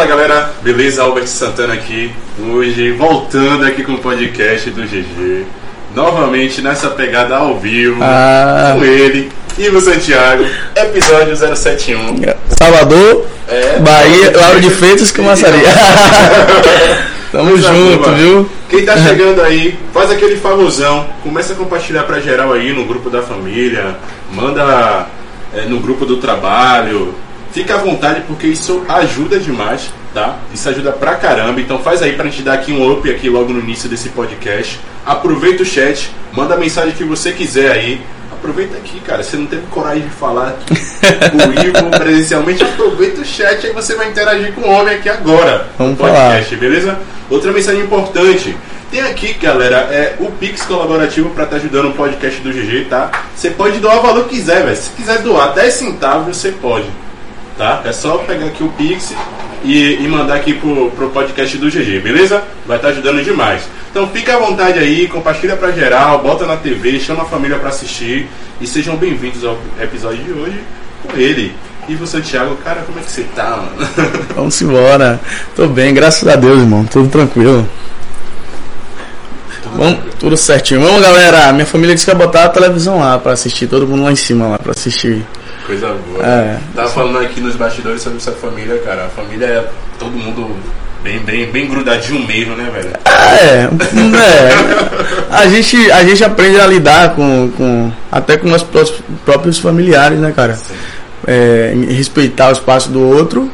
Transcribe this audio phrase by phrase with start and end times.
[0.00, 1.02] Fala galera, beleza?
[1.02, 2.10] Albert Santana aqui,
[2.54, 5.44] hoje voltando aqui com o podcast do GG,
[5.94, 8.76] novamente nessa pegada ao vivo, Ah.
[8.78, 12.16] com ele, Ivo Santiago, episódio 071.
[12.48, 15.68] Salvador, É, Bahia, Lauro de Freitas com Maçaria.
[17.30, 18.50] Tamo Coisa junto, viu?
[18.70, 23.10] Quem tá chegando aí, faz aquele favorzão, começa a compartilhar pra geral aí no grupo
[23.10, 23.96] da família,
[24.32, 25.08] manda
[25.54, 27.14] é, no grupo do trabalho.
[27.52, 30.38] Fica à vontade porque isso ajuda demais, tá?
[30.54, 31.60] Isso ajuda pra caramba.
[31.60, 34.78] Então faz aí pra gente dar aqui um up aqui logo no início desse podcast.
[35.04, 38.00] Aproveita o chat, manda a mensagem que você quiser aí.
[38.32, 39.22] Aproveita aqui, cara.
[39.22, 40.54] Você não teve coragem de falar
[41.30, 42.62] com o Ivo presencialmente.
[42.62, 45.68] Aproveita o chat aí você vai interagir com o homem aqui agora.
[45.76, 46.98] Vamos no podcast, beleza?
[47.28, 48.56] Outra mensagem importante.
[48.90, 53.10] Tem aqui, galera, é o Pix colaborativo para estar ajudando o podcast do GG, tá?
[53.36, 54.76] Você pode doar o valor que quiser, velho.
[54.76, 56.86] Se quiser doar 10 centavos, você pode.
[57.60, 57.82] Tá?
[57.84, 59.14] É só pegar aqui o Pix
[59.62, 62.42] e, e mandar aqui pro, pro podcast do GG, beleza?
[62.66, 63.64] Vai estar ajudando demais.
[63.90, 67.68] Então fica à vontade aí, compartilha pra geral, bota na TV, chama a família pra
[67.68, 68.26] assistir
[68.62, 70.58] e sejam bem-vindos ao episódio de hoje
[71.02, 71.54] com ele.
[71.86, 73.90] Ivo Santiago, cara, como é que você tá, mano?
[74.34, 75.20] Vamos embora.
[75.54, 76.86] Tô bem, graças a Deus, irmão.
[76.86, 77.68] Tudo tranquilo.
[79.76, 80.80] Vamos, tudo certinho.
[80.80, 81.52] Vamos, galera.
[81.52, 83.66] Minha família disse que ia botar a televisão lá pra assistir.
[83.66, 85.26] Todo mundo lá em cima lá pra assistir.
[85.70, 86.26] Coisa boa.
[86.26, 86.58] É.
[86.74, 89.04] Tava falando aqui nos bastidores sobre essa família, cara.
[89.04, 89.68] A família é
[90.00, 90.50] todo mundo
[91.00, 92.90] bem, bem, bem grudadinho mesmo, né, velho?
[93.06, 93.68] É,
[94.18, 95.30] é.
[95.30, 98.84] A gente, a gente aprende a lidar com, com até com os pró-
[99.24, 100.58] próprios familiares, né, cara?
[101.24, 103.48] É, respeitar o espaço do outro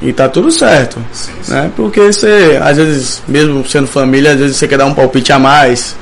[0.00, 1.04] e tá tudo certo.
[1.12, 1.52] Sim, sim.
[1.52, 1.68] né?
[1.74, 5.38] Porque você, às vezes, mesmo sendo família, às vezes você quer dar um palpite a
[5.40, 5.96] mais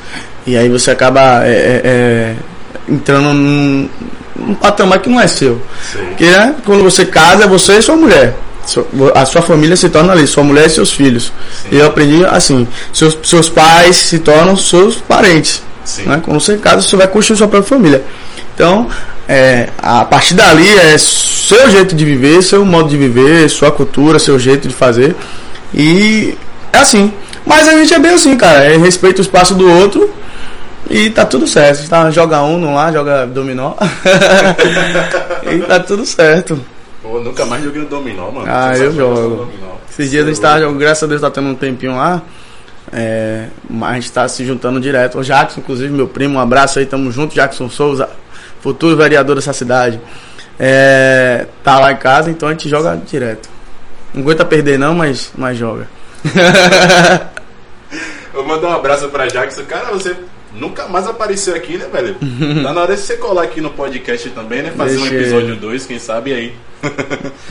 [0.47, 2.35] e aí você acaba é, é, é,
[2.87, 3.89] entrando num,
[4.49, 5.61] num patamar que não é seu.
[5.93, 8.35] Porque né, quando você casa, é você e sua mulher.
[9.15, 11.33] A sua família se torna ali, sua mulher e seus filhos.
[11.63, 11.69] Sim.
[11.73, 15.63] E eu aprendi assim: seus, seus pais se tornam seus parentes.
[16.05, 16.21] Né?
[16.23, 18.03] Quando você casa, você vai construir sua própria família.
[18.55, 18.89] Então,
[19.27, 24.19] é, a partir dali é seu jeito de viver, seu modo de viver, sua cultura,
[24.19, 25.15] seu jeito de fazer.
[25.73, 26.35] E
[26.73, 27.13] é assim.
[27.47, 28.65] Mas a gente é bem assim, cara.
[28.65, 30.11] É, respeita o espaço do outro
[30.89, 31.89] e tá tudo certo.
[31.89, 33.75] Tá, joga Uno lá, joga dominó.
[35.51, 36.59] e tá tudo certo.
[37.03, 38.47] Pô, nunca mais joguei no dominó, mano.
[38.49, 39.49] Ah, eu jogo.
[39.91, 42.23] Esses dias a gente tá jogando, graças a Deus tá tendo um tempinho lá.
[42.93, 45.19] É, mas a gente tá se juntando direto.
[45.19, 48.09] O Jackson, inclusive, meu primo, um abraço aí, tamo junto, Jackson Souza,
[48.61, 50.01] futuro vereador dessa cidade.
[50.59, 53.49] É, tá lá em casa, então a gente joga direto.
[54.15, 55.87] Não aguenta perder não, mas, mas joga.
[58.35, 59.65] Eu mando um abraço pra Jackson.
[59.65, 60.17] Cara, você
[60.59, 62.17] nunca mais apareceu aqui, né, velho?
[62.63, 64.73] Tá na hora de você colar aqui no podcast também, né?
[64.77, 66.55] Fazer um Deixa episódio 2, quem sabe aí.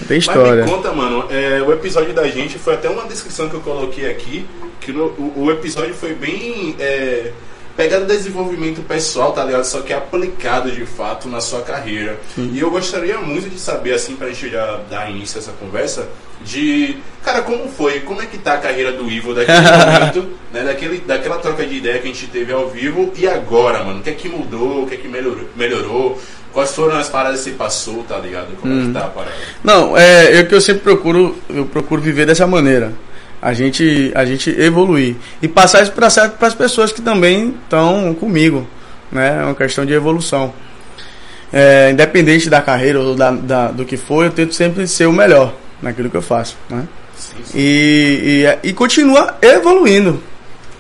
[0.07, 0.63] Tem Mas história.
[0.63, 4.09] me conta, mano, é, o episódio da gente foi até uma descrição que eu coloquei
[4.09, 4.45] aqui,
[4.79, 7.31] que no- o, o episódio foi bem é,
[7.77, 9.63] pegado desenvolvimento pessoal, tá ligado?
[9.63, 12.19] Só que aplicado de fato na sua carreira.
[12.51, 16.09] E eu gostaria muito de saber, assim, pra gente já dar início a essa conversa,
[16.43, 20.63] de, cara, como foi, como é que tá a carreira do Ivo daquele momento, né,
[20.63, 23.99] daquele, daquela troca de ideia que a gente teve ao vivo e agora, mano?
[23.99, 25.45] O que é que mudou, o que é que melhorou?
[25.55, 26.19] melhorou?
[26.53, 28.55] Quais foram as paradas que você passou, tá ligado?
[28.59, 29.35] Como é que tá a parada?
[29.63, 32.93] Não, é eu que eu sempre procuro, eu procuro viver dessa maneira.
[33.41, 38.65] A gente, a gente evoluir e passar isso para as pessoas que também estão comigo,
[39.11, 39.39] né?
[39.41, 40.53] É uma questão de evolução.
[41.53, 45.13] É, independente da carreira ou da, da- do que for, eu tento sempre ser o
[45.13, 46.83] melhor naquilo que eu faço, né?
[47.15, 47.51] Sim, sim.
[47.57, 50.21] E, e, e continua evoluindo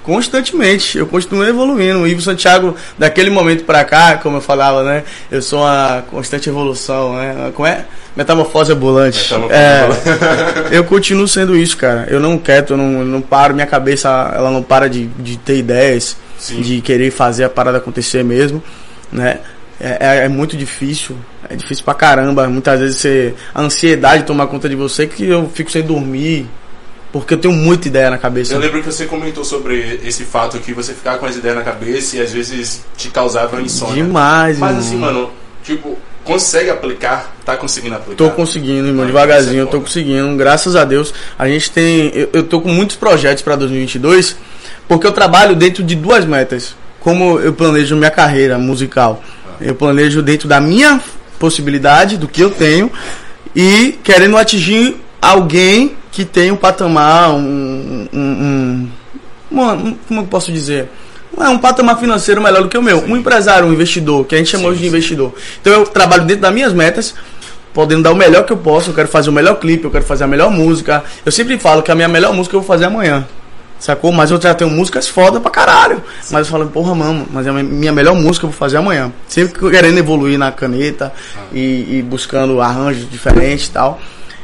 [0.03, 0.97] constantemente.
[0.97, 1.99] Eu continuo evoluindo.
[1.99, 5.03] O Ivo Santiago, daquele momento pra cá, como eu falava, né?
[5.29, 7.51] Eu sou uma constante evolução, né?
[7.53, 7.85] Como é?
[8.17, 9.23] Metamorfose ambulante.
[9.33, 12.07] Metamorfose É, eu continuo sendo isso, cara.
[12.09, 13.53] Eu não quero, eu não, eu não paro.
[13.53, 16.61] Minha cabeça, ela não para de, de ter ideias, Sim.
[16.61, 18.61] de querer fazer a parada acontecer mesmo,
[19.11, 19.39] né?
[19.79, 21.15] É, é- é muito difícil,
[21.47, 22.47] é difícil pra caramba.
[22.49, 26.47] Muitas vezes você, a ansiedade toma conta de você que eu fico sem dormir,
[27.11, 28.55] porque eu tenho muita ideia na cabeça.
[28.55, 31.61] Eu lembro que você comentou sobre esse fato que você ficava com as ideias na
[31.63, 34.03] cabeça e às vezes te causava insônia.
[34.03, 35.29] Demais, Mas assim, mano,
[35.63, 35.95] tipo,
[36.27, 37.33] consegue aplicar?
[37.45, 38.17] Tá conseguindo aplicar?
[38.17, 41.13] Tô conseguindo, irmão, devagarzinho, isso é eu tô conseguindo, graças a Deus.
[41.39, 44.35] A gente tem, eu, eu tô com muitos projetos para 2022,
[44.87, 46.75] porque eu trabalho dentro de duas metas.
[46.99, 49.23] Como eu planejo minha carreira musical,
[49.61, 51.01] eu planejo dentro da minha
[51.39, 52.91] possibilidade, do que eu tenho,
[53.55, 58.89] e querendo atingir alguém que tem um patamar, um, um,
[59.51, 60.89] um, um- como eu posso dizer?
[61.39, 63.03] É um patamar financeiro melhor do que o meu.
[63.03, 64.89] Um empresário, um investidor, que a gente chama Sim, hoje de sim.
[64.89, 65.33] investidor.
[65.61, 67.13] Então eu trabalho dentro das minhas metas,
[67.73, 70.03] podendo dar o melhor que eu posso, eu quero fazer o melhor clipe, eu quero
[70.03, 71.03] fazer a melhor música.
[71.25, 73.25] Eu sempre falo que a minha melhor música eu vou fazer amanhã.
[73.79, 74.11] Sacou?
[74.11, 75.97] Mas eu já tenho músicas foda pra caralho.
[76.21, 76.33] Sim.
[76.33, 79.11] Mas eu falo, porra, mano, mas a minha melhor música eu vou fazer amanhã.
[79.27, 81.41] Sempre querendo evoluir na caneta ah.
[81.53, 83.99] e, e, buscando arranjos diferentes e tal.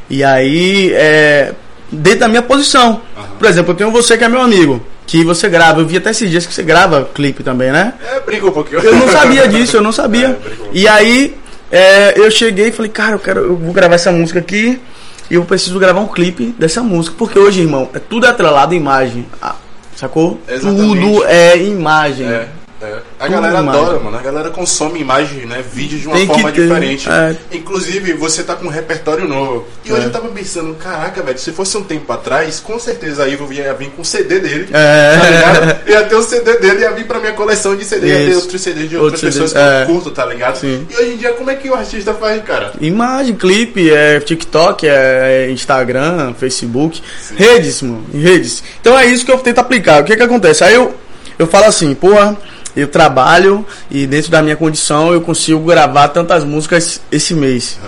[0.10, 1.54] E aí, é,
[1.94, 3.02] dentro da minha posição.
[3.38, 4.82] Por exemplo, eu tenho você que é meu amigo.
[5.06, 7.94] Que você grava, eu vi até esses dias que você grava clipe também, né?
[8.10, 8.82] É, brinca um pouquinho.
[8.82, 10.38] Eu não sabia disso, eu não sabia.
[10.44, 11.38] É, e aí,
[11.72, 14.80] é, eu cheguei e falei, cara, eu quero, eu vou gravar essa música aqui
[15.30, 17.16] e eu preciso gravar um clipe dessa música.
[17.18, 19.26] Porque hoje, irmão, é tudo atrelado à imagem.
[19.96, 20.40] Sacou?
[20.48, 20.88] Exatamente.
[20.88, 22.28] Tudo é imagem.
[22.28, 22.48] É.
[22.84, 23.02] É.
[23.20, 24.18] A galera adora, mano.
[24.18, 25.64] A galera consome imagem, né?
[25.74, 27.10] Vídeos de uma Tem forma diferente.
[27.10, 27.36] É.
[27.52, 29.66] Inclusive, você tá com um repertório novo.
[29.86, 29.94] E é.
[29.94, 33.54] hoje eu tava pensando, caraca, velho, se fosse um tempo atrás, com certeza aí eu
[33.54, 34.68] ia vir com o CD dele.
[34.74, 35.18] É.
[35.18, 35.90] Tá ligado?
[35.90, 38.18] Ia ter o CD dele, ia vir pra minha coleção de CD, Isso.
[38.18, 39.64] ia ter outros CDs de outras pessoas CD.
[39.64, 39.86] que eu é.
[39.86, 40.58] curto, tá ligado?
[40.58, 40.88] Sim.
[40.90, 42.74] E hoje em dia, como é que o artista faz, cara?
[42.82, 47.36] Imagem, clipe, é TikTok, é Instagram, Facebook, Sim.
[47.36, 48.64] redes, mano, redes.
[48.82, 50.02] Então é isso que eu tento aplicar.
[50.02, 50.64] O que que acontece?
[50.64, 50.94] Aí eu,
[51.38, 52.38] eu falo assim, porra
[52.76, 57.80] eu trabalho e dentro da minha condição eu consigo gravar tantas músicas esse mês.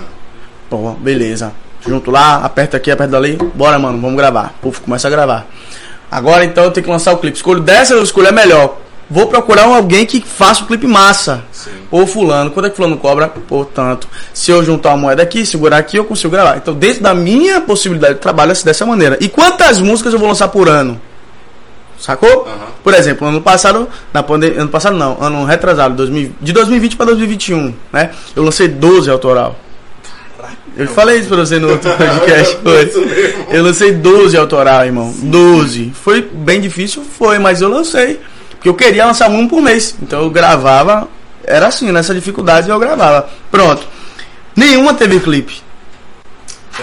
[0.70, 1.54] Pô, beleza.
[1.88, 4.54] Junto lá, aperta aqui, aperta ali, bora mano, vamos gravar.
[4.62, 5.48] Puf, começa a gravar.
[6.10, 7.38] Agora então eu tenho que lançar o clipe.
[7.38, 8.78] Escolho dessa, eu escolho a melhor.
[9.10, 11.44] Vou procurar alguém que faça o clipe massa.
[11.52, 11.70] Sim.
[11.92, 13.28] Ou fulano, quanto é que fulano cobra?
[13.28, 16.58] Portanto, se eu juntar a moeda aqui, segurar aqui, eu consigo gravar.
[16.58, 19.18] Então, dentro da minha possibilidade de trabalho, é dessa maneira.
[19.22, 21.00] E quantas músicas eu vou lançar por ano?
[22.00, 22.46] Sacou?
[22.46, 22.54] Uhum.
[22.84, 27.06] Por exemplo, ano passado, na pandemia, ano passado não, ano retrasado, 2000, de 2020 para
[27.08, 28.12] 2021, né?
[28.36, 29.58] Eu lancei 12 autoral.
[30.78, 33.46] Eu falei isso pra você no outro podcast, foi.
[33.50, 35.14] Eu lancei 12 autoral, irmão.
[35.18, 35.94] 12.
[35.96, 38.20] Foi bem difícil, foi, mas eu lancei.
[38.52, 39.96] Porque eu queria lançar um por mês.
[40.02, 41.08] Então eu gravava,
[41.46, 43.30] era assim, nessa dificuldade eu gravava.
[43.50, 43.88] Pronto.
[44.54, 45.62] Nenhuma teve clipe.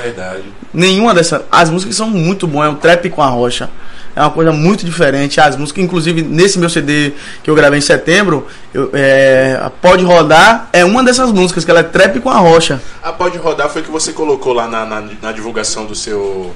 [0.03, 0.45] Verdade.
[0.73, 1.43] Nenhuma dessas.
[1.51, 3.69] As músicas são muito boas, é o trap com a rocha
[4.15, 5.41] é uma coisa muito diferente.
[5.41, 10.69] As músicas, inclusive nesse meu CD que eu gravei em setembro, eu, é, Pode Rodar
[10.73, 12.81] é uma dessas músicas, que ela é trap com a rocha.
[13.03, 16.55] A Pode Rodar foi que você colocou lá na, na, na divulgação do seu.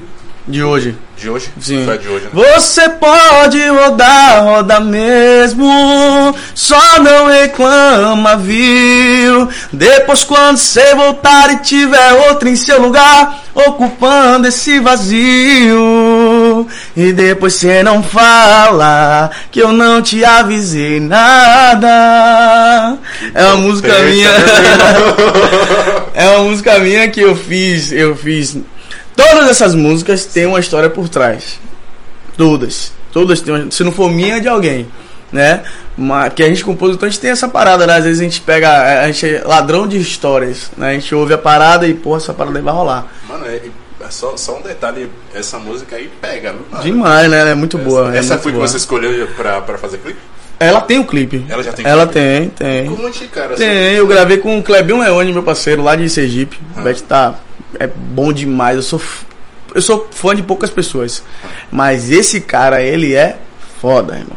[0.48, 0.96] De hoje.
[1.16, 1.50] De hoje?
[1.60, 1.84] Sim.
[1.84, 2.30] Foi de hoje, né?
[2.32, 5.66] Você pode rodar, roda mesmo.
[6.54, 9.48] Só não reclama, viu?
[9.72, 16.68] Depois, quando você voltar e tiver outro em seu lugar, ocupando esse vazio.
[16.96, 22.98] E depois você não fala que eu não te avisei nada.
[23.34, 24.30] É uma música minha.
[26.14, 27.90] é uma música minha que eu fiz.
[27.90, 28.56] Eu fiz
[29.16, 31.58] Todas essas músicas têm uma história por trás.
[32.36, 32.92] Todas.
[33.10, 34.86] Todas têm uma, Se não for minha, é de alguém.
[35.32, 35.64] Né?
[35.96, 37.96] Mas, que a gente, compositor, a gente tem essa parada, né?
[37.96, 39.00] Às vezes a gente pega.
[39.02, 40.70] A gente é ladrão de histórias.
[40.76, 40.90] Né?
[40.90, 43.06] A gente ouve a parada e, porra, essa parada aí vai rolar.
[43.26, 43.62] Mano, é,
[44.00, 46.80] é só, só um detalhe: essa música aí pega, viu?
[46.82, 47.40] Demais, né?
[47.40, 48.14] Ela é muito essa, boa.
[48.14, 50.20] É essa é foi que você escolheu pra, pra fazer clipe?
[50.60, 51.44] Ela tem o um clipe.
[51.48, 52.20] Ela já tem Ela clipe?
[52.20, 52.86] tem, tem.
[52.86, 53.56] Como cara?
[53.56, 56.58] Tem, eu gravei com o Clebinho Leone, meu parceiro, lá de Sergipe.
[56.74, 56.80] Ah.
[56.80, 57.34] O Bet tá
[57.78, 58.76] é bom demais.
[58.76, 59.00] Eu sou
[59.74, 61.22] eu sou fã de poucas pessoas,
[61.70, 63.36] mas esse cara ele é
[63.80, 64.36] foda, irmão.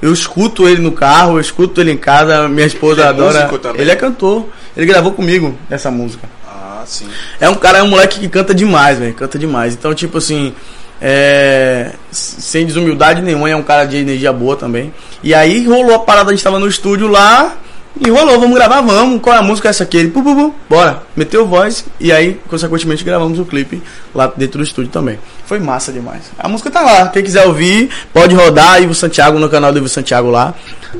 [0.00, 3.50] Eu escuto ele no carro, eu escuto ele em casa, minha esposa ele é adora.
[3.76, 4.46] Ele é cantor.
[4.76, 6.28] Ele gravou comigo essa música.
[6.46, 7.06] Ah, sim.
[7.40, 9.12] É um cara, é um moleque que canta demais, velho.
[9.12, 9.74] Canta demais.
[9.74, 10.54] Então, tipo assim,
[11.02, 14.94] é, sem desumildade nenhuma, é um cara de energia boa também.
[15.22, 17.56] E aí rolou a parada, a gente tava no estúdio lá.
[18.00, 19.20] E rolou, vamos gravar, vamos.
[19.20, 19.96] Qual é a música essa aqui?
[19.96, 21.02] Ele, pu, pu, pu, bora.
[21.16, 23.82] Meteu voz e aí, consequentemente, gravamos o clipe
[24.14, 25.18] lá dentro do estúdio também.
[25.46, 26.30] Foi massa demais.
[26.38, 27.08] A música tá lá.
[27.08, 28.80] Quem quiser ouvir, pode rodar.
[28.80, 30.54] Ivo Santiago no canal do Ivo Santiago lá.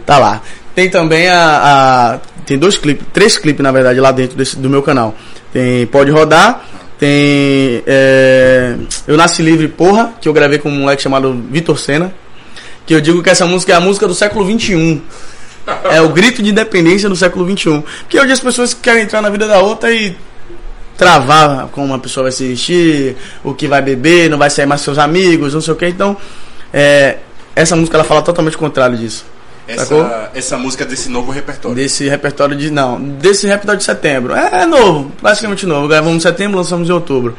[0.05, 0.43] Tá lá.
[0.75, 1.61] Tem também a.
[2.15, 5.15] a tem dois clipes, três clipes na verdade lá dentro desse, do meu canal.
[5.53, 6.65] Tem Pode Rodar.
[6.99, 7.83] Tem.
[7.87, 8.75] É,
[9.07, 12.13] eu Nasci Livre Porra, que eu gravei com um moleque chamado Vitor Senna.
[12.85, 15.03] Que eu digo que essa música é a música do século XXI.
[15.91, 17.83] É o grito de independência do século XXI.
[18.01, 20.17] Porque hoje as pessoas querem entrar na vida da outra e
[20.97, 24.81] travar como uma pessoa vai se vestir, o que vai beber, não vai sair mais
[24.81, 25.87] com seus amigos, não sei o que.
[25.87, 26.17] Então,
[26.73, 27.19] é,
[27.55, 29.25] essa música ela fala totalmente o contrário disso.
[29.69, 31.77] Essa, essa música desse novo repertório.
[31.77, 32.71] Desse repertório de.
[32.71, 34.35] Não, desse repertório de setembro.
[34.35, 35.87] É, é novo, praticamente novo.
[35.87, 37.37] Gravamos em setembro, lançamos em outubro.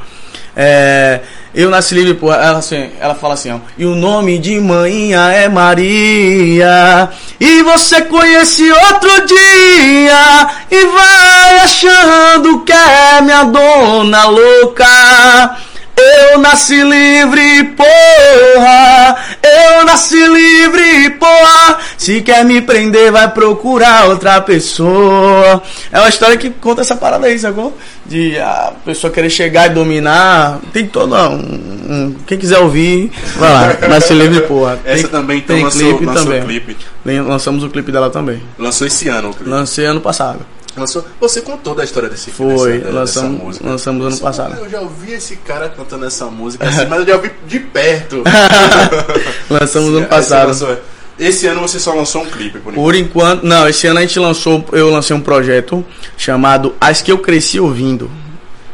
[0.55, 1.21] É,
[1.53, 3.59] eu nasci livre, ela, assim, ela fala assim, ó.
[3.77, 7.09] E o nome de manhã é Maria.
[7.39, 10.49] E você conhece outro dia.
[10.69, 15.57] E vai achando que é minha dona louca.
[15.99, 19.17] Eu nasci livre, porra.
[19.43, 21.77] Eu nasci livre, porra.
[21.97, 25.61] Se quer me prender, vai procurar outra pessoa.
[25.91, 27.77] É uma história que conta essa parada aí, sacou?
[28.05, 30.59] De a pessoa querer chegar e dominar.
[30.71, 33.77] Tem todo um, um quem quiser ouvir, vai lá.
[33.89, 34.79] Nasci livre, porra.
[34.85, 36.41] Essa tem, também então tem lançou, clipe lançou também.
[36.43, 36.77] clipe.
[37.05, 38.41] Lançamos o clipe dela também.
[38.57, 39.49] Lançou esse ano o clipe.
[39.49, 40.39] Lancei ano passado.
[40.79, 43.05] Lançou, você contou da história desse Foi, dessa, lançamos-
[43.37, 43.67] dessa música.
[43.69, 44.55] lançamos ano passado.
[44.55, 47.59] "Pô, Eu já ouvi esse cara cantando essa música assim, mas eu já ouvi de
[47.59, 48.23] perto.
[49.49, 50.47] Lançamos ano passado.
[50.47, 50.77] lançou-
[51.19, 52.75] Esse ano você só lançou um clipe, por enquanto.
[52.75, 55.85] Por enquanto, não, esse ano a gente lançou, eu lancei um projeto
[56.17, 58.09] chamado As que eu cresci ouvindo.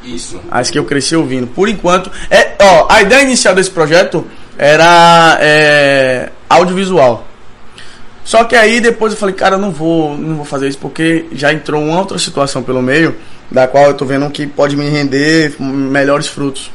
[0.03, 0.39] Isso.
[0.51, 1.47] As que eu cresci ouvindo.
[1.47, 4.23] Por enquanto, é, ó, a ideia inicial desse projeto
[4.59, 7.25] era é, audiovisual.
[8.25, 11.27] Só que aí depois eu falei, cara, eu não vou, não vou fazer isso porque
[11.31, 13.15] já entrou uma outra situação pelo meio,
[13.51, 16.71] da qual eu tô vendo que pode me render melhores frutos,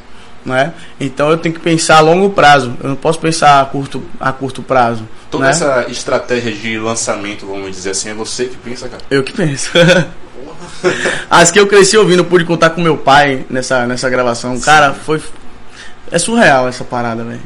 [0.47, 0.73] né?
[1.01, 2.77] Então eu tenho que pensar a longo prazo.
[2.81, 5.03] Eu não posso pensar a curto, a curto prazo.
[5.29, 5.51] Toda né?
[5.51, 9.03] essa estratégia de lançamento, vamos dizer assim, é você que pensa, cara.
[9.11, 9.71] Eu que penso.
[11.29, 14.59] As que eu cresci ouvindo, pude contar com meu pai nessa, nessa gravação.
[14.61, 15.21] Cara, foi.
[16.13, 17.41] É surreal essa parada, velho.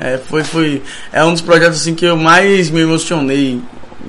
[0.00, 0.82] É, foi, foi.
[1.12, 3.60] É um dos projetos assim que eu mais me emocionei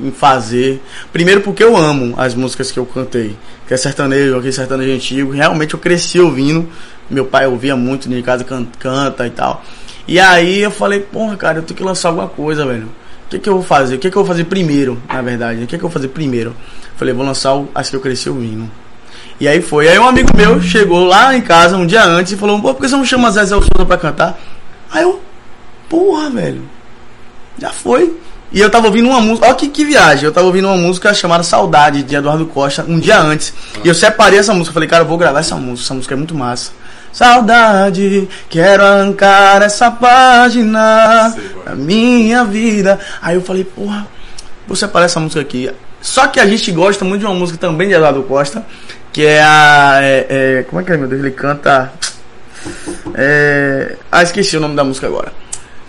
[0.01, 0.81] em fazer.
[1.12, 3.36] Primeiro porque eu amo as músicas que eu cantei.
[3.67, 5.31] Que é sertanejo, aquele sertanejo antigo.
[5.31, 6.69] Realmente eu cresci ouvindo.
[7.10, 9.63] Meu pai ouvia muito, de casa can- canta e tal.
[10.08, 12.86] E aí eu falei, porra, cara, eu tenho que lançar alguma coisa, velho.
[13.25, 13.96] O que, que eu vou fazer?
[13.96, 15.63] O que, que eu vou fazer primeiro, na verdade?
[15.63, 16.55] O que, que eu vou fazer primeiro?
[16.98, 18.69] Falei, vou lançar o- as que eu cresci ouvindo.
[19.39, 19.88] E aí foi.
[19.88, 22.81] Aí um amigo meu chegou lá em casa um dia antes e falou, pô, por
[22.81, 24.39] que você não chama Zé Zé Souza pra cantar?
[24.91, 25.22] Aí eu,
[25.89, 26.62] porra, velho.
[27.58, 28.15] Já foi.
[28.51, 29.46] E eu tava ouvindo uma música.
[29.48, 30.25] Olha que, que viagem.
[30.25, 33.53] Eu tava ouvindo uma música chamada Saudade, de Eduardo Costa, um dia antes.
[33.84, 34.74] E eu separei essa música.
[34.74, 35.86] Falei, cara, eu vou gravar essa música.
[35.86, 36.72] Essa música é muito massa.
[37.12, 43.00] Saudade, quero arrancar essa página da minha vida.
[43.22, 44.08] Aí eu falei, porra,
[44.67, 45.69] vou separar essa música aqui.
[46.01, 48.65] Só que a gente gosta muito de uma música também de Eduardo Costa,
[49.12, 50.00] que é a.
[50.01, 51.22] é- é- como é que é, meu Deus?
[51.22, 51.91] Ele canta.
[53.15, 55.31] É, ah, esqueci o nome da música agora.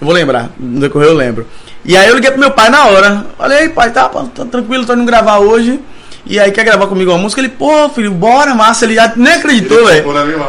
[0.00, 1.46] Eu vou lembrar, no decorrer eu lembro.
[1.84, 3.26] E aí eu liguei pro meu pai na hora.
[3.36, 5.80] Falei, "Ei, pai, tá, tá tranquilo, tô indo gravar hoje.
[6.26, 7.40] E aí quer gravar comigo uma música?
[7.40, 8.84] Ele, pô, filho, bora, massa.
[8.84, 10.04] Ele já nem acreditou, velho.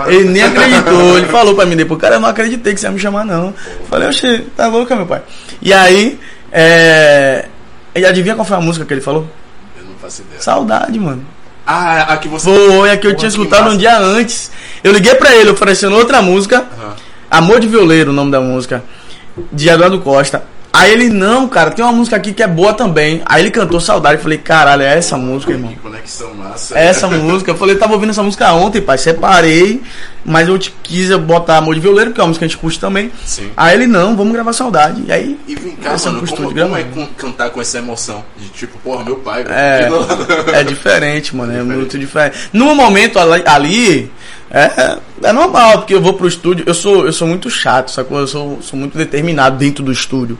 [0.07, 1.17] Ele nem acreditou.
[1.17, 3.53] Ele falou pra mim depois, cara, eu não acreditei que você ia me chamar, não.
[3.89, 5.21] Falei, oxe, tá louca, meu pai.
[5.61, 6.19] E aí,
[6.51, 7.45] é.
[7.95, 9.27] E adivinha qual foi a música que ele falou?
[9.77, 10.41] Eu não faço ideia.
[10.41, 11.25] Saudade, mano.
[11.65, 12.49] Ah, a que você.
[12.49, 14.51] Foi a que eu Porra, tinha escutado um dia antes.
[14.83, 16.65] Eu liguei pra ele oferecendo outra música.
[16.79, 16.95] Aham.
[17.29, 18.83] Amor de Violeiro, o nome da música.
[19.51, 20.43] De Eduardo Costa.
[20.73, 23.21] Aí ele, não, cara, tem uma música aqui que é boa também.
[23.25, 24.15] Aí ele cantou Saudade.
[24.15, 25.69] Eu falei, caralho, é essa música, irmão.
[25.69, 26.79] Que conexão massa.
[26.79, 27.51] É essa música.
[27.51, 28.97] Eu falei, eu tava ouvindo essa música ontem, pai.
[28.97, 29.81] Separei.
[30.23, 32.57] Mas eu te quis botar Amor de Violeiro, que é uma música que a gente
[32.61, 33.11] curte também.
[33.25, 33.51] Sim.
[33.57, 35.03] Aí ele, não, vamos gravar Saudade.
[35.05, 37.07] E aí, E vem cá, Essa mano, como, como é gravando.
[37.17, 38.23] cantar com essa emoção?
[38.37, 39.43] De tipo, porra, meu pai.
[39.49, 39.89] É,
[40.53, 41.51] é diferente, mano.
[41.51, 41.75] É Diferente.
[41.77, 42.37] muito diferente.
[42.53, 44.09] No momento ali,
[44.51, 46.65] é, é normal, porque eu vou pro estúdio.
[46.67, 48.19] Eu sou, eu sou muito chato, sacou?
[48.19, 50.37] Eu sou, sou muito determinado dentro do estúdio.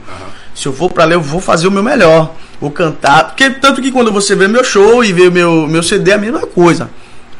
[0.54, 2.34] Se eu for pra ler, eu vou fazer o meu melhor.
[2.60, 3.28] Vou cantar.
[3.28, 6.18] Porque tanto que quando você vê meu show e vê meu, meu CD, é a
[6.18, 6.90] mesma coisa.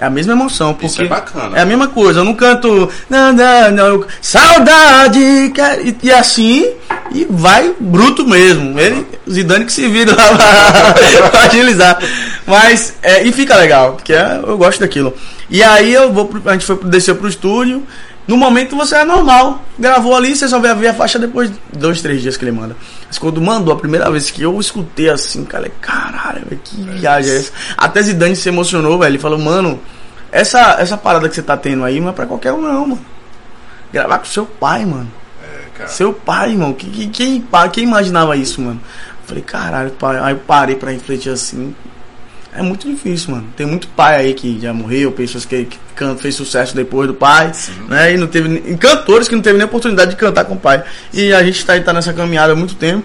[0.02, 0.73] É a mesma emoção.
[0.75, 1.56] Porque Isso é bacana.
[1.56, 2.21] É a mesma coisa.
[2.21, 2.90] Eu não canto.
[3.09, 3.87] Não, não, não.
[3.87, 5.52] eu- Saudade!
[5.54, 6.66] quer- E, e assim.
[7.14, 8.78] E vai bruto mesmo.
[8.80, 10.94] Ele, Zidane que se vira lá pra-
[11.30, 11.99] pra agilizar.
[12.47, 12.94] Mas.
[13.02, 15.14] é, e fica legal, porque é- eu gosto daquilo.
[15.49, 16.26] E aí eu vou.
[16.26, 17.87] pro- A gente foi desceu pro estúdio.
[18.26, 19.62] No momento você é normal.
[19.79, 22.52] Gravou ali, você só vai ver a faixa depois de dois, três dias que ele
[22.52, 22.76] manda.
[23.09, 27.33] Mas quando mandou a primeira vez que eu escutei assim, cara, caralho, velho, que viagem
[27.33, 27.52] é essa?
[27.76, 29.11] Até Zidane se emocionou, velho.
[29.11, 29.81] Ele falou, mano,
[30.31, 33.00] essa, essa parada que você tá tendo aí não é pra qualquer um, não, mano.
[33.93, 35.11] Gravar com seu pai, mano.
[35.43, 35.88] É, cara.
[35.91, 36.73] Seu pai, irmão.
[36.73, 38.81] Que, que- quem, quem imaginava isso, mano?
[39.23, 40.19] Eu falei, caralho, pai.
[40.21, 41.75] Aí eu parei pra refletir assim.
[42.54, 43.47] É muito difícil, mano.
[43.56, 47.14] Tem muito pai aí que já morreu, pessoas que, que can- fez sucesso depois do
[47.14, 47.50] pai,
[47.88, 48.12] né?
[48.12, 50.85] E não teve cantores que não teve nem oportunidade de cantar com o pai.
[51.14, 53.04] E a gente tá, tá nessa caminhada há muito tempo.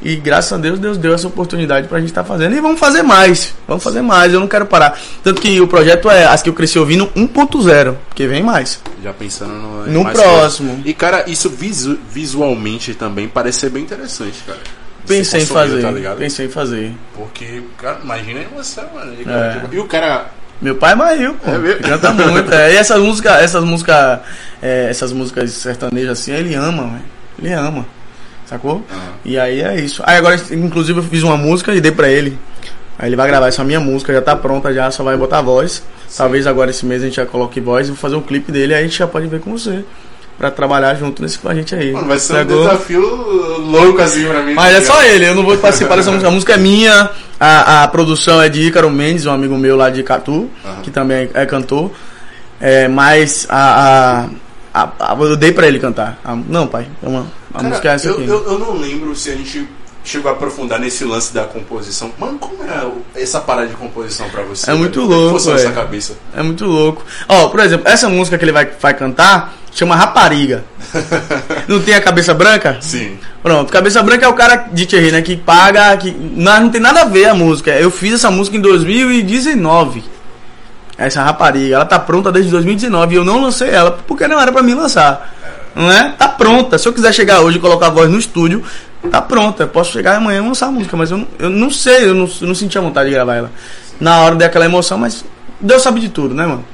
[0.00, 2.54] E graças a Deus, Deus deu essa oportunidade pra gente estar fazendo.
[2.56, 3.52] E vamos fazer mais.
[3.66, 4.32] Vamos fazer mais.
[4.32, 4.96] Eu não quero parar.
[5.24, 8.80] Tanto que o projeto é as que eu cresci ouvindo 1.0, porque vem mais.
[9.02, 10.68] Já pensando no, No próximo.
[10.70, 10.86] coisas.
[10.86, 14.58] E, cara, isso visu- visualmente também parece ser bem interessante, cara.
[15.08, 15.82] Você Pensei em fazer.
[15.82, 16.18] Tá ligado?
[16.18, 16.92] pensei em fazer.
[17.14, 19.12] Porque, cara, imagina emoção, mano.
[19.14, 19.62] E, É.
[19.72, 20.26] e o cara.
[20.60, 21.50] Meu pai é Mail, pô.
[21.50, 21.82] É mesmo?
[21.82, 22.52] Canta muito.
[22.52, 22.72] É.
[22.74, 24.20] E essas músicas, essas músicas,
[24.60, 27.00] é, essas músicas sertanejas assim, ele ama.
[27.40, 27.86] Ele ama.
[28.44, 28.84] Sacou?
[28.90, 29.00] Aham.
[29.24, 30.02] E aí é isso.
[30.04, 32.36] Aí agora, inclusive, eu fiz uma música e dei pra ele.
[32.98, 35.82] Aí ele vai gravar essa minha música, já tá pronta já, só vai botar voz.
[36.16, 38.74] Talvez agora esse mês a gente já coloque voz e vou fazer um clipe dele,
[38.74, 39.84] aí a gente já pode ver com você.
[40.38, 41.92] Pra trabalhar junto nesse com a gente aí.
[41.92, 43.00] Mano, vai ser um desafio
[43.58, 44.54] louco assim pra mim.
[44.54, 45.14] Mas tá é só ligado?
[45.14, 46.28] ele, eu não vou participar dessa música.
[46.28, 49.90] A música é minha, a, a produção é de Ícaro Mendes, um amigo meu lá
[49.90, 50.80] de Catu, Aham.
[50.82, 51.90] que também é cantor.
[52.60, 54.26] É, mas a,
[54.74, 56.18] a, a- a- eu dei pra ele cantar.
[56.24, 58.26] A- não, pai, é uma, a Cara, música é essa eu, aqui.
[58.26, 59.68] eu, eu não lembro se a gente
[60.04, 62.10] chegou a aprofundar nesse lance da composição.
[62.18, 64.70] Mano, como é essa parada de composição pra você?
[64.70, 65.08] É muito velho?
[65.20, 66.14] Como louco, essa cabeça?
[66.34, 67.04] É muito louco.
[67.28, 70.64] Ó, por exemplo, essa música que ele vai, vai cantar chama Rapariga.
[71.68, 72.76] não tem a cabeça branca?
[72.80, 73.18] Sim.
[73.42, 75.22] Pronto, Cabeça Branca é o cara de Thierry, né?
[75.22, 75.96] Que paga.
[75.96, 77.70] Que, não, não tem nada a ver a música.
[77.70, 80.04] Eu fiz essa música em 2019.
[80.96, 84.50] Essa rapariga, ela tá pronta desde 2019 e eu não lancei ela porque não era
[84.50, 85.32] pra mim lançar.
[85.74, 86.10] Não é?
[86.18, 86.76] Tá pronta.
[86.76, 88.64] Se eu quiser chegar hoje e colocar a voz no estúdio,
[89.08, 89.62] tá pronta.
[89.62, 92.14] Eu posso chegar amanhã e lançar a música, mas eu, não- eu não sei, eu
[92.14, 93.52] não, eu não senti a vontade de gravar ela.
[94.00, 95.24] Na hora daquela emoção, mas
[95.60, 96.64] Deus sabe de tudo, né, mano?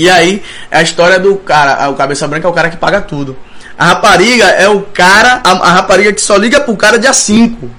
[0.00, 3.02] E aí, é a história do cara, o cabeça branca é o cara que paga
[3.02, 3.36] tudo.
[3.76, 7.70] A rapariga é o cara, a, a rapariga que só liga pro cara dia 5.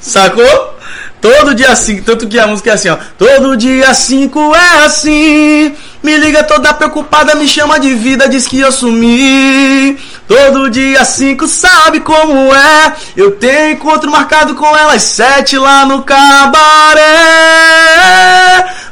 [0.00, 0.76] Sacou?
[1.20, 2.98] Todo dia 5, tanto que a música é assim, ó.
[3.18, 5.74] Todo dia 5 é assim.
[6.00, 9.98] Me liga toda preocupada, me chama de vida, diz que eu sumi.
[10.28, 12.92] Todo dia 5 sabe como é.
[13.16, 17.04] Eu tenho encontro marcado com ela às 7 lá no cabaré.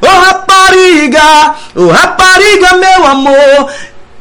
[0.01, 3.70] Ô rapariga, ô rapariga, meu amor.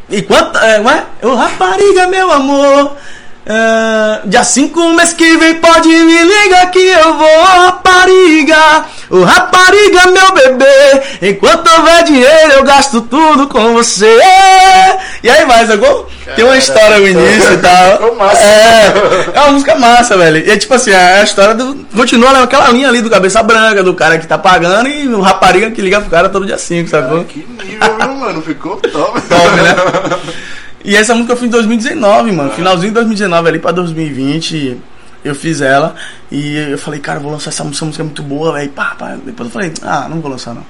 [0.10, 0.58] E quanto.
[0.58, 1.04] É, não é?
[1.21, 2.97] Ô rapariga, meu amor.
[3.45, 8.86] É, dia 5 mês que vem pode me ligar que eu vou, rapariga.
[9.10, 11.01] Ô rapariga, meu bebê.
[11.21, 14.17] Enquanto houver dinheiro, eu gasto tudo com você.
[15.21, 16.10] E aí vai, sacou?
[16.36, 18.15] Tem uma história no início e tal.
[18.15, 18.43] massa.
[18.43, 18.93] É,
[19.34, 20.38] é uma música massa, velho.
[20.38, 21.86] E é tipo assim, é a história do.
[21.93, 25.69] Continua naquela linha ali do cabeça branca, do cara que tá pagando e o rapariga
[25.69, 27.25] que liga pro cara todo dia 5, sacou?
[27.25, 28.41] Que nível, mano?
[28.41, 29.21] Ficou top.
[29.21, 29.75] Top, né?
[30.84, 32.52] E essa música eu fiz em 2019, mano.
[32.52, 34.78] Finalzinho de 2019 ali pra 2020.
[35.24, 35.96] Eu fiz ela
[36.30, 38.69] e eu falei, cara, vou lançar essa música, essa música é muito boa, velho.
[38.72, 39.15] Pá, pá.
[39.26, 40.65] Depois eu falei, ah, não vou lançar não.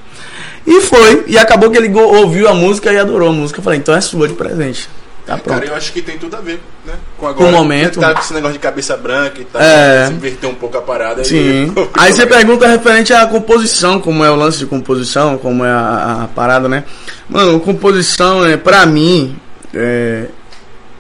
[0.65, 1.23] E foi.
[1.27, 3.59] E acabou que ele ouviu a música e adorou a música.
[3.59, 4.87] Eu falei, então é sua de presente.
[5.25, 5.59] Tá pronto.
[5.59, 6.93] Cara, eu acho que tem tudo a ver, né?
[7.17, 7.99] Com Com o momento.
[7.99, 9.61] Tá com esse negócio de cabeça branca e tal.
[9.61, 10.07] É.
[10.07, 11.23] Se inverter um pouco a parada.
[11.23, 11.73] Sim.
[11.97, 16.23] Aí você pergunta referente à composição, como é o lance de composição, como é a,
[16.23, 16.83] a parada, né?
[17.29, 19.39] Mano, composição é pra mim,
[19.73, 20.27] é,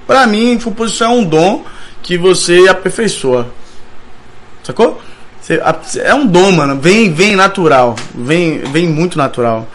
[0.07, 1.63] para mim composição é um dom
[2.01, 3.47] que você aperfeiçoa.
[4.63, 5.01] Sacou?
[5.41, 5.61] Você-
[5.99, 6.79] é um dom, mano.
[6.79, 9.67] Vem, vem natural, vem, vem muito natural.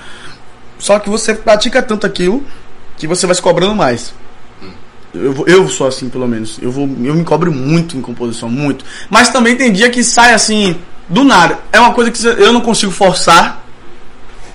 [0.79, 2.43] Só que você pratica tanto aquilo
[2.97, 4.15] que você vai se cobrando mais.
[5.15, 6.59] Eu, vou- eu sou assim, pelo menos.
[6.63, 8.85] Eu, vou, eu me cobro muito em composição, muito.
[9.11, 10.77] Mas também tem dia que sai assim,
[11.09, 11.59] do nada.
[11.73, 13.65] É uma coisa que eu não consigo forçar.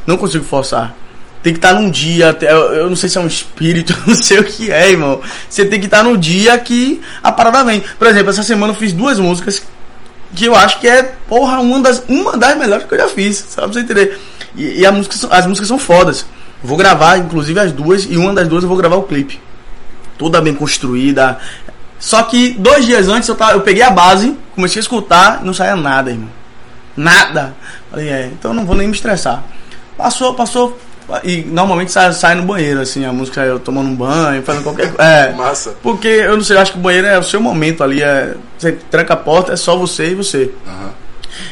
[0.05, 0.95] Não consigo forçar.
[1.43, 4.45] Tem que estar num dia, eu, não sei se é um espírito, não sei o
[4.45, 5.21] que é, irmão.
[5.49, 7.83] Você tem que estar no dia que a parada vem.
[7.99, 9.61] Por exemplo, essa semana eu fiz duas músicas
[10.33, 13.45] que eu acho que é, porra, uma das, uma das melhores que eu já fiz,
[13.49, 14.19] só pra você entender.
[14.55, 16.25] E, e música, as músicas são fodas.
[16.63, 19.39] Vou gravar, inclusive, as duas, e uma das duas eu vou gravar o clipe.
[20.17, 21.37] Toda bem construída.
[21.99, 25.53] Só que dois dias antes eu, tava, eu peguei a base, comecei a escutar, não
[25.53, 26.29] saía nada, irmão.
[26.95, 27.53] Nada.
[27.89, 29.43] Falei, é, então não vou nem me estressar.
[29.97, 30.77] Passou, passou.
[31.23, 34.93] E normalmente sai, sai no banheiro, assim, a música eu tomando um banho, fazendo qualquer
[34.93, 35.03] coisa.
[35.03, 35.33] É.
[35.37, 35.75] Massa.
[35.81, 38.01] Porque eu não sei, eu acho que o banheiro é o seu momento ali.
[38.01, 40.51] É, você tranca a porta, é só você e você.
[40.67, 40.91] Aham.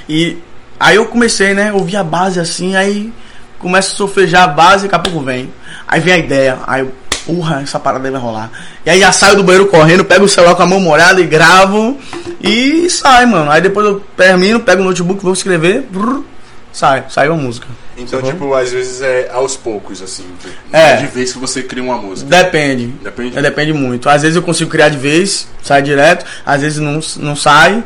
[0.08, 0.38] E
[0.80, 1.72] aí eu comecei, né?
[1.74, 3.12] Ouvir a base assim, aí
[3.60, 5.52] começa a sofrejar a base e daqui a pouco vem.
[5.88, 6.92] Aí vem a ideia, aí eu,
[7.26, 8.52] porra, essa parada aí vai rolar.
[8.86, 11.28] E aí já saio do banheiro correndo, pego o celular com a mão molhada e
[11.28, 11.98] gravo
[12.42, 13.52] e sai, mano.
[13.52, 16.24] Aí depois eu termino, pego o notebook, vou escrever, brrr,
[16.72, 17.68] sai, saiu a música.
[18.02, 18.32] Então, Sacou?
[18.32, 20.26] tipo, às vezes é aos poucos, assim.
[20.42, 20.98] tipo, É.
[20.98, 22.30] De vez que você cria uma música.
[22.30, 22.88] Depende.
[23.04, 23.38] Depende?
[23.38, 24.10] É, depende muito.
[24.10, 27.84] Às vezes eu consigo criar de vez, sai direto, às vezes não, não sai.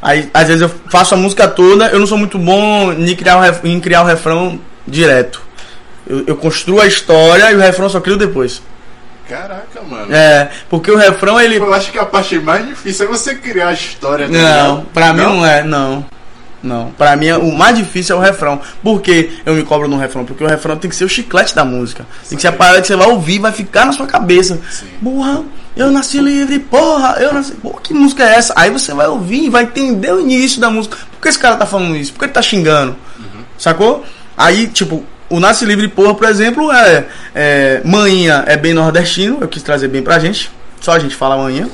[0.00, 3.38] Aí, às vezes eu faço a música toda, eu não sou muito bom em criar
[3.38, 5.42] o, ref- em criar o refrão direto.
[6.08, 8.62] Eu, eu construo a história e o refrão só crio depois.
[9.28, 10.14] Caraca, mano.
[10.14, 11.56] É, porque o refrão ele.
[11.56, 14.26] Eu acho que a parte mais difícil é você criar a história.
[14.26, 14.32] Não,
[14.76, 14.86] ligado?
[14.94, 16.06] pra mim não é, não.
[16.62, 18.60] Não, pra mim o mais difícil é o refrão.
[18.82, 20.24] Por que eu me cobro no refrão?
[20.24, 22.04] Porque o refrão tem que ser o chiclete da música.
[22.28, 24.58] Tem que ser a parada que você vai ouvir vai ficar na sua cabeça.
[24.70, 24.86] Sim.
[25.02, 25.42] Porra,
[25.76, 27.52] eu nasci livre, porra, eu nasci.
[27.52, 28.52] Porra, que música é essa?
[28.56, 30.96] Aí você vai ouvir e vai entender o início da música.
[31.12, 32.12] Por que esse cara tá falando isso?
[32.12, 32.96] Por que ele tá xingando?
[33.56, 34.04] Sacou?
[34.36, 37.82] Aí, tipo, o Nasce Livre, porra, por exemplo, é, é.
[37.84, 40.50] Manhinha é bem nordestino, eu quis trazer bem pra gente.
[40.80, 41.68] Só a gente fala manhinha.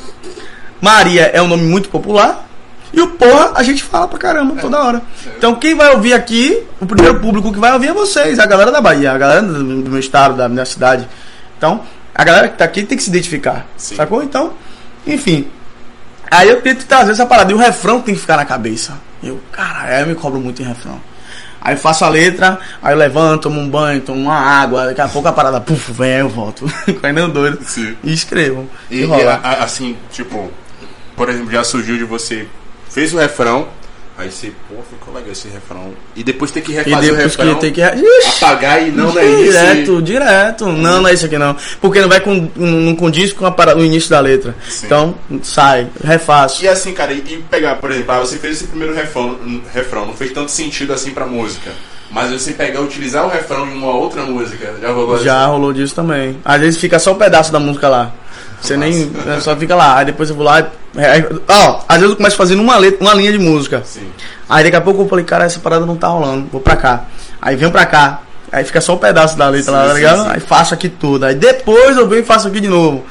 [0.80, 2.46] Maria é um nome muito popular.
[2.94, 5.02] E o porra a gente fala pra caramba toda hora.
[5.36, 8.70] Então quem vai ouvir aqui, o primeiro público que vai ouvir é vocês, a galera
[8.70, 11.08] da Bahia, a galera do do meu estado, da minha cidade.
[11.58, 11.80] Então,
[12.16, 13.66] A galera que tá aqui tem que se identificar.
[13.76, 13.96] Sim.
[13.96, 14.22] Sacou?
[14.22, 14.52] Então,
[15.04, 15.48] enfim.
[16.30, 17.50] Aí eu tento trazer essa parada.
[17.50, 18.92] E o refrão tem que ficar na cabeça.
[19.22, 21.00] Eu, caralho, aí eu me cobro muito em refrão.
[21.60, 25.00] Aí eu faço a letra, aí eu levanto, tomo um banho, tomo uma água, daqui
[25.00, 26.70] a pouco a parada, puf, vem, aí eu volto.
[27.02, 27.58] Ainda doido.
[27.64, 27.96] Sim.
[28.04, 28.68] E escrevo.
[28.90, 30.52] E, E, e a- assim, tipo,
[31.16, 32.46] por exemplo, já surgiu de você
[32.94, 33.66] fez o refrão,
[34.16, 35.92] aí você, pô, ficou legal esse refrão.
[36.14, 37.80] E depois tem que refazer o refrão, que tem que.
[37.82, 39.42] Ixi, apagar e não, não é isso.
[39.42, 40.66] direto, direto.
[40.66, 41.56] Não, não é isso aqui não.
[41.80, 44.54] Porque não vai com, não condiz com a o início da letra.
[44.68, 44.86] Sim.
[44.86, 46.62] Então, sai, refaço.
[46.64, 49.36] E assim, cara, e, pegar, por exemplo, ah, você fez esse primeiro refrão,
[49.72, 51.72] refrão, não fez tanto sentido assim pra música.
[52.12, 55.50] Mas você pegar utilizar o refrão em uma outra música, já rolou Já assim?
[55.50, 56.38] rolou disso também.
[56.44, 58.12] Às vezes fica só um pedaço da música lá.
[58.64, 59.10] Você nem.
[59.26, 59.98] é, Só fica lá.
[59.98, 60.56] Aí depois eu vou lá.
[60.96, 63.82] aí- Ó, às vezes eu começo fazendo uma letra, uma linha de música.
[63.84, 64.08] Sim.
[64.48, 66.48] Aí daqui a pouco eu falei, cara, essa parada não tá rolando.
[66.50, 67.04] Vou pra cá.
[67.42, 68.22] Aí venho pra cá.
[68.50, 70.22] Aí fica só um pedaço da letra Sim, lá, tá sim, ligado?
[70.22, 70.28] sim.
[70.30, 71.24] Aí faço aqui tudo.
[71.26, 73.04] Aí depois eu venho e faço aqui de novo.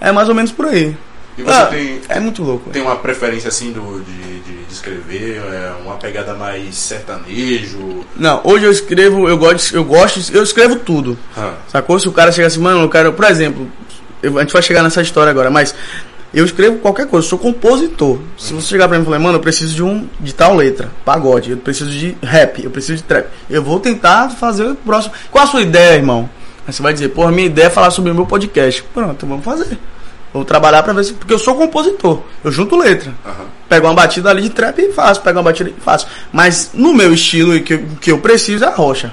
[0.00, 0.96] É mais ou menos por aí.
[1.36, 2.68] E você Ah, tem, É muito louco.
[2.70, 6.74] tem uma preferência assim do, de, de, de escrever, é, uma pegada mais
[7.22, 8.04] sertanejo?
[8.16, 11.16] Não, hoje eu escrevo, eu gosto, eu gosto, eu escrevo tudo.
[11.36, 11.98] Ah, Sacou?
[12.00, 13.68] Se o cara chega assim, mano, eu quero, por exemplo,
[14.22, 15.74] eu- a gente vai chegar nessa história agora, mas
[16.32, 18.18] eu escrevo qualquer coisa, eu sou compositor.
[18.36, 20.90] Se você chegar pra mim e falar, mano, eu preciso de um de tal letra,
[21.04, 23.26] pagode, eu preciso de rap, eu preciso de trap.
[23.48, 25.14] Eu vou tentar fazer o próximo.
[25.30, 26.28] Qual a sua ideia, irmão?
[26.66, 28.82] Aí você vai dizer, porra, minha ideia é falar sobre o meu podcast.
[28.92, 29.78] Pronto, vamos fazer.
[30.34, 31.14] Vou trabalhar pra ver se.
[31.14, 32.20] Porque eu sou compositor.
[32.44, 33.10] Eu junto letra.
[33.24, 33.46] aham.
[33.66, 36.06] Pego uma batida ali de trap e faço, pego uma batida e faço.
[36.30, 39.12] Mas no meu estilo que, eu- que eu preciso é a rocha.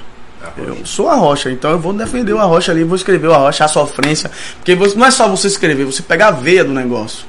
[0.58, 3.64] Eu sou a rocha, então eu vou defender o Arrocha ali, vou escrever o Arrocha,
[3.64, 4.30] a sofrência.
[4.56, 7.26] Porque você- não é só você escrever, você pega a veia do negócio.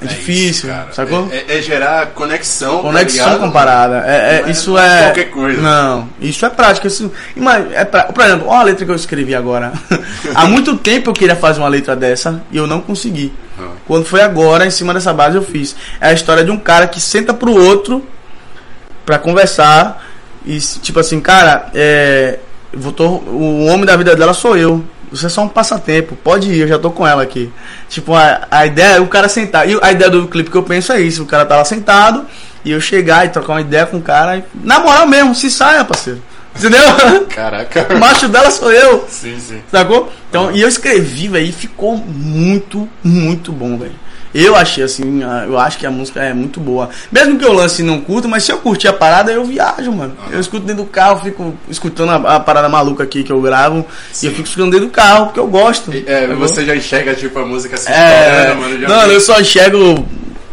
[0.00, 1.28] É, difícil, isso, sacou?
[1.30, 2.76] É, é- é gerar conexão.
[2.76, 3.40] tá Conexão ligado?
[3.40, 4.04] comparada.
[4.06, 5.02] É, é- é- isso é é.
[5.06, 5.60] qualquer coisa.
[5.60, 6.86] Não, isso é prática.
[6.86, 7.10] Isso,
[7.74, 9.72] é pra- por exemplo, olha a letra que eu escrevi agora.
[10.36, 13.32] Há muito tempo eu queria fazer uma letra dessa e eu não consegui.
[13.58, 13.70] Ah.
[13.88, 15.74] Quando foi agora, em cima dessa base, eu fiz.
[16.00, 18.06] É a história de um cara que senta pro outro
[19.04, 20.04] pra conversar
[20.46, 22.38] e, tipo assim, cara, é,
[22.72, 24.84] eu tô, o homem da vida dela sou eu.
[25.10, 27.50] Você é só um passatempo, pode ir, eu já tô com ela aqui.
[27.88, 29.68] Tipo, a, a ideia é o cara sentar.
[29.68, 32.26] E a ideia do clipe que eu penso é isso: o cara tá lá sentado
[32.64, 34.36] e eu chegar e trocar uma ideia com o cara.
[34.36, 36.22] E, na moral mesmo, se saia, parceiro.
[36.56, 37.26] Entendeu?
[37.34, 37.94] Caraca.
[37.94, 39.06] o macho dela sou eu.
[39.08, 39.62] Sim, sim.
[39.70, 40.12] Sacou?
[40.28, 43.94] Então, e eu escrevi, velho, e ficou muito, muito bom, velho.
[44.40, 46.88] Eu achei assim, eu acho que a música é muito boa.
[47.10, 49.90] Mesmo que eu lance e não curto, mas se eu curtir a parada, eu viajo,
[49.92, 50.16] mano.
[50.30, 53.84] Eu escuto dentro do carro, fico escutando a, a parada maluca aqui que eu gravo.
[54.22, 55.92] E eu fico escutando dentro do carro, porque eu gosto.
[56.06, 56.36] É, sacou?
[56.36, 58.78] você já enxerga tipo a música assim, É, mano.
[58.88, 60.06] Não, eu só enxergo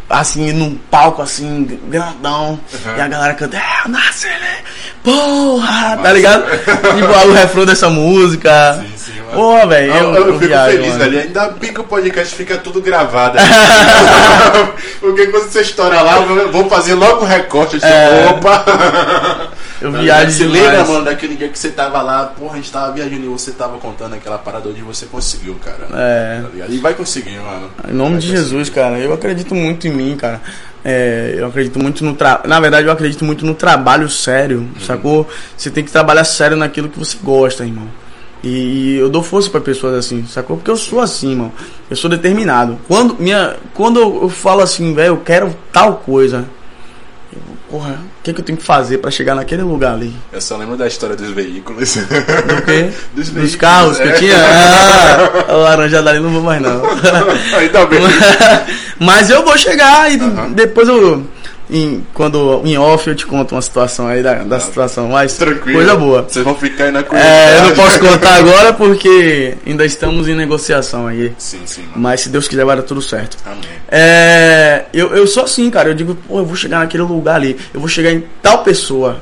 [0.09, 2.97] assim num palco assim, grandão, Uhum.
[2.97, 4.27] e a galera canta, é, nasce,
[5.03, 6.43] porra, tá ligado?
[6.95, 8.79] tipo, o refrão dessa música.
[8.81, 8.94] Sim, sim.
[9.35, 10.99] Porra, velho, Eu, eu, eu, fico viajo, feliz, mano.
[10.99, 11.19] velho.
[11.19, 13.37] Ainda bem que o podcast fica tudo gravado.
[14.99, 17.77] Porque quando você estoura lá, eu vou fazer logo o recorte.
[17.77, 18.27] Assim, É.
[18.29, 19.51] Opa!
[19.81, 20.31] Eu viajo?
[20.31, 20.61] Você demais.
[20.63, 23.51] lembra, mano, daquele dia que você tava lá, porra, a gente tava viajando e você
[23.51, 25.87] tava contando aquela parada onde você conseguiu, cara.
[25.93, 26.41] É.
[26.41, 26.65] Tá?
[26.69, 27.69] E vai conseguir, mano.
[27.87, 28.37] Em nome Vai de conseguir.
[28.37, 30.41] Jesus, cara, eu acredito muito em mim, cara.
[30.83, 32.47] É, eu acredito muito no trabalho.
[32.47, 35.27] Na verdade, eu acredito muito no trabalho sério, sacou?
[35.57, 37.87] Você tem que trabalhar sério naquilo que você gosta, irmão.
[38.43, 40.57] E eu dou força pra pessoas assim, sacou?
[40.57, 41.51] Porque eu sou assim, irmão.
[41.89, 42.77] Eu sou determinado.
[42.87, 46.45] Quando, minha, quando eu, falo assim, velho, eu quero tal coisa.
[47.33, 50.13] eu, porra, o que, que eu tenho que fazer pra chegar naquele lugar ali?
[50.31, 51.95] Eu só lembro da história dos veículos.
[51.95, 52.91] Do quê?
[53.15, 54.11] Dos Dos carros que é.
[54.11, 54.35] eu tinha?
[55.47, 56.81] Ah, o laranjado ali não vou mais não.
[57.57, 57.99] Ainda bem.
[58.99, 60.51] Mas eu vou chegar e Aham.
[60.51, 61.23] depois eu.
[61.69, 65.79] Em, quando em off eu te conto uma situação aí da, da situação, mas Tranquilo.
[65.79, 66.21] coisa boa.
[66.21, 70.35] Vocês vão ficar aí na É, eu não posso contar agora porque ainda estamos em
[70.35, 71.33] negociação aí.
[71.37, 71.93] Sim, sim, mano.
[71.95, 73.37] Mas se Deus quiser vai dar tudo certo.
[73.45, 73.63] Amém.
[73.89, 75.89] É, eu, eu sou assim, cara.
[75.89, 77.57] Eu digo, pô, eu vou chegar naquele lugar ali.
[77.73, 79.21] Eu vou chegar em tal pessoa.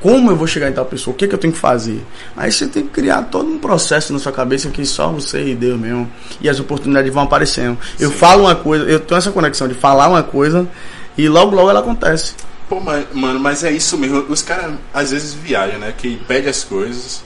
[0.00, 1.14] Como eu vou chegar em tal pessoa?
[1.14, 2.04] O que, que eu tenho que fazer?
[2.36, 5.54] Aí você tem que criar todo um processo na sua cabeça que só você e
[5.54, 6.10] Deus mesmo.
[6.40, 7.78] E as oportunidades vão aparecendo.
[7.98, 8.16] Eu Sim.
[8.16, 10.68] falo uma coisa, eu tenho essa conexão de falar uma coisa
[11.16, 12.34] e logo logo ela acontece.
[12.68, 14.26] Pô, mas- mano, mas é isso mesmo.
[14.28, 15.92] Os caras às vezes viajam, né?
[15.96, 17.22] Que pede as coisas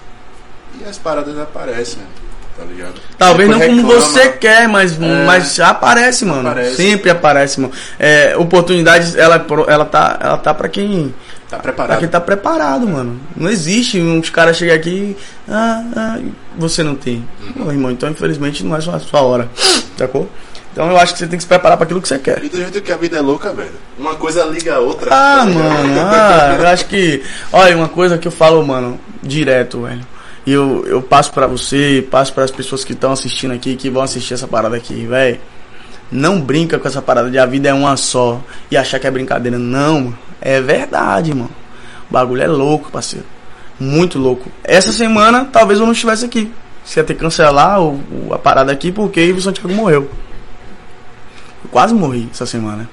[0.80, 2.04] e as paradas aparecem, né?
[2.58, 2.94] Tá ligado?
[3.16, 4.06] Talvez Depois não como reclama.
[4.12, 5.24] você quer, mas, É.
[5.24, 6.46] mas aparece, mano.
[6.46, 6.76] Aparece.
[6.76, 7.72] Sempre aparece, mano.
[7.98, 11.14] É, oportunidades, ela, ela tá, ela tá pra quem
[11.48, 11.98] Tá Pra preparado.
[11.98, 13.18] quem tá preparado, mano.
[13.34, 15.16] Não existe uns caras chegar aqui e.
[15.48, 16.18] Ah, ah,
[16.56, 17.26] você não tem.
[17.42, 17.64] Uhum.
[17.64, 19.48] Pô, irmão, então infelizmente não é só a sua hora.
[19.96, 20.30] Sacou?
[20.72, 22.42] Então eu acho que você tem que se preparar pra aquilo que você quer.
[22.44, 23.72] E do jeito que a vida é louca, velho.
[23.98, 25.10] Uma coisa liga a outra.
[25.12, 27.22] Ah, mano, ah, eu acho que.
[27.52, 30.06] Olha, uma coisa que eu falo, mano, direto, velho.
[30.46, 33.90] E eu, eu passo pra você, passo para as pessoas que estão assistindo aqui, que
[33.90, 35.40] vão assistir essa parada aqui, velho.
[36.10, 39.10] Não brinca com essa parada de a vida é uma só e achar que é
[39.10, 39.58] brincadeira.
[39.58, 41.50] Não, é verdade, mano.
[42.08, 43.26] O bagulho é louco, parceiro.
[43.78, 44.50] Muito louco.
[44.64, 46.52] Essa semana, talvez eu não estivesse aqui.
[46.84, 50.10] Você ia ter que cancelar o, o, a parada aqui porque o Santiago morreu.
[51.70, 52.88] Quase morri essa semana.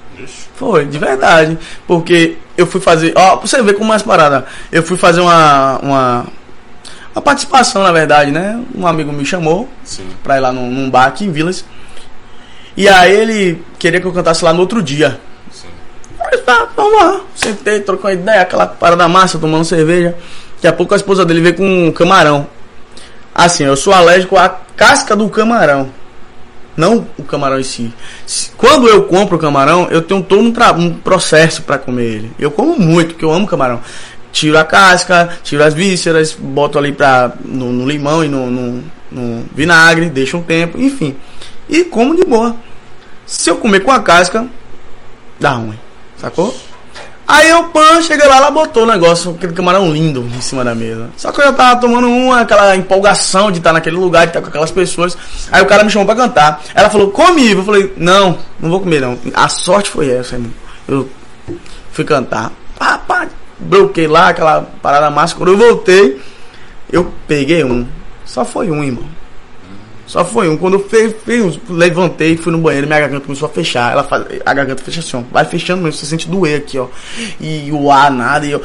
[0.54, 1.58] Foi, de verdade.
[1.86, 3.12] Porque eu fui fazer.
[3.16, 4.44] Ó, pra você ver como é as paradas.
[4.70, 5.78] Eu fui fazer uma.
[5.78, 6.26] Uma,
[7.14, 8.60] uma participação, na verdade, né?
[8.74, 10.06] Um amigo me chamou Sim.
[10.22, 11.64] pra ir lá num, num bar aqui em Vilas.
[12.76, 15.20] E aí ele queria que eu cantasse lá no outro dia.
[15.50, 15.66] Sim.
[16.16, 17.20] Falei, tá, vamos lá.
[17.34, 20.16] Sentei, trocou uma ideia, aquela parada massa, tomando cerveja.
[20.54, 22.46] Daqui a pouco a esposa dele veio com um camarão.
[23.34, 25.97] Assim, eu sou alérgico à casca do camarão
[26.78, 27.92] não o camarão em si.
[28.56, 32.32] Quando eu compro o camarão, eu tenho todo um, um processo para comer ele.
[32.38, 33.80] Eu como muito, porque eu amo camarão.
[34.30, 38.84] Tiro a casca, tiro as vísceras, boto ali pra, no, no limão e no, no,
[39.10, 41.16] no, vinagre, deixo um tempo, enfim.
[41.68, 42.54] E como de boa.
[43.26, 44.46] Se eu comer com a casca,
[45.40, 45.78] dá ruim.
[46.16, 46.56] Sacou?
[47.28, 50.74] Aí o Pan chega lá, ela botou o negócio, aquele camarão lindo em cima da
[50.74, 51.10] mesa.
[51.14, 54.40] Só que eu já tava tomando uma, aquela empolgação de estar naquele lugar, de estar
[54.40, 55.14] com aquelas pessoas.
[55.52, 56.62] Aí o cara me chamou pra cantar.
[56.74, 59.18] Ela falou, come, eu falei, não, não vou comer não.
[59.34, 60.50] A sorte foi essa, irmão.
[60.88, 61.06] Eu
[61.92, 62.50] fui cantar.
[62.78, 65.34] Pá, pá, bloqueei lá, aquela parada massa.
[65.34, 66.18] Quando eu voltei,
[66.90, 67.86] eu peguei um.
[68.24, 69.04] Só foi um, irmão.
[70.08, 70.56] Só foi um.
[70.56, 73.92] Quando eu fiz, fiz, levantei, fui no banheiro, minha garganta começou a fechar.
[73.92, 75.22] Ela faz, a garganta fecha assim, ó.
[75.30, 76.86] Vai fechando mesmo, você sente doer aqui, ó.
[77.38, 78.62] E o ar, nada, e eu,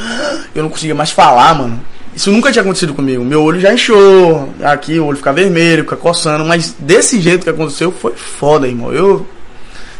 [0.56, 1.80] eu não conseguia mais falar, mano.
[2.16, 3.26] Isso nunca tinha acontecido comigo.
[3.26, 4.50] Meu olho já inchou.
[4.64, 6.46] Aqui o olho fica vermelho, fica coçando.
[6.46, 8.94] Mas desse jeito que aconteceu foi foda, irmão.
[8.94, 9.28] Eu.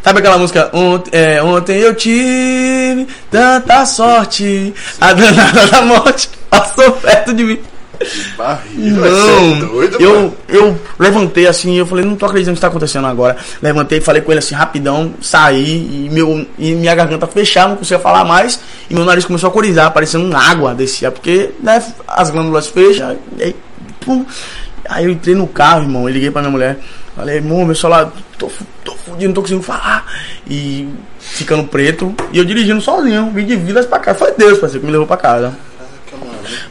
[0.02, 0.70] Sabe aquela música?
[0.72, 4.72] Ontem, é, ontem eu tive tanta sorte.
[5.00, 7.58] A danada da morte passou perto de mim.
[7.98, 10.36] Que barriga, não, é doido, eu, mano.
[10.48, 13.36] eu levantei assim, eu falei, não tô acreditando que está acontecendo agora.
[13.62, 17.98] Levantei, falei com ele assim, rapidão, saí e, meu, e minha garganta fechava, não conseguia
[17.98, 18.60] falar mais.
[18.88, 23.16] E meu nariz começou a corizar, parecendo água descia, porque né, as glândulas fecham.
[23.38, 23.54] E,
[24.00, 24.24] pum.
[24.88, 26.78] Aí eu entrei no carro, irmão, eu liguei pra minha mulher.
[27.16, 28.50] Falei, irmão, meu celular, tô,
[28.84, 30.04] tô fudido, não tô conseguindo falar.
[30.48, 32.14] E ficando preto.
[32.32, 34.18] E eu dirigindo sozinho, vim de Vilas pra casa.
[34.18, 35.56] Foi Deus, parceiro, que me levou pra casa.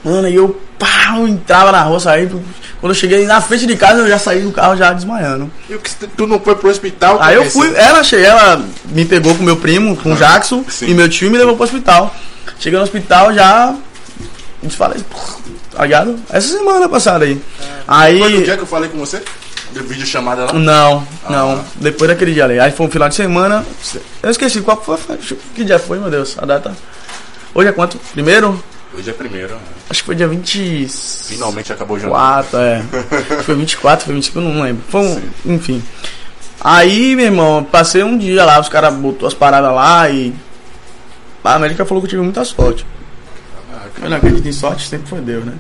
[0.04, 2.30] Mano, e eu pá, eu entrava na rua, saí.
[2.80, 5.50] Quando eu cheguei na frente de casa, eu já saí do carro já desmaiando.
[5.70, 7.18] E o que tu não foi pro hospital?
[7.22, 10.88] Aí eu fui, ela cheguei, ela me pegou com meu primo, com o Jackson, Sim.
[10.90, 12.14] e meu tio me levou pro hospital.
[12.60, 13.74] Cheguei no hospital já.
[14.62, 15.04] Desfalei,
[15.72, 16.16] tá ligado?
[16.30, 17.42] Essa semana passada aí.
[17.88, 19.22] aí foi no dia que eu falei com você?
[19.74, 20.54] Deu vídeo chamada lá?
[20.54, 21.32] Não, ah.
[21.32, 21.66] não.
[21.76, 22.60] Depois daquele dia ali.
[22.60, 23.66] Aí foi um final de semana.
[24.22, 24.98] Eu esqueci qual foi.
[25.56, 26.38] Que dia foi, meu Deus?
[26.38, 26.76] A data.
[27.56, 27.98] Hoje é quanto?
[28.14, 28.64] Primeiro?
[28.96, 29.56] Hoje é primeiro.
[29.56, 29.62] Né?
[29.90, 30.88] Acho que foi dia 20.
[31.28, 32.20] Finalmente acabou o janeiro.
[32.20, 32.84] 4, é.
[33.44, 34.84] foi 24, foi 25, não lembro.
[34.88, 35.84] Foi um, enfim.
[36.62, 40.34] Aí, meu irmão, passei um dia lá, os caras botou as paradas lá e.
[41.44, 42.86] A América falou que eu tive muita sorte.
[44.02, 45.54] Eu não acredito em sorte, sempre foi Deus, né?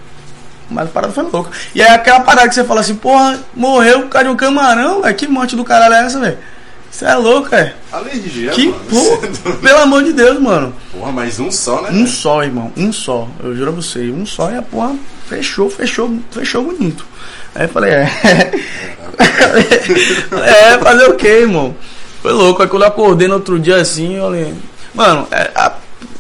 [0.69, 1.51] Mas a parada foi louca.
[1.75, 5.01] E aí aquela parada que você fala assim, porra, morreu o cara de um camarão,
[5.01, 5.15] velho.
[5.15, 6.37] Que morte do caralho é essa, velho?
[6.93, 7.73] Você é louco, é?
[7.91, 8.83] Alergia, que mano.
[8.87, 10.75] Porra, pelo amor de Deus, mano.
[10.91, 11.89] Porra, mas um só, né?
[11.91, 12.71] Um só, irmão.
[12.77, 13.27] Um só.
[13.43, 14.11] Eu juro a você.
[14.11, 14.95] Um só e a porra
[15.27, 17.03] fechou, fechou, fechou bonito.
[17.55, 18.11] Aí eu falei, é.
[20.45, 21.75] é, fazer o quê, irmão?
[22.21, 22.61] Foi louco.
[22.61, 24.53] Aí quando eu acordei no outro dia assim, eu falei.
[24.93, 25.73] Mano, é, a,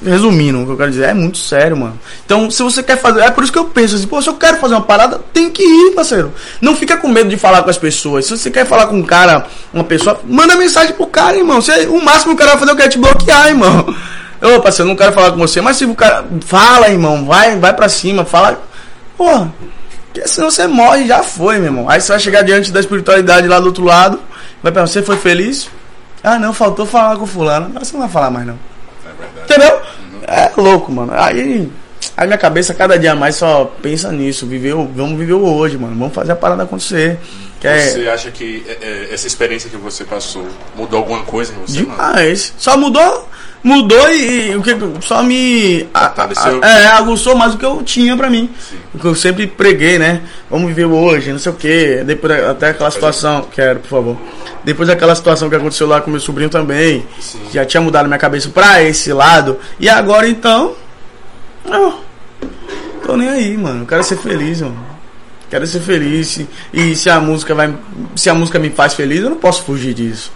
[0.03, 1.99] resumindo, o que eu quero dizer, é muito sério, mano.
[2.25, 3.21] Então, se você quer fazer.
[3.21, 5.49] É por isso que eu penso assim, pô, se eu quero fazer uma parada, tem
[5.49, 6.33] que ir, parceiro.
[6.61, 8.25] Não fica com medo de falar com as pessoas.
[8.25, 11.61] Se você quer falar com um cara, uma pessoa, manda mensagem pro cara, irmão.
[11.61, 13.85] Se, o máximo que o cara vai fazer é é te bloquear, irmão.
[14.41, 16.25] Ô, parceiro, não quero falar com você, mas se o cara.
[16.45, 18.61] Fala, irmão, vai, vai pra cima, fala.
[19.17, 19.53] Porra,
[20.13, 21.89] porque senão você morre já foi, meu irmão.
[21.89, 24.19] Aí você vai chegar diante da espiritualidade lá do outro lado,
[24.61, 25.69] vai perguntar, você foi feliz?
[26.23, 27.71] Ah, não, faltou falar com fulano.
[27.73, 28.57] Mas você não vai falar mais, não.
[29.43, 29.81] Entendeu?
[30.27, 31.13] É louco, mano.
[31.15, 31.69] Aí,
[32.15, 34.45] aí minha cabeça cada dia mais só pensa nisso.
[34.45, 35.95] Viveu, vamos viver o hoje, mano.
[35.95, 37.19] Vamos fazer a parada acontecer.
[37.59, 41.53] Que é você acha que é, é, essa experiência que você passou mudou alguma coisa
[41.53, 41.77] em você?
[41.77, 42.49] Demais.
[42.49, 42.61] Mano?
[42.61, 43.29] Só mudou
[43.63, 48.15] mudou e, o que só me a, a, é, aguçou mais do que eu tinha
[48.17, 48.49] para mim.
[48.59, 48.75] Sim.
[48.93, 50.21] O que eu sempre preguei, né?
[50.49, 52.03] Vamos viver hoje, não sei o que.
[52.05, 54.17] Depois até aquela situação, quero, por favor.
[54.63, 57.39] Depois daquela situação que aconteceu lá com meu sobrinho também, Sim.
[57.51, 59.57] já tinha mudado minha cabeça pra esse lado.
[59.79, 60.75] E agora então,
[61.65, 61.93] eu
[63.05, 63.83] tô nem aí, mano.
[63.83, 64.93] Eu quero ser feliz, mano.
[65.49, 66.41] Quero ser feliz.
[66.73, 67.73] E se a música vai,
[68.15, 70.31] se a música me faz feliz, eu não posso fugir disso.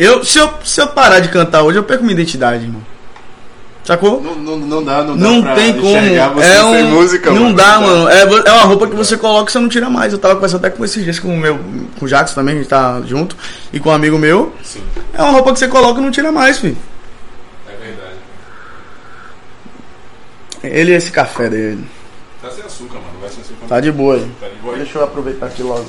[0.00, 2.80] Eu, se, eu, se eu parar de cantar hoje, eu perco minha identidade, irmão.
[3.84, 4.20] Sacou?
[4.22, 5.96] Não, não, não dá, não dá Não pra tem como.
[5.96, 7.56] É sem um, música, não mano.
[7.56, 8.08] dá, mano.
[8.08, 10.12] É, vo- é uma roupa que você coloca e você não tira mais.
[10.12, 11.58] Eu tava conversando até com esses dias com o meu,
[11.98, 13.34] com o Jackson também, a gente tá junto,
[13.72, 14.52] e com um amigo meu.
[14.62, 14.82] Sim,
[15.14, 16.76] É uma roupa que você coloca e não tira mais, filho.
[17.66, 18.16] é verdade.
[20.62, 21.84] Ele e esse café dele.
[22.42, 23.18] Tá sem açúcar, mano.
[23.20, 23.66] Vai sem açúcar.
[23.68, 24.18] Tá de boa.
[24.38, 24.80] Tá de boa aí?
[24.82, 25.86] Deixa eu aproveitar aqui logo.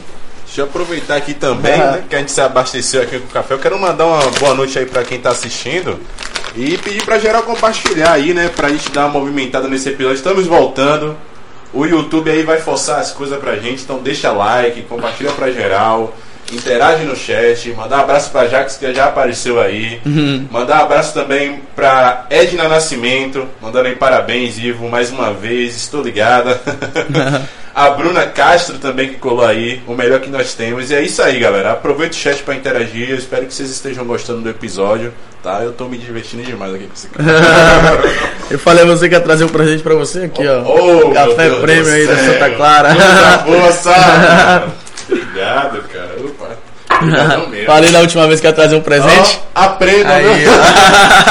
[0.49, 1.91] Deixa eu aproveitar aqui também, Ah.
[1.91, 3.53] né, que a gente se abasteceu aqui com o café.
[3.53, 5.99] Eu quero mandar uma boa noite aí pra quem tá assistindo
[6.55, 10.15] e pedir pra geral compartilhar aí, né, pra gente dar uma movimentada nesse episódio.
[10.17, 11.15] Estamos voltando.
[11.71, 16.15] O YouTube aí vai forçar as coisas pra gente, então deixa like, compartilha pra geral,
[16.51, 20.01] interage no chat, mandar um abraço pra Jax que já apareceu aí.
[20.51, 26.01] Mandar um abraço também pra Edna Nascimento, mandando aí parabéns, Ivo, mais uma vez, estou
[26.01, 26.59] ligada.
[27.79, 30.91] A Bruna Castro também que colou aí, o melhor que nós temos.
[30.91, 31.71] E é isso aí, galera.
[31.71, 33.09] Aproveita o chat pra interagir.
[33.09, 35.61] Eu espero que vocês estejam gostando do episódio, tá?
[35.61, 37.29] Eu tô me divertindo demais aqui com esse cara.
[38.51, 40.61] Eu falei a você que ia trazer um presente pra você aqui, ó.
[40.65, 42.17] Oh, meu café prêmio aí da.
[42.17, 42.89] Santa Clara.
[42.89, 44.67] Muita força!
[45.07, 46.15] Obrigado, cara.
[46.19, 46.49] Opa.
[46.49, 46.88] Obrigadão mesmo.
[47.65, 49.39] Falei da última vez que ia trazer um presente.
[49.55, 50.51] Ó, aprenda, Aí, viu?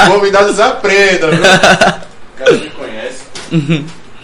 [0.13, 1.39] Convidados aprendam, viu?
[1.39, 3.23] O cara me conhece.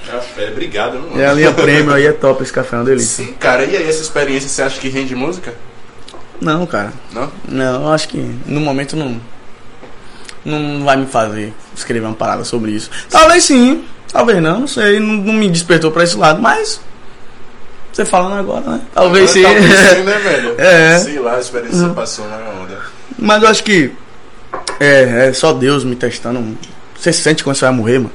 [0.10, 1.22] Café, obrigado, mano?
[1.22, 3.26] É a linha prêmio aí, é top esse café, é uma delícia.
[3.26, 3.66] Sim, cara.
[3.66, 5.54] E aí, essa experiência, você acha que rende música?
[6.40, 6.94] Não, cara.
[7.12, 7.32] Não?
[7.48, 9.20] Não, eu acho que no momento não.
[10.44, 12.90] Não vai me fazer escrever uma parada sobre isso.
[13.10, 15.00] Talvez sim, talvez não, não sei.
[15.00, 16.80] Não, não me despertou pra esse lado, mas.
[17.96, 18.82] Você falando agora, né?
[18.94, 19.42] Talvez sim.
[19.42, 20.56] Talvez sim, né, velho?
[20.60, 20.98] É.
[21.00, 22.78] Sei lá, a experiência você passou na onda.
[23.18, 23.90] Mas eu acho que.
[24.82, 26.58] É, é só Deus me testando.
[27.00, 28.12] Você sente quando você vai morrer, mano?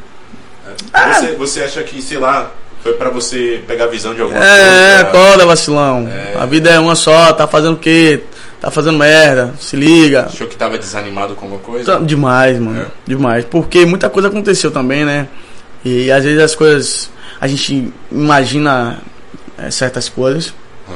[0.92, 1.14] Ah.
[1.14, 2.50] Você, você acha que, sei lá,
[2.82, 5.00] foi pra você pegar a visão de alguma É, coisa?
[5.08, 6.06] acorda, vacilão.
[6.08, 6.36] É.
[6.38, 8.22] A vida é uma só, tá fazendo o quê?
[8.60, 10.26] Tá fazendo merda, se liga.
[10.26, 11.94] Achou que tava desanimado com alguma coisa?
[11.94, 12.82] Tá Demais, mano.
[12.82, 12.86] É.
[13.06, 13.46] Demais.
[13.46, 15.26] Porque muita coisa aconteceu também, né?
[15.82, 17.08] E às vezes as coisas.
[17.40, 18.98] A gente imagina
[19.60, 20.54] é, certas coisas,
[20.88, 20.92] Hum.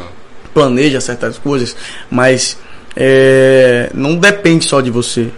[0.52, 1.76] planeja certas coisas,
[2.10, 2.56] mas
[2.96, 5.30] é, não depende só de você.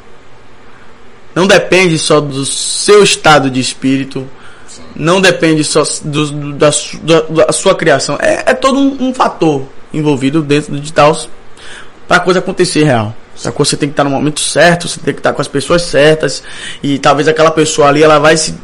[1.35, 4.27] Não depende só do seu estado de espírito.
[4.67, 4.83] Sim.
[4.97, 8.17] Não depende só do- do- da- da sua criação.
[8.21, 9.63] É, é todo um, um fator
[9.93, 11.15] envolvido dentro do digital
[12.09, 13.15] para a coisa acontecer real.
[13.35, 13.67] Sacou?
[13.67, 16.43] Você tem que estar no momento certo, você tem que estar com as pessoas certas.
[16.83, 18.55] E talvez aquela pessoa ali ela vai se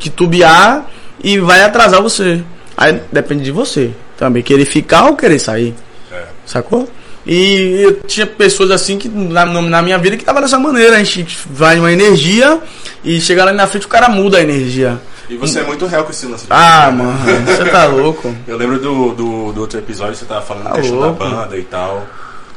[0.00, 0.86] titubear
[1.22, 2.42] e vai atrasar você.
[2.80, 5.74] Aí depende de você também, querer ficar ou querer sair.
[6.10, 6.24] É.
[6.46, 6.88] Sacou?
[7.26, 10.96] E eu tinha pessoas assim que na, na minha vida que tava dessa maneira.
[10.96, 12.58] A gente vai uma energia
[13.04, 14.98] e chega lá na frente o cara muda a energia.
[15.28, 16.46] E você é muito real com esse lance.
[16.48, 17.04] Ah, né?
[17.04, 18.34] mano, você tá louco.
[18.48, 21.56] Eu lembro do, do, do outro episódio, você tava falando Tá da questão da banda
[21.58, 22.06] e tal.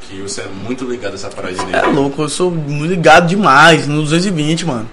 [0.01, 2.51] Que você é muito ligado a essa paradinha É louco, eu sou
[2.81, 4.89] ligado demais no 220, mano.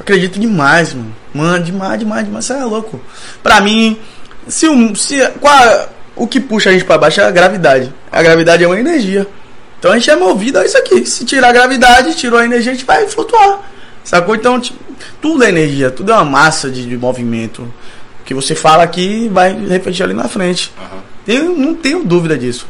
[0.00, 1.14] Acredito demais, mano.
[1.34, 2.44] Mano, demais, demais, demais.
[2.46, 2.98] Você é louco.
[3.42, 3.98] Pra mim,
[4.50, 4.94] se o.
[4.94, 7.92] Se, qual, o que puxa a gente pra baixo é a gravidade.
[8.10, 9.26] A gravidade é uma energia.
[9.78, 11.06] Então a gente é movido a isso aqui.
[11.06, 13.60] Se tirar a gravidade, tirou a energia, a gente vai flutuar.
[14.04, 14.34] Sacou?
[14.34, 14.60] Então,
[15.22, 17.62] tudo é energia, tudo é uma massa de, de movimento.
[18.20, 20.72] O que você fala aqui vai refletir ali na frente.
[20.78, 21.00] Aham.
[21.26, 22.66] Eu não tenho dúvida disso.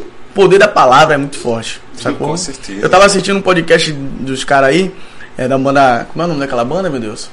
[0.00, 1.80] O poder da palavra é muito forte.
[1.94, 2.28] Sacou?
[2.28, 2.80] com certeza.
[2.80, 4.92] Eu tava assistindo um podcast dos caras aí,
[5.36, 6.06] é, da banda.
[6.12, 7.28] Como é o nome daquela banda, meu Deus?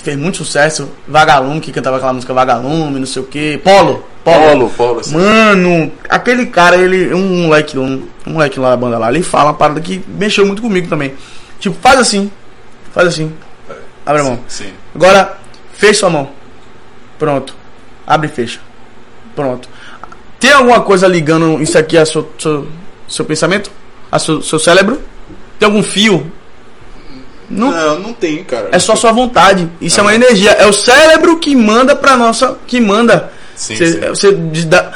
[0.00, 0.88] Que fez muito sucesso.
[1.06, 3.58] Vagalume, que cantava aquela música Vagalume, não sei o que.
[3.58, 4.02] Polo.
[4.24, 4.70] Polo.
[4.70, 5.02] Polo, Polo.
[5.12, 7.12] Mano, aquele cara, ele.
[7.12, 10.46] Um moleque, um, um moleque lá da banda lá, ele fala uma parada que mexeu
[10.46, 11.12] muito comigo também.
[11.58, 12.30] Tipo, faz assim.
[12.94, 13.30] Faz assim.
[14.06, 14.40] Abre a mão.
[14.48, 14.70] Sim.
[14.94, 15.38] Agora,
[15.74, 16.30] fecha sua mão.
[17.18, 17.54] Pronto.
[18.06, 18.58] Abre e fecha.
[19.36, 19.68] Pronto.
[20.38, 22.66] Tem alguma coisa ligando isso aqui a seu, seu,
[23.06, 23.70] seu pensamento?
[24.10, 24.98] A seu, seu cérebro?
[25.58, 26.32] Tem algum fio?
[27.50, 27.70] Não.
[27.70, 28.68] Não, não tem, cara.
[28.72, 29.68] É só sua vontade.
[29.80, 30.52] Isso é uma energia.
[30.52, 32.56] É o cérebro que manda pra nossa.
[32.66, 33.32] Que manda.
[33.56, 33.74] Sim,
[34.68, 34.90] da-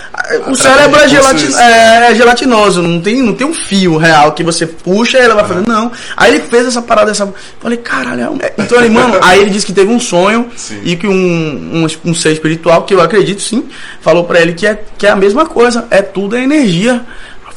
[0.47, 1.61] o cérebro é, de gelati- impulsos.
[1.61, 5.35] é, é gelatinoso, não tem, não tem um fio real que você puxa e ela
[5.35, 5.69] vai fazer.
[5.69, 5.93] Não.
[6.17, 7.31] Aí ele fez essa parada, essa.
[7.61, 10.81] Falei, caralho, é então ele, mano, aí ele disse que teve um sonho Sim.
[10.83, 13.69] e que um, um, um ser espiritual, que eu acredito sim,
[14.01, 17.03] falou pra ele que é, que é a mesma coisa, é tudo é energia.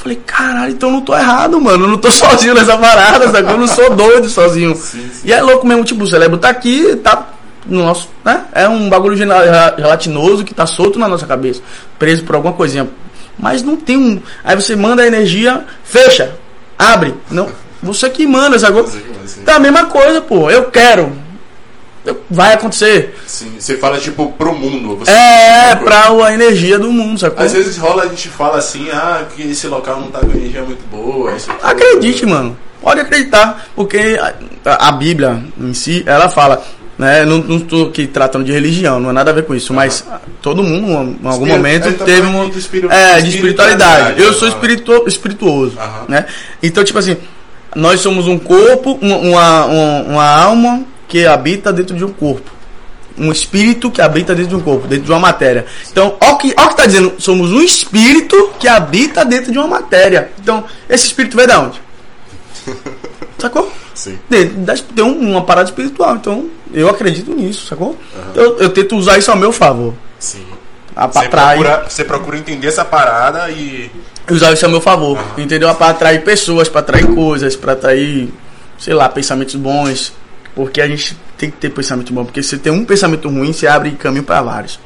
[0.07, 1.85] Falei, caralho, então eu não tô errado, mano.
[1.85, 3.51] Eu não tô sozinho nessa parada, sabe?
[3.51, 4.75] Eu não sou doido sozinho.
[4.75, 5.21] Sim, sim.
[5.25, 7.27] E é louco mesmo, tipo, o cérebro tá aqui, tá
[7.65, 8.45] no nosso, né?
[8.53, 11.61] É um bagulho gela- gelatinoso que tá solto na nossa cabeça,
[11.99, 12.87] preso por alguma coisinha.
[13.37, 14.21] Mas não tem um.
[14.43, 16.31] Aí você manda a energia, fecha,
[16.79, 17.13] abre.
[17.29, 17.49] Não.
[17.83, 19.41] Você que manda, sim.
[19.45, 20.49] Tá a mesma coisa, pô.
[20.49, 21.11] Eu quero.
[22.29, 23.15] Vai acontecer.
[23.25, 24.97] Sim, Você fala, tipo, pro mundo.
[24.97, 27.45] Você É, pra a energia do mundo, sacou?
[27.45, 30.61] Às vezes rola, a gente fala assim, ah, que esse local não tá com energia
[30.63, 31.31] muito boa.
[31.31, 31.49] Aqui.
[31.63, 32.57] Acredite, mano.
[32.81, 33.67] Pode acreditar.
[33.75, 34.17] Porque
[34.65, 36.63] a, a Bíblia em si, ela fala
[36.97, 37.25] Né?
[37.25, 40.03] Não, não tô aqui tratando de religião, não é nada a ver com isso, mas
[40.41, 42.49] todo mundo, em algum Espírito- momento, ele tá teve um.
[42.49, 42.57] de
[42.89, 44.19] É, de espiritualidade.
[44.21, 45.77] Eu sou espiritu, espirituoso.
[45.77, 46.05] Aham.
[46.07, 46.25] Né?
[46.63, 47.15] Então, tipo assim,
[47.75, 49.15] nós somos um corpo, uma,
[49.65, 52.49] uma- uma alma que habita dentro de um corpo.
[53.17, 55.65] Um espírito que habita dentro de um corpo, dentro de uma matéria.
[55.91, 59.51] Então, olha o que, ó o que tá dizendo, somos um espírito que habita dentro
[59.51, 60.29] de uma matéria.
[60.39, 61.81] Então, esse espírito veio da onde?
[63.39, 63.71] Sacou?
[63.93, 64.17] Sim.
[64.29, 64.51] Tem,
[65.03, 67.97] um- uma parada espiritual, então eu acredito nisso, sacou?
[68.35, 69.93] Eu, eu tento usar isso ao meu favor.
[70.19, 70.45] Sim.
[70.95, 73.89] A pra Você atrair, procura, você procura entender essa parada e.
[74.29, 75.25] usar isso ao meu favor, Aham.
[75.41, 75.73] entendeu?
[75.75, 78.31] Pra atrair pessoas, pra atrair coisas, pra atrair,
[78.77, 80.13] sei lá, pensamentos bons.
[80.57, 83.67] Porque a gente tem que ter pensamento bom, porque se tem um pensamento ruim, você
[83.67, 84.79] abre caminho pra vários.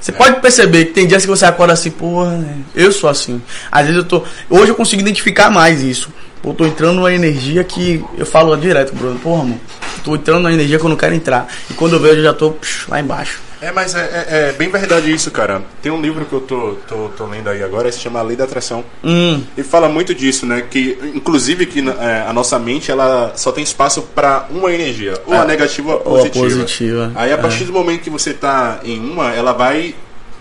[0.00, 2.56] Você pode perceber que tem dias que você acorda assim, porra, né?
[2.74, 3.42] eu sou assim.
[3.70, 4.24] Às vezes eu tô.
[4.48, 6.10] Hoje eu consigo identificar mais isso.
[6.42, 8.02] Eu tô entrando numa energia que.
[8.16, 9.60] Eu falo direto, Bruno, porra, mano.
[10.02, 11.46] Tô entrando numa energia que eu não quero entrar.
[11.70, 13.38] E quando eu vejo, eu já tô psh, lá embaixo.
[13.62, 15.62] É, mas é, é- é bem verdade isso, cara.
[15.80, 18.36] Tem um livro que eu tô, tô, tô lendo aí agora, se chama A Lei
[18.36, 18.84] da Atração.
[19.04, 20.64] Hum, Ele fala muito disso, né?
[20.68, 25.34] Que, inclusive, que é, a nossa mente ela só tem espaço para uma energia, ou
[25.34, 26.60] a negativa ou ou a positiva.
[26.62, 27.36] positiva, Aí, a é.
[27.36, 29.94] partir do momento que você tá em uma, ela vai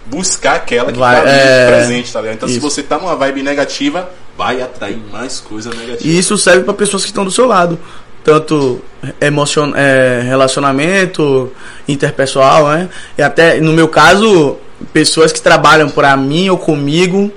[0.07, 2.35] buscar aquela que Vai, tá ali é, presente, tá ligado?
[2.37, 2.69] Então, se isso.
[2.69, 5.99] você tá numa vibe negativa, vai atrair mais coisa negativa.
[6.09, 7.77] E isso serve para pessoas que estão do seu lado.
[8.23, 8.81] Tanto
[9.19, 11.51] emocion é, relacionamento
[11.87, 12.89] interpessoal, né?
[13.17, 14.57] E até, no meu caso,
[14.93, 17.31] pessoas que trabalham para mim ou comigo.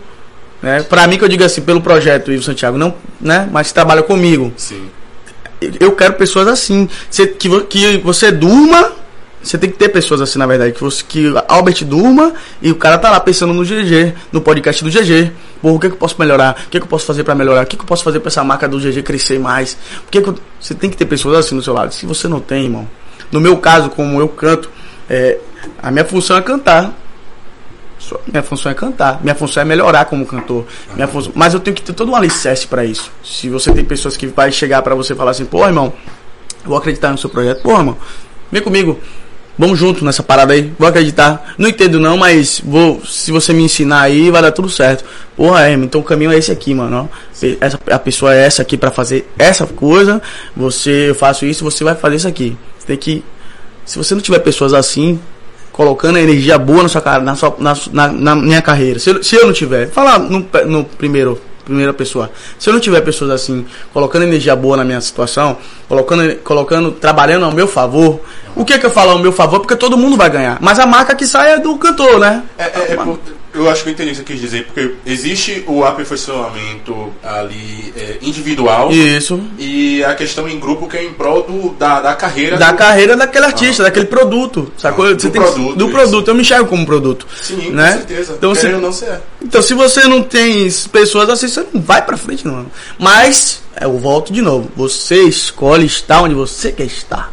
[0.62, 0.82] Né?
[0.82, 3.49] Para mim, que eu digo assim, pelo projeto Ivo Santiago, não, né?
[3.53, 4.53] mas que trabalham comigo.
[4.57, 4.89] Sim.
[5.80, 6.89] Eu quero pessoas assim.
[7.11, 7.26] Que,
[7.61, 8.93] que você durma.
[9.45, 10.72] Você tem que ter pessoas assim, na verdade.
[10.72, 12.32] Que, você, que Albert durma
[12.62, 15.30] e o cara tá lá pensando no GG, no podcast do GG.
[15.61, 16.57] Pô, o que, que eu posso melhorar?
[16.66, 17.62] O que, que eu posso fazer pra melhorar?
[17.62, 19.76] O que, que eu posso fazer pra essa marca do GG crescer mais?
[20.07, 20.22] O que
[20.59, 21.92] você tem que ter pessoas assim no seu lado.
[21.92, 22.88] Se você não tem, irmão.
[23.30, 24.70] No meu caso, como eu canto,
[25.09, 25.38] é,
[25.82, 26.95] a minha função é cantar.
[28.26, 29.20] Minha função é cantar.
[29.22, 30.66] Minha função é melhorar como cantor.
[30.95, 33.11] Minha função, mas eu tenho que ter todo um alicerce pra isso.
[33.22, 35.92] Se você tem pessoas que vai chegar pra você e falar assim, pô, irmão,
[36.62, 37.62] eu vou acreditar no seu projeto.
[37.62, 37.97] Pô, irmão,
[38.51, 38.99] vem comigo.
[39.57, 40.72] Vamos junto nessa parada aí.
[40.78, 41.55] Vou acreditar.
[41.57, 43.00] Não entendo não, mas vou.
[43.05, 45.05] Se você me ensinar aí, vai dar tudo certo.
[45.36, 47.09] Porra, é, então o caminho é esse aqui, mano.
[47.61, 50.20] Essa, a pessoa é essa aqui pra fazer essa coisa.
[50.57, 52.57] Você, eu faço isso, você vai fazer isso aqui.
[52.78, 53.24] Você tem que.
[53.84, 55.20] Se você não tiver pessoas assim,
[55.70, 58.98] colocando energia boa na sua cara, na, sua, na, na, na minha carreira.
[58.98, 62.31] Se eu, se eu não tiver, falar no, no primeiro, primeira pessoa.
[62.59, 65.57] Se eu não tiver pessoas assim, colocando energia boa na minha situação,
[65.89, 68.21] colocando, colocando, trabalhando ao meu favor,
[68.55, 69.61] o que que eu falo ao meu favor?
[69.61, 70.59] Porque todo mundo vai ganhar.
[70.61, 72.43] Mas a marca que sai é do cantor, né?
[72.59, 73.19] É, é- é por-
[73.55, 77.92] eu acho que eu entendi o que você quis dizer, porque existe o aperfeiçoamento ali
[77.96, 79.40] é, individual Isso.
[79.59, 82.78] e a questão em grupo que é em prol do, da, da carreira Da do-
[82.78, 85.05] carreira daquele artista, daquele produto, sacou?
[85.07, 85.92] Ah, Você do que- produto, do isso.
[85.92, 86.28] produto.
[86.28, 87.26] Eu me enxergo como produto.
[87.42, 87.92] Sim, né?
[87.92, 88.34] com certeza.
[88.36, 89.20] Então, Querendo se, não você é.
[89.42, 92.66] Então, se você não tem pessoas assim, você não vai pra frente, não.
[92.98, 94.70] Mas, eu volto de novo.
[94.76, 97.32] Você escolhe estar onde você quer estar.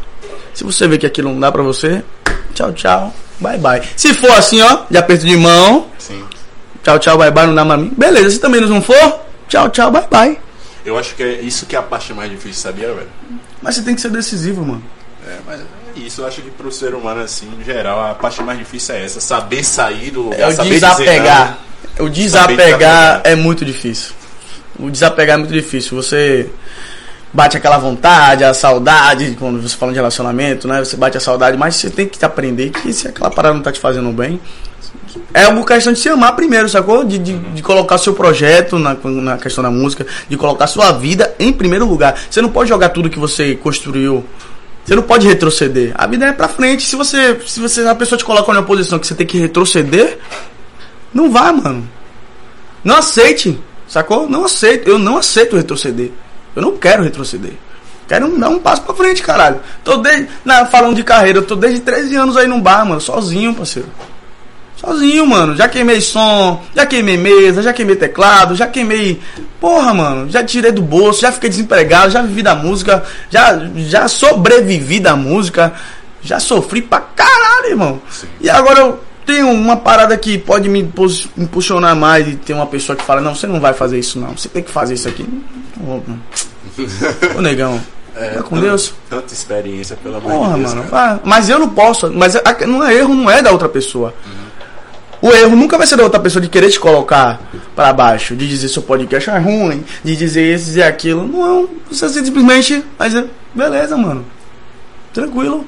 [0.53, 2.03] Se você vê que aquilo não dá pra você,
[2.53, 3.81] tchau, tchau, bye, bye.
[3.97, 6.23] Se for assim, ó, de aperto de mão, Sim.
[6.83, 7.91] tchau, tchau, bye, bye, não dá pra mim.
[7.97, 9.19] Beleza, se também não for,
[9.49, 10.39] tchau, tchau, bye, bye.
[10.85, 13.07] Eu acho que é isso que é a parte mais difícil, sabia, velho?
[13.61, 14.83] Mas você tem que ser decisivo, mano.
[15.27, 16.21] É, mas é isso.
[16.21, 19.19] Eu acho que pro ser humano, assim, em geral, a parte mais difícil é essa.
[19.21, 21.57] Saber sair do lugar, É o saber desapegar.
[21.99, 23.21] O desapegar desapegar.
[23.25, 24.13] é muito difícil.
[24.79, 25.95] O desapegar é muito difícil.
[26.01, 26.49] Você
[27.33, 30.79] bate aquela vontade, a saudade, quando você fala de relacionamento, né?
[30.79, 33.71] Você bate a saudade, mas você tem que aprender que se aquela parada não tá
[33.71, 34.39] te fazendo bem,
[35.33, 37.03] é uma questão de se amar primeiro, sacou?
[37.03, 41.33] De, de, de colocar seu projeto na, na questão da música, de colocar sua vida
[41.39, 42.19] em primeiro lugar.
[42.29, 44.25] Você não pode jogar tudo que você construiu.
[44.83, 45.93] Você não pode retroceder.
[45.95, 46.83] A vida é pra frente.
[46.83, 50.17] Se você, se você a pessoa te coloca numa posição que você tem que retroceder,
[51.13, 51.87] não vá, mano.
[52.83, 54.27] Não aceite, sacou?
[54.27, 54.89] Não aceito.
[54.89, 56.11] Eu não aceito retroceder.
[56.55, 57.53] Eu não quero retroceder.
[58.07, 59.61] Quero dar um passo pra frente, caralho.
[59.83, 62.99] Tô desde, na, falando de carreira, eu tô desde 13 anos aí num bar, mano,
[62.99, 63.87] sozinho, parceiro.
[64.75, 65.55] Sozinho, mano.
[65.55, 69.21] Já queimei som, já queimei mesa, já queimei teclado, já queimei.
[69.59, 70.29] Porra, mano.
[70.29, 75.15] Já tirei do bolso, já fiquei desempregado, já vivi da música, já, já sobrevivi da
[75.15, 75.71] música,
[76.21, 78.01] já sofri pra caralho, irmão.
[78.09, 78.27] Sim.
[78.41, 80.79] E agora eu tenho uma parada que pode me
[81.37, 84.37] impulsionar mais e tem uma pessoa que fala: Não, você não vai fazer isso, não.
[84.37, 85.25] Você tem que fazer isso aqui.
[85.79, 86.03] Não.
[87.37, 87.79] Ô, negão.
[88.15, 88.93] É, Vai com tanta- Deus.
[89.09, 90.73] Tanta experiência, pelo amor Porra, de Deus.
[90.73, 91.19] mano.
[91.23, 92.11] Mas eu não posso.
[92.11, 92.35] Mas
[92.67, 94.13] não é erro, não é da outra pessoa.
[95.21, 97.39] O erro nunca vai ser da outra pessoa de querer te colocar
[97.75, 101.27] pra baixo, de dizer seu podcast é ruim, de dizer esse, dizer aquilo.
[101.27, 102.83] Não, você simplesmente.
[102.97, 104.25] Mas é, beleza, mano.
[105.13, 105.65] Tranquilo.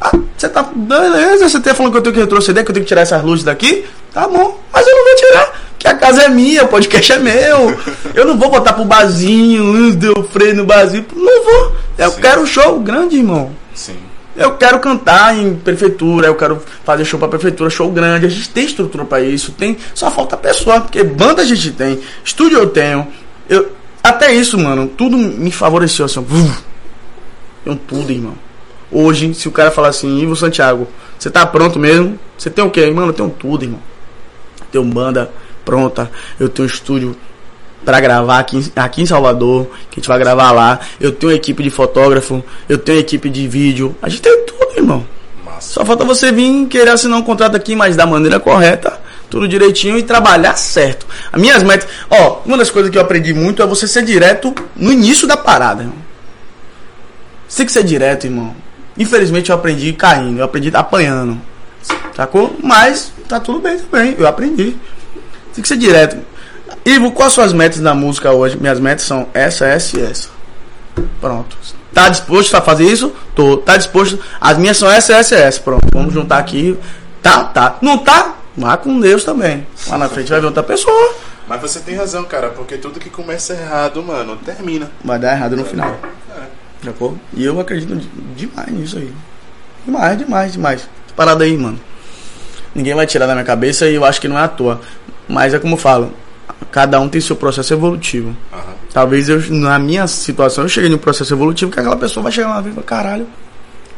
[0.00, 0.62] Ah, você tá.
[0.74, 3.22] Beleza, você tá falando que eu tenho que retroceder, que eu tenho que tirar essas
[3.22, 3.84] luzes daqui?
[4.12, 7.18] Tá bom, mas eu não vou tirar, que a casa é minha, o podcast é
[7.18, 7.76] meu.
[8.14, 11.04] Eu não vou botar pro barzinho, deu freio no barzinho.
[11.14, 11.76] Não vou.
[11.98, 12.20] Eu Sim.
[12.20, 13.50] quero show grande, irmão.
[13.74, 13.96] Sim.
[14.36, 18.26] Eu quero cantar em prefeitura, eu quero fazer show pra prefeitura, show grande.
[18.26, 19.76] A gente tem estrutura pra isso, tem.
[19.94, 23.06] Só falta pessoa, porque banda a gente tem, estúdio eu tenho.
[23.48, 23.70] Eu,
[24.02, 26.24] até isso, mano, tudo me favoreceu assim.
[27.64, 28.34] Tenho tudo, irmão.
[28.94, 30.86] Hoje, se o cara falar assim, Ivo Santiago,
[31.18, 32.18] você tá pronto mesmo?
[32.38, 32.88] Você tem o quê?
[32.90, 33.80] Mano, eu tenho tudo, irmão.
[34.60, 35.30] Eu tenho banda
[35.64, 37.16] pronta, eu tenho estúdio
[37.84, 40.78] pra gravar aqui, em- aqui em Salvador, que a gente vai gravar lá.
[41.00, 43.96] Eu tenho equipe de fotógrafo, eu tenho equipe de vídeo.
[44.00, 45.04] A gente tem tudo, irmão.
[45.44, 45.72] Massa.
[45.74, 49.98] Só falta você vir querer assinar um contrato aqui, mas da maneira correta, tudo direitinho
[49.98, 51.04] e trabalhar certo.
[51.32, 51.88] As minhas metas.
[52.08, 55.36] Ó, uma das coisas que eu aprendi muito é você ser direto no início da
[55.36, 55.96] parada, irmão.
[57.48, 58.54] Você tem que ser direto, irmão.
[58.96, 61.40] Infelizmente eu aprendi caindo, eu aprendi apanhando.
[62.14, 62.56] Sacou?
[62.62, 64.76] Mas tá tudo bem também, eu aprendi.
[65.52, 66.16] Tem que ser direto.
[66.84, 68.56] Ivo, quais são as metas da música hoje?
[68.56, 70.28] Minhas metas são essa, essa e essa.
[71.20, 71.56] Pronto.
[71.92, 73.12] Tá disposto a fazer isso?
[73.34, 73.56] Tô.
[73.56, 74.18] Tá disposto?
[74.40, 75.60] As minhas são essa, essa e essa.
[75.60, 75.86] Pronto.
[75.92, 76.76] Vamos juntar aqui.
[77.22, 77.78] Tá, tá.
[77.80, 78.34] Não tá?
[78.56, 79.66] Vá com Deus também.
[79.88, 81.14] Lá na frente vai ver outra pessoa.
[81.46, 84.90] Mas você tem razão, cara, porque tudo que começa errado, mano, termina.
[85.04, 85.98] Vai dar errado no final.
[86.84, 87.16] Sacou?
[87.32, 89.12] E eu acredito de- demais nisso aí.
[89.84, 90.88] Demais, demais, demais.
[91.16, 91.78] Parada aí, mano.
[92.74, 94.80] Ninguém vai tirar da minha cabeça e eu acho que não é à toa.
[95.28, 96.12] Mas é como eu falo.
[96.70, 98.36] Cada um tem seu processo evolutivo.
[98.52, 98.62] Aham.
[98.92, 102.48] Talvez eu, na minha situação, eu cheguei num processo evolutivo que aquela pessoa vai chegar
[102.48, 103.26] lá e vai falar, caralho,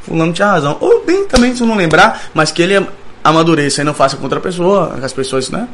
[0.03, 0.76] fulano tinha razão.
[0.80, 2.87] Ou bem também, se eu não lembrar, mas que ele
[3.24, 5.68] amadureça e não faça com outra pessoa, as pessoas, né?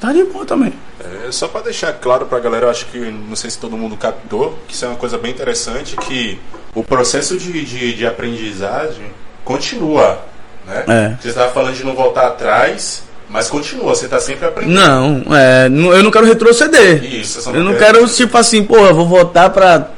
[0.00, 0.72] Tá de boa também.
[1.00, 3.96] É, só pra deixar claro pra galera, eu acho que não sei se todo mundo
[3.96, 6.38] captou, que isso é uma coisa bem interessante, que
[6.76, 9.06] o processo de, de, de aprendizagem
[9.44, 10.20] continua,
[10.66, 10.84] né?
[10.86, 11.16] É.
[11.20, 14.74] Você estava falando de não voltar atrás, mas continua, você tá sempre aprendendo.
[14.78, 17.02] Não, é, não- eu não quero retroceder.
[17.04, 19.88] Isso, Eu não quer- quero, tipo assim, porra, vou voltar pra.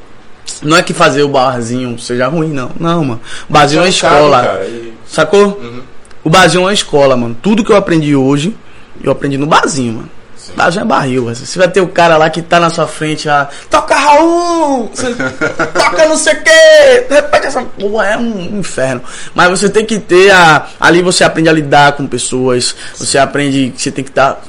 [0.63, 2.71] Não é que fazer o barzinho seja ruim, não.
[2.81, 3.21] Não, mano.
[3.49, 4.43] O barzinho é uma um escola.
[4.43, 5.47] cara, e- Sacou?
[5.61, 5.83] Uhum.
[6.25, 7.37] O barzinho é uma escola, mano.
[7.41, 8.57] Tudo que eu aprendi hoje,
[9.03, 10.11] eu aprendi no barzinho, mano.
[10.49, 10.55] Sim.
[10.57, 11.37] Barzinho é barril, velho.
[11.37, 14.91] Você vai ter o cara lá que tá na sua frente, ah, toca Raul!
[14.93, 15.15] Você
[15.75, 17.07] toca não sei o quê!
[17.09, 19.03] De repente essa porra é um inferno.
[19.35, 20.67] Mas você tem que ter a.
[20.81, 22.75] Ali você aprende a lidar com pessoas.
[22.97, 24.41] Você aprende que você tem que estar.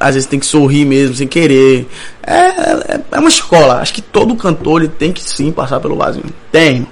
[0.00, 1.88] às vezes tem que sorrir mesmo, sem querer.
[2.26, 3.80] É, é, é uma escola.
[3.80, 6.26] Acho que todo cantor ele tem que sim passar pelo barzinho.
[6.50, 6.86] Tem.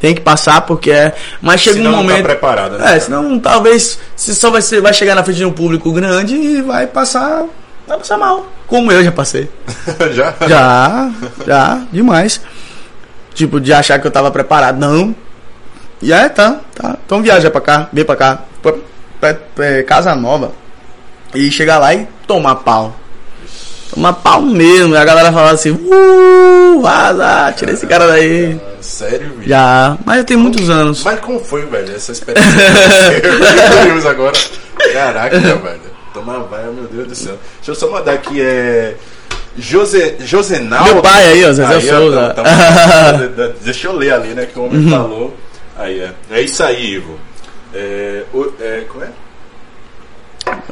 [0.00, 1.14] Tem que passar porque é.
[1.42, 2.24] Mas chega Senão um não tá momento.
[2.24, 5.52] preparado, né, É, senão talvez você só vai, ser, vai chegar na frente de um
[5.52, 7.44] público grande e vai passar.
[7.90, 8.46] Vai passar mal.
[8.68, 9.50] Como eu já passei.
[10.14, 10.32] Já?
[10.46, 11.10] Já,
[11.44, 12.40] já, demais.
[13.34, 14.78] Tipo, de achar que eu tava preparado.
[14.78, 15.12] Não.
[16.00, 16.96] E é, tá, tá.
[17.04, 18.38] Então viaja pra cá, vem pra cá.
[18.62, 18.74] Pra,
[19.20, 20.52] pra- pra Casa Nova.
[21.34, 22.94] E chegar lá e tomar pau.
[23.92, 24.94] Tomar pau mesmo.
[24.94, 28.60] E a galera falava assim, uh, vaza, tira esse cara daí.
[28.80, 29.48] Sério, bicho?
[29.48, 31.02] Já, mas já tem muitos anos.
[31.02, 32.52] Mas como foi, velho, essa experiência?
[34.08, 34.38] Agora.
[34.92, 35.89] Caraca, velho.
[36.12, 37.38] Toma vai, meu Deus do céu.
[37.56, 38.94] Deixa eu só mandar aqui, é.
[39.56, 40.84] José, Josenal.
[40.84, 42.34] Meu pai aí, ó, Zezé Aí, Souza.
[42.34, 44.46] tamo- tamo- deixa eu ler ali, né?
[44.46, 44.90] Que o homem Uhum.
[44.90, 45.36] falou.
[45.76, 46.12] Aí é.
[46.30, 47.18] É isso aí, Ivo.
[47.74, 49.08] É, o- é, como é?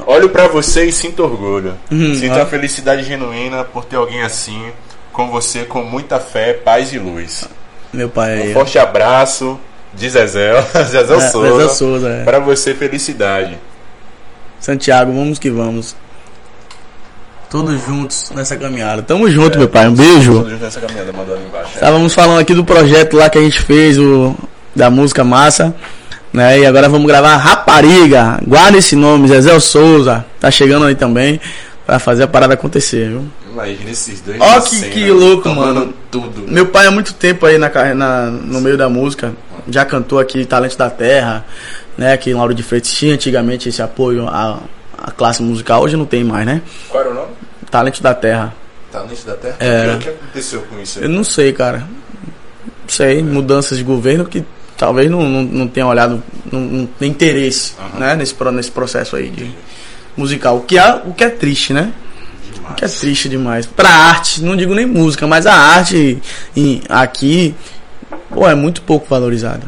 [0.07, 1.75] Olho pra você e sinto orgulho.
[1.91, 2.43] Uhum, sinto ó.
[2.43, 4.71] a felicidade genuína por ter alguém assim,
[5.13, 7.45] com você, com muita fé, paz e luz.
[7.93, 8.51] Meu pai Um aí.
[8.51, 8.55] ó.
[8.55, 9.59] forte abraço
[9.95, 10.53] de Zezé,
[10.89, 11.59] Zezé É, Souza.
[11.59, 12.25] Zezé Souza, é.
[12.25, 13.59] Pra você, felicidade.
[14.61, 15.95] Santiago, vamos que vamos.
[17.51, 19.03] Todos juntos nessa caminhada.
[19.03, 19.89] Tamo junto, meu pai.
[19.89, 20.33] Um beijo.
[20.35, 21.71] Todos juntos nessa caminhada, mandou ali embaixo.
[21.75, 24.35] Estávamos falando aqui do projeto lá que a gente fez, o
[24.77, 25.75] da música massa.
[26.31, 26.61] Né?
[26.61, 28.39] E agora vamos gravar Rapariga.
[28.47, 30.27] Guarda esse nome, Zezé Souza.
[30.39, 31.41] Tá chegando aí também
[31.87, 33.25] pra fazer a parada acontecer, viu?
[33.51, 34.39] Imagina esses dois.
[34.39, 35.95] Ó, que- cena, que louco, mano.
[36.11, 36.45] Tudo.
[36.47, 39.33] Meu pai há muito tempo aí na, na, no meio da música.
[39.71, 41.47] Já cantou aqui Talento da Terra,
[41.99, 42.17] né?
[42.17, 44.61] Que Lauro de Freitas tinha antigamente esse apoio à,
[44.97, 45.83] à classe musical.
[45.83, 46.63] Hoje não tem mais, né?
[46.89, 47.33] Qual era o nome?
[47.71, 48.55] Talento da Terra.
[48.91, 49.57] Talento da Terra?
[49.61, 49.95] É.
[49.95, 51.05] O que aconteceu com isso aí?
[51.05, 51.81] Eu não sei, cara.
[51.81, 54.43] Não sei, mudanças de governo que
[54.77, 57.99] talvez não, não, não tenha olhado, não, não tem interesse, Aham.
[57.99, 59.51] né, nesse, nesse processo aí de
[60.17, 60.57] musical.
[60.57, 61.93] O que, é, o que é triste, né?
[62.71, 63.67] O que é triste demais.
[63.67, 66.19] Pra arte, não digo nem música, mas a arte
[66.57, 67.55] em- aqui,
[68.31, 69.63] pô, é muito pouco valorizada.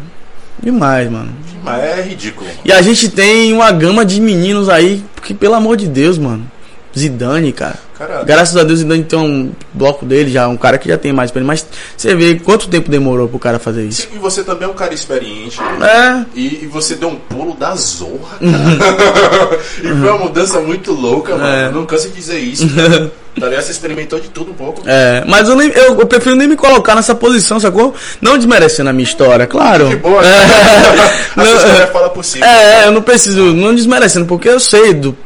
[0.63, 1.33] Demais, mano.
[1.63, 2.49] Mas é ridículo.
[2.65, 6.51] E a gente tem uma gama de meninos aí que, pelo amor de Deus, mano.
[6.97, 7.79] Zidane, cara.
[8.25, 11.29] Graças a Deus ainda tem um bloco dele já, um cara que já tem mais
[11.29, 11.47] experiência.
[11.47, 14.09] Mas você vê quanto tempo demorou pro cara fazer isso.
[14.15, 15.61] e você também é um cara experiente.
[15.79, 16.27] né?
[16.35, 19.59] É, E, e você deu um pulo da zorra, cara.
[19.79, 21.47] e foi uma mudança muito louca, mano.
[21.47, 21.71] É.
[21.71, 22.67] Não canso de dizer isso.
[23.39, 23.63] tá ligado?
[23.63, 24.83] Você experimentou de tudo um pouco.
[24.87, 25.23] é.
[25.27, 27.95] Mas eu, nem, eu, eu prefiro nem me colocar nessa posição, sacou?
[28.21, 29.89] Não desmerecendo a minha história, claro.
[29.89, 30.31] De boa, É.
[31.37, 31.87] A Não, sua história é.
[31.87, 32.43] fala por si.
[32.43, 35.17] É, eu não preciso, não desmerecendo, porque eu sei do.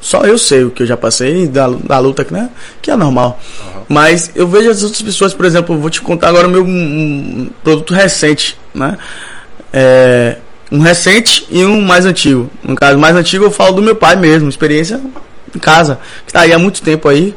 [0.00, 2.50] Só eu sei o que eu já passei da, da luta, né?
[2.82, 3.40] Que é normal.
[3.88, 7.48] Mas eu vejo as outras pessoas, por exemplo, vou te contar agora o meu um
[7.62, 8.96] produto recente, né?
[9.72, 10.36] É,
[10.72, 12.50] um recente e um mais antigo.
[12.62, 15.00] No caso, mais antigo eu falo do meu pai mesmo, experiência
[15.56, 17.34] em casa, que tá aí há muito tempo aí,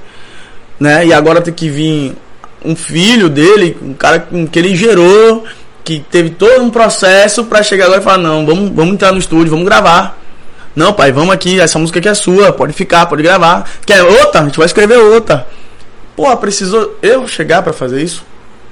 [0.79, 1.05] né?
[1.05, 2.15] E agora tem que vir
[2.63, 5.45] um filho dele, um cara que ele gerou,
[5.83, 9.19] que teve todo um processo pra chegar agora e falar, não, vamos, vamos entrar no
[9.19, 10.17] estúdio, vamos gravar.
[10.75, 13.67] Não, pai, vamos aqui, essa música aqui é sua, pode ficar, pode gravar.
[13.85, 14.41] Quer outra?
[14.41, 15.47] A gente vai escrever outra.
[16.15, 18.23] Pô, precisou eu chegar pra fazer isso?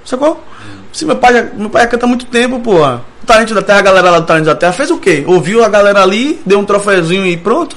[0.04, 0.44] Sacou?
[0.92, 2.86] Se meu pai, já- meu pai canta há muito tempo, pô.
[2.86, 5.24] O Talento da Terra, a galera lá do Talento da Terra fez o quê?
[5.26, 7.76] Ouviu a galera ali, deu um troféuzinho e pronto?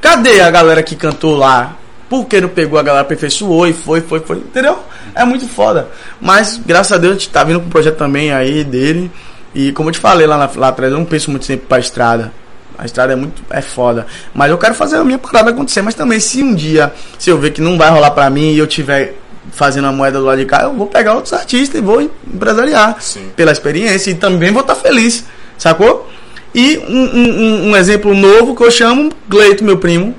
[0.00, 1.76] Cadê a galera que cantou lá?
[2.08, 4.38] Por que não pegou a galera, aperfeiçoou e foi, foi, foi?
[4.38, 4.78] Entendeu?
[5.14, 5.88] É muito foda.
[6.20, 9.10] Mas, graças a Deus, a gente tá vindo com um projeto também aí dele.
[9.54, 11.78] E como eu te falei lá, na- lá atrás, eu não penso muito sempre pra
[11.78, 12.32] estrada.
[12.78, 14.06] A estrada é muito é foda.
[14.32, 15.82] Mas eu quero fazer a minha parada acontecer.
[15.82, 18.58] Mas também, se um dia, se eu ver que não vai rolar pra mim e
[18.58, 19.16] eu tiver
[19.50, 22.96] fazendo a moeda do lado de cá, eu vou pegar outros artistas e vou empresariar.
[23.00, 23.30] Sim.
[23.34, 24.10] Pela experiência.
[24.10, 25.24] E também vou estar feliz.
[25.58, 26.08] Sacou?
[26.54, 30.14] E um, um- um- exemplo novo que eu chamo Gleito, meu primo.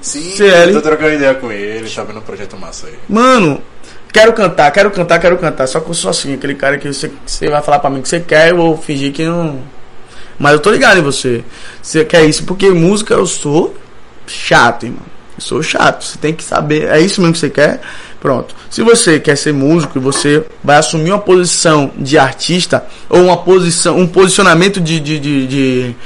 [0.00, 0.72] Sim, CL.
[0.72, 2.94] tô trocando ideia com ele, tá vendo um projeto massa aí.
[3.08, 3.62] Mano,
[4.12, 5.66] quero cantar, quero cantar, quero cantar.
[5.68, 8.08] Só que eu sou assim, aquele cara que você, você vai falar pra mim que
[8.08, 9.60] você quer, eu vou fingir que não.
[10.38, 11.44] Mas eu tô ligado em você.
[11.80, 13.76] Você quer isso, porque música eu sou
[14.26, 15.02] chato, irmão.
[15.36, 16.04] Eu sou chato.
[16.04, 16.88] Você tem que saber.
[16.88, 17.80] É isso mesmo que você quer?
[18.22, 18.54] Pronto.
[18.70, 23.36] Se você quer ser músico e você vai assumir uma posição de artista ou uma
[23.36, 25.96] posição, um posicionamento de, de, de,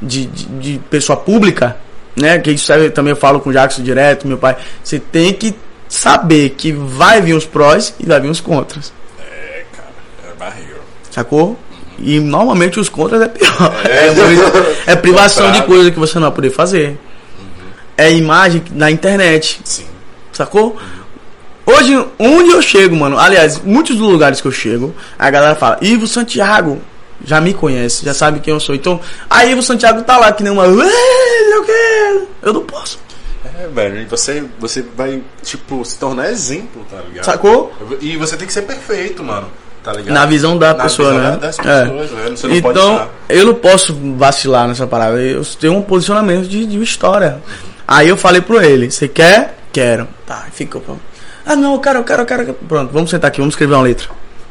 [0.00, 1.76] de, de, pessoa pública,
[2.14, 2.38] né?
[2.38, 4.56] Que isso aí também eu falo com o Jackson direto, meu pai.
[4.84, 5.56] Você tem que
[5.88, 8.92] saber que vai vir os prós e vai vir os contras.
[9.18, 9.88] É, cara,
[10.32, 10.76] é barril.
[11.10, 11.58] Sacou?
[11.98, 13.50] E normalmente os contras é pior.
[13.84, 16.96] É, pri- é privação de coisa que você não vai poder fazer.
[17.96, 19.60] É imagem na internet.
[19.64, 19.86] Sim.
[20.32, 20.76] Sacou?
[21.66, 25.78] Hoje, onde eu chego, mano, aliás, muitos dos lugares que eu chego, a galera fala,
[25.82, 26.80] Ivo Santiago,
[27.24, 28.74] já me conhece, já sabe quem eu sou.
[28.74, 30.64] Então, aí Ivo Santiago tá lá que nem uma.
[30.66, 32.28] "Ei, Eu quero.
[32.42, 32.98] Eu não posso.
[33.58, 37.24] É, velho, e você, você vai, tipo, se tornar exemplo, tá ligado?
[37.24, 37.72] Sacou?
[38.00, 39.48] E você tem que ser perfeito, mano.
[39.82, 40.12] Tá ligado?
[40.14, 41.30] Na visão da Na pessoa, visão né?
[41.30, 41.62] da- Das É.
[41.84, 42.36] pessoas, velho.
[42.36, 43.10] Você não pode então, estar.
[43.28, 45.16] eu não posso vacilar nessa parada.
[45.20, 47.40] Eu tenho um posicionamento de, de história.
[47.88, 49.56] Aí eu falei pro ele: Você quer?
[49.72, 50.06] Quero.
[50.26, 51.00] Tá, ficou pronto.
[51.46, 52.54] Ah, não, eu quero, eu quero, eu quero.
[52.54, 54.08] Pronto, vamos sentar aqui, vamos escrever uma letra.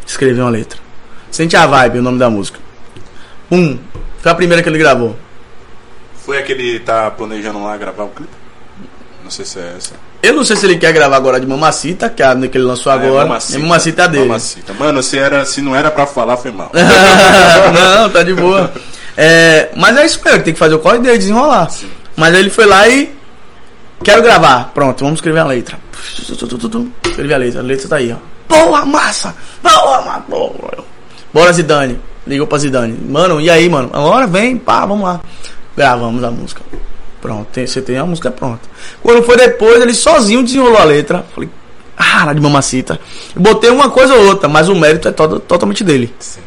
[0.07, 0.79] Escrever uma letra.
[1.29, 2.57] Sente a vibe, o nome da música.
[3.51, 3.77] Um.
[4.19, 5.17] Foi a primeira que ele gravou.
[6.25, 8.31] Foi aquele tá planejando lá gravar o clipe?
[9.23, 9.93] Não sei se é essa.
[10.23, 12.63] Eu não sei se ele quer gravar agora de Mamacita, que é a que ele
[12.63, 13.25] lançou agora.
[13.25, 14.25] É Mamacita, é dele.
[14.25, 14.73] Mamacita.
[14.73, 16.71] Mano, se, era, se não era pra falar, foi mal.
[16.73, 18.71] não, tá de boa.
[19.17, 21.69] É, mas é isso mesmo, tem que fazer o corre dele, desenrolar.
[22.15, 23.13] Mas aí ele foi lá e.
[24.03, 24.71] Quero gravar.
[24.73, 25.77] Pronto, vamos escrever a letra.
[27.05, 28.17] Escrevi a letra, a letra tá aí, ó.
[28.47, 29.35] Porra, massa!
[29.63, 30.23] Massa!
[30.29, 30.77] Porra.
[31.33, 31.99] Bora, Zidane.
[32.27, 32.97] Ligou pra Zidane.
[33.09, 33.89] Mano, e aí, mano?
[33.93, 35.19] Agora vem, pá, vamos lá.
[35.75, 36.61] Gravamos a música.
[37.21, 38.61] Pronto, tem- você tem a música pronta.
[39.01, 41.25] Quando foi depois, ele sozinho desenrolou a letra.
[41.33, 41.49] Falei,
[41.97, 42.99] ah, de mamacita.
[43.35, 46.13] Eu botei uma coisa ou outra, mas o mérito é todo- totalmente dele.
[46.19, 46.41] Sim.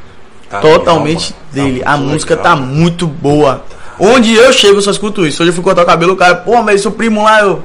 [0.49, 1.69] Tá Totalmente legal, mano.
[1.69, 1.81] dele.
[1.85, 3.65] Tá a música legal, tá muito boa.
[3.99, 5.43] Onde eu chego, eu só escuto isso.
[5.43, 7.63] Hoje eu fui cortar o cabelo, o cara, pô, mas seu primo lá, eu.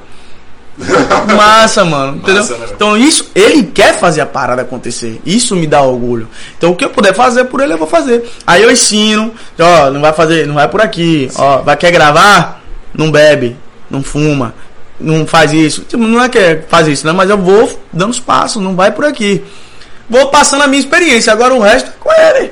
[1.36, 2.18] Massa, mano.
[2.18, 2.42] Entendeu?
[2.42, 5.22] Massa, né, então isso, ele quer fazer a parada acontecer.
[5.26, 6.28] Isso me dá orgulho.
[6.58, 8.30] Então o que eu puder fazer por ele, eu vou fazer.
[8.46, 11.30] Aí eu ensino, ó, não vai fazer, não vai por aqui.
[11.36, 12.62] Ó, vai quer gravar?
[12.94, 13.56] Não bebe,
[13.90, 14.54] não fuma,
[15.00, 15.82] não faz isso.
[15.82, 17.14] Tipo, não é que faz isso, né?
[17.14, 19.44] Mas eu vou dando os passos, não vai por aqui.
[20.10, 21.32] Vou passando a minha experiência.
[21.32, 22.52] Agora o resto é com ele.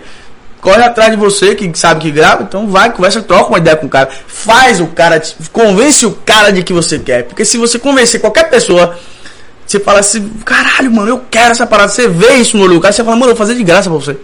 [0.61, 3.87] Corre atrás de você que sabe que grava, então vai, conversa, troca uma ideia com
[3.87, 4.09] o cara.
[4.27, 5.19] Faz o cara,
[5.51, 7.23] convence o cara de que você quer.
[7.23, 8.95] Porque se você convencer qualquer pessoa,
[9.65, 11.89] você fala assim, caralho, mano, eu quero essa parada.
[11.89, 13.89] Você vê isso no olho do cara, você fala, mano, eu vou fazer de graça
[13.89, 14.17] pra você.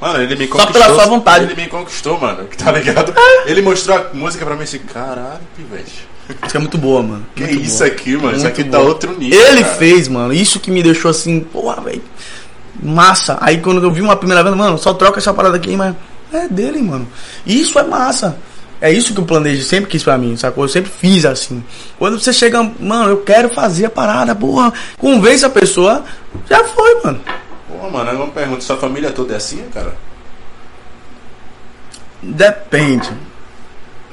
[0.00, 0.72] Mano, ele me Só conquistou.
[0.82, 1.44] pela sua vontade.
[1.44, 2.44] Ele me conquistou, mano.
[2.58, 3.14] Tá ligado?
[3.46, 6.06] Ele mostrou a música pra mim assim, caralho, pivete.
[6.44, 7.24] Isso é muito boa, mano.
[7.36, 7.86] Que Muito isso boa.
[7.90, 8.32] aqui, mano?
[8.32, 8.88] Isso Muito aqui tá boa.
[8.90, 9.40] outro nível.
[9.40, 9.74] Ele cara.
[9.76, 10.32] fez, mano.
[10.34, 12.02] Isso que me deixou assim, porra, velho.
[12.82, 13.38] Massa.
[13.40, 15.94] Aí quando eu vi uma primeira vez, mano, só troca essa parada aqui, mas
[16.32, 17.06] é dele, mano.
[17.46, 18.36] Isso é massa.
[18.80, 20.64] É isso que o planejo sempre quis pra mim, sacou?
[20.64, 21.64] Eu sempre fiz assim.
[21.98, 26.04] Quando você chega, mano, eu quero fazer a parada, porra, convence a pessoa,
[26.48, 27.20] já foi, mano.
[27.68, 29.94] Pô, mano, eu não pergunto, sua família toda é assim, cara?
[32.22, 33.10] Depende.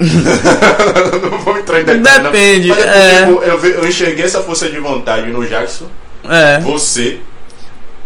[0.00, 2.22] não vou entrar em detalhe.
[2.24, 2.32] não.
[2.32, 3.26] Depende, Mas é.
[3.26, 5.86] tipo, eu, eu enxerguei essa força de vontade no Jackson,
[6.28, 6.58] É.
[6.60, 7.20] você,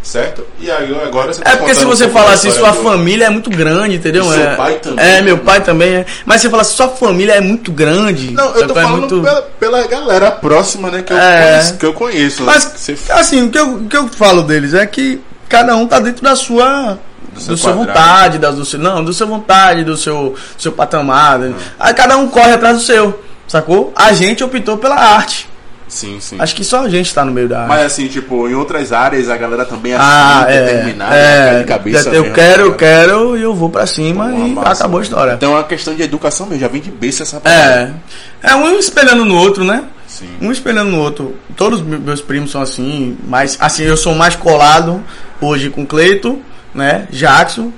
[0.03, 0.47] certo?
[0.59, 2.05] E aí agora você tá É porque se você
[2.49, 4.25] história sua do- família é muito grande, entendeu?
[4.25, 5.43] E seu é, pai também, É, meu né?
[5.45, 6.07] pai também é.
[6.25, 8.31] Mas você fala assim, sua família é muito grande.
[8.33, 8.79] Não, eu tô?
[8.79, 11.03] É falando muito- pela, pela galera próxima, né?
[11.03, 11.43] Que eu É.
[11.51, 11.77] conheço.
[11.77, 14.73] Que eu conheço né, Mas, você assim, o que, eu, o que eu falo deles
[14.75, 16.99] é que cada um tá dentro da sua.
[17.35, 21.39] Do Do sua vontade, da, do seu, não, do seu vontade, do seu, seu patamar.
[21.39, 21.53] né?
[21.79, 23.93] Aí cada um corre atrás do seu, sacou?
[23.95, 25.49] A gente optou pela arte.
[25.89, 26.36] Sim, sim.
[26.39, 27.68] Acho que só a gente tá no meio da arte.
[27.68, 30.64] Mas assim, tipo, em outras áreas a galera também é ah, assim, é.
[30.64, 34.47] determinada, é, de cabeça eu mesmo, quero, eu quero e eu vou pra cima Pô,
[34.47, 35.32] e massa, acabou a história.
[35.32, 38.01] Então é uma questão de educação mesmo, já vem de berço essa parada.
[38.43, 38.51] É.
[38.51, 39.84] É um espelhando no outro, né?
[40.07, 40.28] Sim.
[40.41, 41.36] Um espelhando no outro.
[41.57, 45.03] Todos os me- meus primos são assim, mas assim, eu sou mais colado
[45.41, 46.41] hoje com Cleito,
[46.74, 47.07] né?
[47.11, 47.72] Jackson.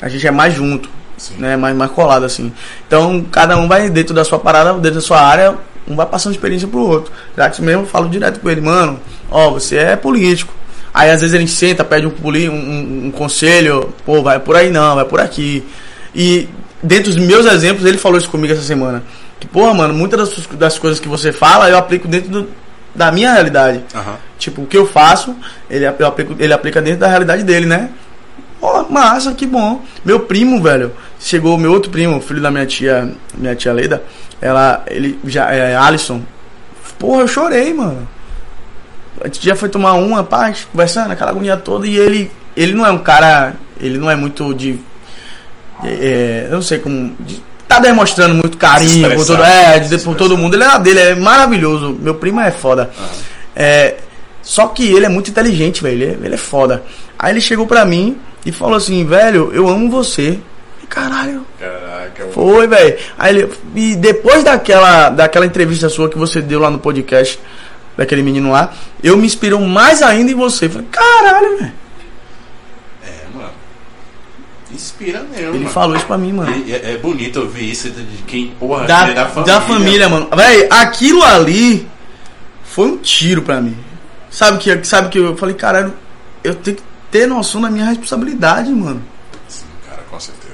[0.00, 1.34] A gente é mais junto, Sim.
[1.38, 1.56] né?
[1.56, 2.52] Mais, mais colado assim.
[2.86, 5.56] Então, cada um vai dentro da sua parada, dentro da sua área,
[5.86, 7.12] um vai passando experiência pro outro.
[7.36, 8.98] Jackson mesmo, eu falo direto com ele, mano,
[9.30, 10.52] ó, você é político.
[10.92, 14.70] Aí às vezes a gente senta, pede um, um, um- conselho, pô, vai por aí
[14.70, 15.62] não, vai por aqui.
[16.14, 16.48] E
[16.82, 19.02] dentro dos meus exemplos, ele falou isso comigo essa semana.
[19.38, 22.48] Que, porra, mano, muitas das, das coisas que você fala, eu aplico dentro do-
[22.94, 23.84] da minha realidade.
[23.94, 24.16] Aham.
[24.38, 25.36] Tipo, o que eu faço,
[25.70, 27.90] ele, eu aplico, ele aplica dentro da realidade dele, né?
[28.60, 29.82] Pô, massa, que bom.
[30.04, 30.90] Meu primo, velho,
[31.20, 34.02] chegou meu outro primo, filho da minha tia, minha tia Leda,
[34.40, 36.22] ela, ele já, é Alisson.
[36.98, 38.08] Porra, eu chorei, mano.
[39.24, 42.90] A já foi tomar uma, paz, conversando, aquela agonia toda, e ele, ele não é
[42.90, 44.78] um cara, ele não é muito de,
[45.84, 50.16] é, eu não sei como, de, tá demonstrando muito carinho por todo, é, de, por
[50.16, 50.54] todo mundo.
[50.56, 51.96] Ele é dele, é maravilhoso.
[52.00, 52.90] Meu primo é foda.
[53.54, 53.96] É,
[54.42, 56.02] só que ele é muito inteligente, velho.
[56.02, 56.82] Ele, é- ele é foda.
[57.18, 60.38] Aí ele chegou pra mim e falou assim, velho, eu amo você.
[60.88, 62.98] Caralho, Caraca, foi, velho.
[63.18, 67.38] Aí ele, e depois daquela, daquela entrevista sua que você deu lá no podcast,
[67.96, 68.72] daquele menino lá,
[69.02, 70.68] eu me inspirou mais ainda em você.
[70.68, 71.72] Falei, caralho, velho.
[73.04, 73.50] É, mano.
[74.72, 75.48] Inspira mesmo.
[75.48, 75.70] Ele mano.
[75.70, 76.64] falou isso pra mim, mano.
[76.68, 79.60] É, é bonito ouvir isso de quem, porra, Da, é da, da família.
[79.60, 80.28] família, mano.
[80.34, 81.86] Véi, aquilo ali
[82.64, 83.76] foi um tiro pra mim.
[84.30, 85.92] Sabe que, sabe que eu falei, caralho,
[86.42, 89.02] eu tenho que ter noção da minha responsabilidade, mano.
[89.48, 90.47] Sim, cara, com certeza.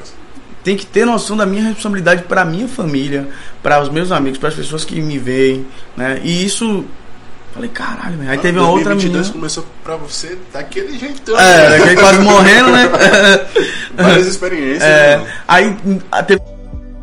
[0.65, 3.29] Tem que ter noção da minha responsabilidade pra minha família,
[3.63, 6.21] para os meus amigos, para as pessoas que me veem, né?
[6.25, 6.85] E isso.
[7.53, 8.31] Falei, caralho, velho.
[8.31, 9.33] Aí teve uma outra 2022 menina.
[9.33, 11.39] começou pra você daquele jeitão.
[11.39, 11.79] É, né?
[11.79, 12.91] daquele quase morrendo, né?
[13.95, 14.83] Várias experiências.
[14.83, 15.29] É, mano.
[15.47, 15.77] aí
[16.11, 16.43] a teve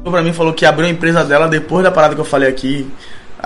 [0.10, 2.90] pra mim falou que abriu a empresa dela depois da parada que eu falei aqui.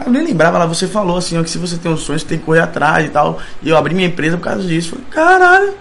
[0.05, 2.25] Eu nem lembrava, lá você falou assim, ó, que se você tem um sonho, você
[2.25, 3.39] tem que correr atrás e tal.
[3.61, 4.91] E eu abri minha empresa por causa disso.
[4.91, 5.73] Falei, caralho.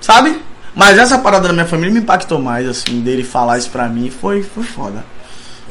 [0.00, 0.40] Sabe?
[0.76, 4.10] Mas essa parada da minha família me impactou mais, assim, dele falar isso pra mim,
[4.10, 5.02] foi, foi foda.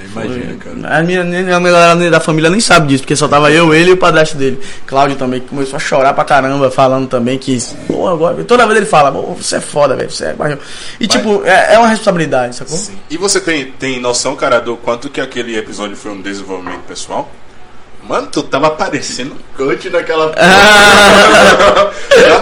[0.03, 0.97] Imagina, cara.
[0.97, 3.93] A minha, a galera da família nem sabe disso, porque só tava eu, ele e
[3.93, 4.60] o padrasto dele.
[4.86, 7.56] Cláudio também, que começou a chorar pra caramba, falando também que,
[7.88, 8.43] pô, agora.
[8.43, 10.34] Toda vez ele fala, você é foda, velho, você é.
[10.34, 10.58] barril."
[10.99, 12.76] E tipo, é, é uma responsabilidade, sacou?
[12.76, 12.97] Sim.
[13.10, 17.32] E você tem, tem noção, cara, do quanto que aquele episódio foi um desenvolvimento pessoal?
[18.03, 20.34] Mano, tu tava parecendo um coach naquela.
[20.34, 21.91] tá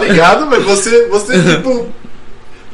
[0.01, 0.63] ligado, velho?
[0.63, 2.02] Você, você tipo.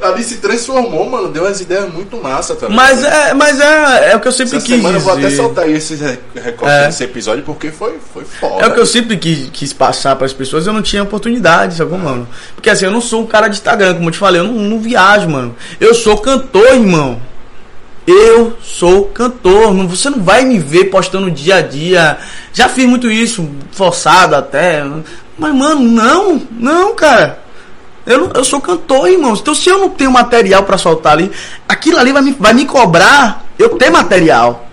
[0.02, 1.28] Ali se transformou, mano.
[1.28, 2.72] Deu umas ideias muito massa, ligado?
[2.72, 5.30] Mas é, mas é, é o que eu sempre Essa quis semana eu vou até
[5.30, 6.86] soltar aí esses recortes É.
[6.86, 8.64] desse episódio porque foi, foi foda.
[8.64, 11.74] É o que eu sempre quis, quis passar para as pessoas, eu não tinha oportunidade,
[11.74, 12.26] sacou, mano?
[12.54, 14.54] Porque assim, eu não sou um cara de Instagram, como eu te falei, eu não,
[14.54, 15.54] não viajo, mano.
[15.78, 17.20] Eu sou cantor, irmão.
[18.06, 19.74] Eu sou cantor.
[19.74, 22.18] Não, você não vai me ver postando dia a dia.
[22.52, 24.82] Já fiz muito isso, forçado até.
[25.38, 27.39] Mas, mano, não, não, cara.
[28.12, 29.34] Eu, não- eu sou cantor, irmão.
[29.34, 31.30] Então, se eu não tenho material pra soltar ali,
[31.68, 34.66] aquilo ali vai me, vai me cobrar eu ter material.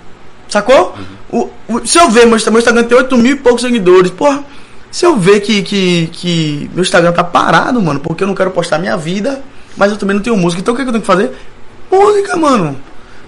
[0.48, 0.96] Sacou?
[1.30, 4.44] O, o- se eu ver, meu, meu Instagram tem 8 mil e poucos seguidores, porra.
[4.90, 8.52] Se eu ver que, que, que meu Instagram tá parado, mano, porque eu não quero
[8.52, 9.42] postar minha vida,
[9.76, 10.62] mas eu também não tenho música.
[10.62, 11.32] Então o que, que eu tenho que fazer?
[11.92, 12.78] Música, mano.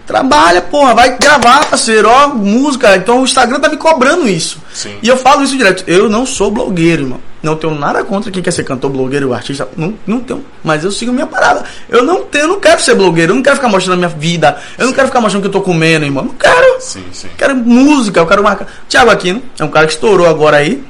[0.10, 2.95] Trabalha, porra, vai gravar, parceiro, ó, música.
[2.95, 4.57] Então o Instagram tá me cobrando isso.
[4.74, 4.97] Sim.
[5.03, 5.84] E eu falo isso direto.
[5.86, 7.20] Eu não sou blogueiro, irmão.
[7.43, 9.70] Não tenho nada contra quem quer ser cantor, blogueiro, artista.
[9.78, 10.43] Não, não tenho.
[10.64, 11.64] Mas eu sigo minha parada.
[11.88, 13.34] Eu não tenho, eu não quero ser blogueiro.
[13.34, 14.57] Eu não quero ficar mostrando a minha vida.
[14.80, 16.24] Eu não quero ficar mostrando o que eu tô comendo, irmão.
[16.24, 16.82] Não quero.
[16.82, 17.30] Sim, sim.
[17.38, 18.66] Quero música, eu quero marcar.
[18.89, 20.84] Thiago Aquino é um cara que estourou agora aí.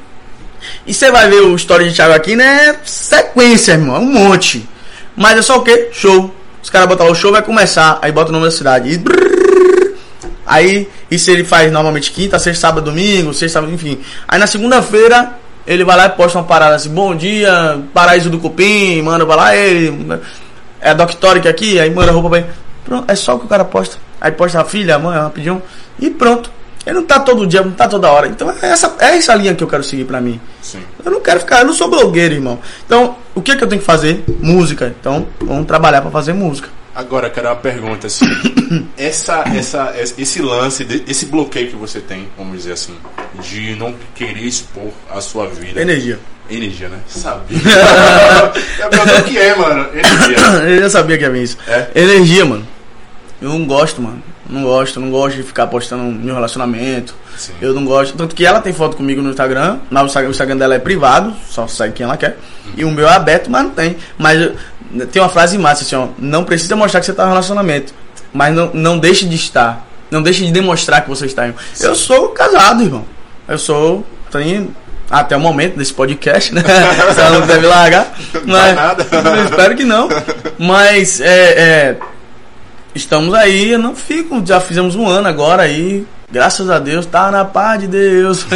[0.88, 3.98] E você vai ver o story de Thiago Aquino é sequência, irmão.
[3.98, 4.66] É um monte.
[5.14, 5.90] Mas é só o quê?
[5.92, 6.34] Show.
[6.62, 8.00] Os caras botam lá o show, vai começar.
[8.02, 8.90] Aí bota o nome da cidade.
[8.90, 9.30] E brrr,
[10.50, 14.00] Aí, isso ele faz normalmente quinta, sexta, sábado, domingo, sexta, sábado, enfim.
[14.28, 15.34] Aí na segunda-feira,
[15.66, 19.36] ele vai lá e posta uma parada assim, bom dia, paraíso do cupim, manda pra
[19.36, 20.20] lá, ele.
[20.82, 22.48] É a Doctoric aqui, aí manda roupa pra ele.
[22.84, 23.98] Pronto, é só o que o cara posta.
[24.20, 25.62] Aí posta a filha, a mãe, rapidinho,
[26.00, 26.50] e pronto.
[26.84, 28.28] Ele não tá todo dia, não tá toda hora.
[28.28, 30.42] Então é essa, é essa linha que eu quero seguir pra mim.
[30.64, 30.82] Sim.
[31.06, 32.58] Eu não quero ficar, eu não sou blogueiro, irmão.
[32.88, 34.24] Então, o que é que eu tenho que fazer?
[34.42, 34.94] Música.
[35.00, 36.70] Então, vamos trabalhar pra fazer música.
[36.94, 38.26] Agora, quero uma pergunta assim.
[38.98, 42.94] essa, essa, esse lance, esse bloqueio que você tem, vamos dizer assim,
[43.42, 45.82] de não querer expor a sua vida.
[45.82, 46.20] Energia.
[46.50, 47.00] Energia, né?
[47.08, 47.58] Sabia.
[48.82, 49.88] é o que é, mano.
[49.94, 50.38] Energia.
[50.68, 51.58] Eu já sabia que ia vir isso.
[51.68, 51.88] É?
[51.96, 52.68] Energia, mano.
[53.42, 54.22] Eu não gosto, mano.
[54.50, 57.14] Não gosto, não gosto de ficar postando meu relacionamento.
[57.38, 57.54] Sim.
[57.62, 58.18] Eu não gosto.
[58.18, 59.78] Tanto que ela tem foto comigo no Instagram.
[59.92, 62.36] Mas o Instagram, dela é privado, só segue quem ela quer.
[62.76, 63.96] E o meu é aberto, mas não tem.
[64.18, 64.52] Mas
[65.12, 66.08] tem uma frase massa assim, ó.
[66.18, 67.94] Não precisa mostrar que você tá no relacionamento.
[68.34, 69.86] Mas não, não deixe de estar.
[70.10, 71.46] Não deixe de demonstrar que você está.
[71.46, 71.62] Irmão.
[71.80, 73.06] Eu sou casado, irmão.
[73.48, 74.04] Eu sou.
[74.32, 74.76] Tenho.
[75.10, 76.62] Até o momento desse podcast, né?
[77.10, 78.14] Você não deve largar.
[78.46, 79.08] Não dá nada.
[79.50, 80.08] Espero que não.
[80.60, 81.98] Mas é, é,
[82.94, 84.46] estamos aí, eu não fico.
[84.46, 86.06] Já fizemos um ano agora aí.
[86.32, 88.46] Graças a Deus, tá na paz de Deus.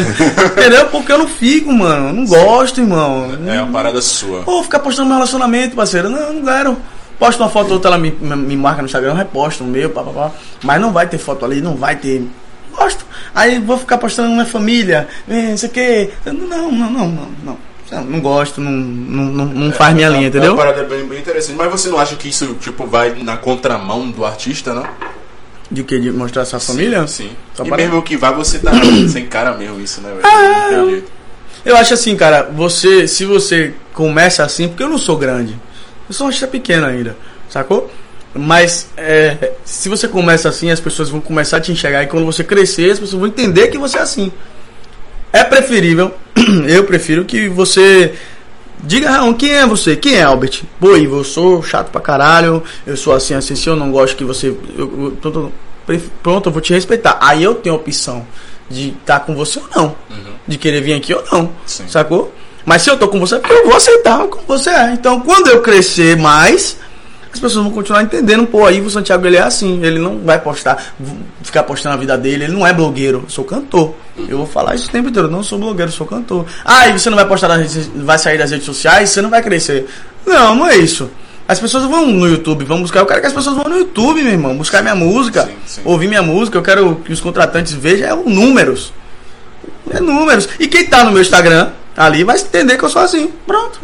[0.57, 0.88] Entendeu?
[0.88, 2.09] Porque eu não fico, mano.
[2.09, 3.31] Eu não gosto, irmão.
[3.47, 4.43] É uma parada sua.
[4.43, 6.09] Pô, ficar postando meu relacionamento, parceiro.
[6.09, 6.77] Não, não quero.
[7.17, 9.67] Posto uma foto ou outra, ela me, me, me marca no Instagram, eu reposto o
[9.67, 10.31] meu, papapá.
[10.61, 12.27] Mas não vai ter foto ali, não vai ter.
[12.75, 13.05] Gosto.
[13.34, 16.11] Aí vou ficar postando minha família, eh, não sei o quê.
[16.25, 17.57] Não, não, não, não, não.
[17.94, 20.52] Não, não gosto, não, não, não, faz minha É, linha, É entendeu?
[20.54, 21.56] uma parada bem, bem interessante.
[21.58, 24.88] Mas você não acha que isso, tipo, vai na contramão do artista, não?
[25.70, 26.00] De que?
[26.00, 27.06] De mostrar essa família?
[27.08, 27.32] Sim.
[27.54, 28.72] Só e para- mesmo que vá, você tá
[29.10, 30.22] sem cara mesmo isso, né, velho?
[30.26, 31.12] Ah, Não tem jeito.
[31.66, 35.56] Eu acho assim, cara, você, se você começa assim, porque eu não sou grande,
[36.10, 37.16] eu sou um artista pequeno ainda,
[37.50, 37.89] sacou?
[38.36, 42.26] Mas é, se você começa assim, as pessoas vão começar a te enxergar e quando
[42.26, 44.32] você crescer, as pessoas vão entender que você é assim.
[45.32, 46.14] É preferível,
[46.68, 48.14] eu prefiro que você
[48.84, 49.96] diga, Raul, quem é você?
[49.96, 50.64] Quem é Albert?
[50.80, 54.16] Pô, Ivo, eu sou chato pra caralho, eu sou assim, assim, assim, eu não gosto
[54.18, 54.48] que você.
[54.78, 55.52] eu- eu-
[56.22, 57.18] pronto, eu vou te respeitar.
[57.22, 58.26] Aí eu tenho a opção
[58.70, 59.96] de estar com você ou não
[60.48, 61.52] de querer vir aqui ou não.
[61.66, 61.86] Sim.
[61.88, 62.34] Sacou?
[62.66, 64.94] Mas se eu tô com você, é porque eu vou aceitar como você é.
[64.94, 66.78] Então, quando eu crescer mais,
[67.34, 68.45] as pessoas vão continuar entendendo.
[68.45, 69.84] Pô, aí o Santiago ele é assim.
[69.84, 70.93] Ele não vai postar,
[71.41, 72.43] ficar postando a vida dele.
[72.43, 73.21] Ele não é blogueiro.
[73.25, 73.95] Eu sou cantor.
[74.29, 75.27] Eu vou falar isso o tempo inteiro.
[75.27, 76.45] Eu não sou blogueiro, eu sou cantor.
[76.63, 79.31] Ah, e você não vai postar nas redes, vai sair das redes sociais, você não
[79.31, 79.88] vai crescer.
[80.25, 81.09] Não, não é isso.
[81.47, 82.99] As pessoas vão no YouTube, vão buscar.
[82.99, 85.81] Eu quero que as pessoas vão no YouTube, meu irmão, buscar minha música, Sim, sim.
[85.84, 86.57] ouvir minha música.
[86.57, 88.93] Eu quero que os contratantes vejam é o números.
[89.89, 90.47] É números.
[90.59, 93.31] E quem tá no meu Instagram ali vai entender que eu sou assim.
[93.45, 93.81] Pronto.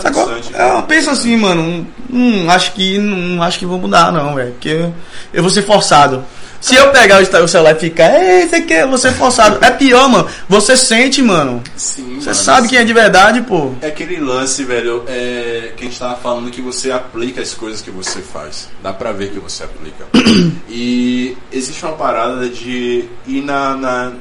[0.00, 0.22] Sacou?
[0.24, 0.54] Interessante.
[0.56, 1.86] É, pensa assim, mano.
[2.12, 4.52] Hum, acho que não acho que vou mudar, não, velho.
[4.52, 4.94] Porque eu,
[5.32, 6.24] eu vou ser forçado.
[6.60, 9.64] Se eu pegar o celular e ficar, ei, você quer, vou ser forçado.
[9.64, 10.28] É pior, mano.
[10.46, 11.62] Você sente, mano.
[11.74, 13.72] Sim, Você mano, sabe quem é de verdade, pô.
[13.80, 17.80] É aquele lance, velho, é, que a gente tava falando que você aplica as coisas
[17.80, 18.68] que você faz.
[18.82, 20.04] Dá pra ver que você aplica.
[20.68, 24.12] e existe uma parada de ir na, na.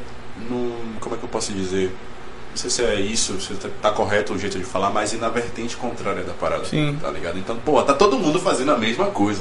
[0.49, 1.93] no- como é que eu posso dizer?
[2.61, 5.17] Não sei se é isso, se tá, tá correto o jeito de falar, mas ir
[5.17, 6.65] na vertente contrária da parada.
[6.65, 6.97] Sim.
[7.01, 7.37] Tá ligado?
[7.39, 9.39] Então, pô, tá todo mundo fazendo a mesma coisa.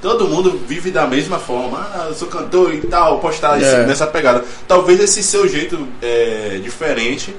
[0.00, 1.78] Todo mundo vive da mesma forma.
[1.92, 3.84] Ah, eu sou cantor e tal, postar esse- É.
[3.84, 4.44] nessa pegada.
[4.68, 7.34] Talvez esse seu jeito é, diferente,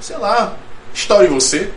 [0.00, 0.54] sei lá,
[0.92, 1.70] estoure você.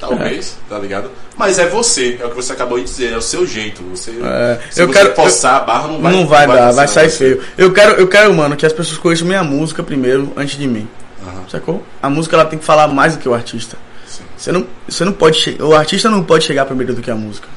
[0.00, 1.10] Talvez, tá ligado?
[1.36, 3.82] Mas é você, é o que você acabou de dizer, é o seu jeito.
[3.94, 6.62] Você, É, se eu você quero- forçar a barra, não vai não vai dar, vai
[6.86, 7.18] funcionar sair você.
[7.18, 7.42] feio.
[7.58, 10.88] Eu quero, eu quero, mano, que as pessoas conheçam minha música primeiro, antes de mim.
[11.30, 11.84] Aham, Sacou?
[12.02, 13.76] A música ela tem que falar mais do que o artista.
[14.06, 14.22] sim.
[14.36, 17.48] Você não, você não pode o artista não pode chegar primeiro do que a música.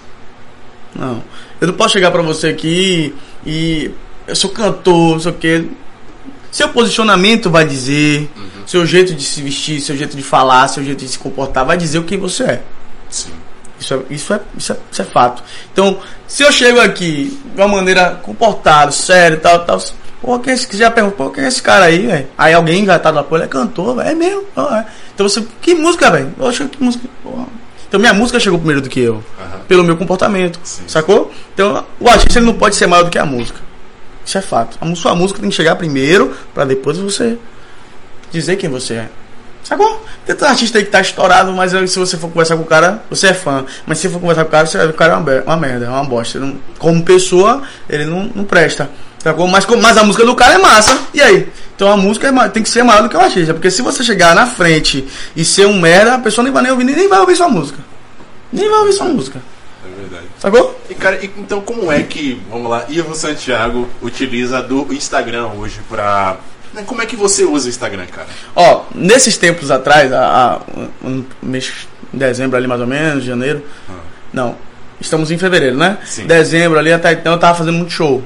[0.96, 1.24] Não.
[1.60, 3.16] Eu não posso chegar pra você aqui
[3.46, 3.92] e
[4.28, 5.66] eu sou cantor, não sei o quê.
[6.52, 8.30] Seu posicionamento vai dizer,
[8.68, 11.76] seu jeito de se vestir, seu jeito de falar, seu jeito de se comportar vai
[11.78, 12.62] dizer o que você é.
[13.10, 13.32] Sim.
[13.80, 15.44] Isso é, isso é, isso é, isso é fato.
[15.72, 19.82] Então, se eu chego aqui de uma maneira comportada, sério, tal, tal.
[20.24, 22.28] Pô, quem é esse, já perguntou, pô, quem é esse cara aí, velho?
[22.38, 24.10] Aí alguém engatado na ele é cantor, velho.
[24.10, 24.46] É mesmo?
[24.56, 24.86] É.
[25.14, 26.34] Então você, que música, velho?
[26.40, 27.04] Eu acho que música.
[27.90, 29.22] Então minha música chegou primeiro do que eu.
[29.38, 29.60] Aham.
[29.68, 30.62] Pelo meu comportamento.
[30.64, 30.84] Sim.
[30.88, 31.30] Sacou?
[31.54, 33.60] Então o artista ele não pode ser maior do que a música.
[34.26, 34.78] Isso é fato.
[34.80, 37.38] A sua música tem que chegar primeiro, pra depois você
[38.32, 39.10] dizer quem você é.
[39.64, 40.06] Sacou?
[40.26, 43.02] Tem tanto artista aí que tá estourado, mas se você for conversar com o cara,
[43.10, 43.64] você é fã.
[43.86, 45.42] Mas se for conversar com o cara, você vai ver que o cara é uma,
[45.44, 46.38] uma merda, é uma bosta.
[46.40, 48.90] Não- como pessoa, ele não, não presta.
[49.20, 49.48] Sacou?
[49.48, 51.00] Mas, como- mas a música do cara é massa.
[51.14, 51.48] E aí?
[51.76, 53.54] Então a música é tem que ser maior do que o artista.
[53.54, 56.72] Porque se você chegar na frente e ser um merda, a pessoa nem vai nem
[56.72, 57.80] ouvir, nem, nem vai ouvir sua música.
[58.52, 59.42] Nem vai ouvir sua música.
[59.86, 60.26] É verdade.
[60.40, 60.80] Sacou?
[60.90, 65.80] E, cara, e- então como é que, vamos lá, Ivo Santiago utiliza do Instagram hoje
[65.90, 66.36] pra.
[66.74, 68.28] Né, Como é que você usa o Instagram, cara?
[68.56, 70.62] Ó, nesses tempos atrás, há, há
[71.06, 73.64] um, mês, em dezembro ali mais ou menos, janeiro.
[73.90, 73.94] Ah.
[74.32, 74.56] Não,
[75.00, 75.98] estamos em fevereiro, né?
[76.06, 76.26] Sim.
[76.26, 78.24] Dezembro ali até então eu tava fazendo muito show.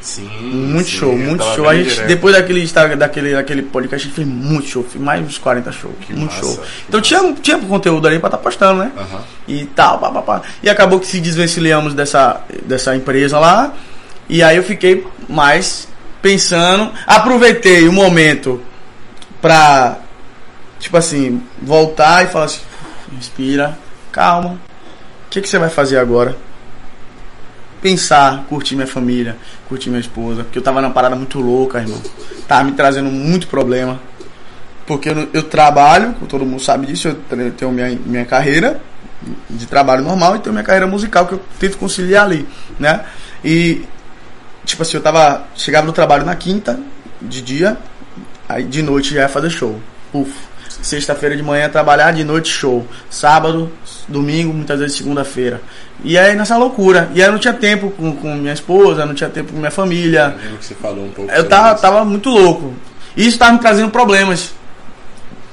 [0.00, 0.28] Sim.
[0.40, 1.68] Muito sim, show, muito show.
[1.68, 2.08] A gente, direto.
[2.08, 2.66] depois daquele,
[2.96, 5.94] daquele, daquele podcast, a gente fez muito show, fiz mais uns 40 shows.
[6.00, 6.64] Que muito massa, show.
[6.88, 8.90] Então tinha, tinha conteúdo ali pra estar postando, né?
[9.46, 10.42] E tal, pá, pá, pá.
[10.60, 13.72] E acabou que se desvencilhamos dessa, dessa empresa lá.
[14.28, 15.86] E aí eu fiquei mais
[16.22, 16.92] pensando.
[17.06, 18.62] Aproveitei o momento
[19.40, 19.98] pra,
[20.78, 22.60] tipo assim, voltar e falar assim:
[23.16, 23.76] respira,
[24.12, 24.52] calma.
[25.26, 26.36] O que, que você vai fazer agora?
[27.82, 29.36] Pensar, curtir minha família,
[29.68, 30.44] curtir minha esposa.
[30.44, 32.00] Porque eu tava numa parada muito louca, irmão.
[32.46, 34.00] Tava me trazendo muito problema.
[34.86, 38.80] Porque eu, eu trabalho, todo mundo sabe disso, eu tenho minha, minha carreira
[39.48, 42.46] de trabalho normal e tenho minha carreira musical que eu tento conciliar ali,
[42.78, 43.04] né?
[43.44, 43.84] E
[44.64, 46.78] tipo assim, eu tava chegava no trabalho na quinta
[47.20, 47.76] de dia,
[48.48, 49.78] aí de noite já ia fazer show.
[50.12, 50.32] Uf.
[50.82, 52.86] Sexta-feira de manhã trabalhar, de noite show.
[53.08, 53.70] Sábado,
[54.08, 55.60] domingo, muitas vezes segunda-feira.
[56.02, 57.10] E aí nessa loucura.
[57.14, 59.70] E aí eu não tinha tempo com, com minha esposa, não tinha tempo com minha
[59.70, 60.36] família.
[60.42, 61.30] Eu que você falou um pouco.
[61.30, 61.82] Eu tava, isso.
[61.82, 62.74] tava muito louco.
[63.16, 64.52] E isso tava me trazendo problemas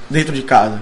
[0.08, 0.80] dentro de casa.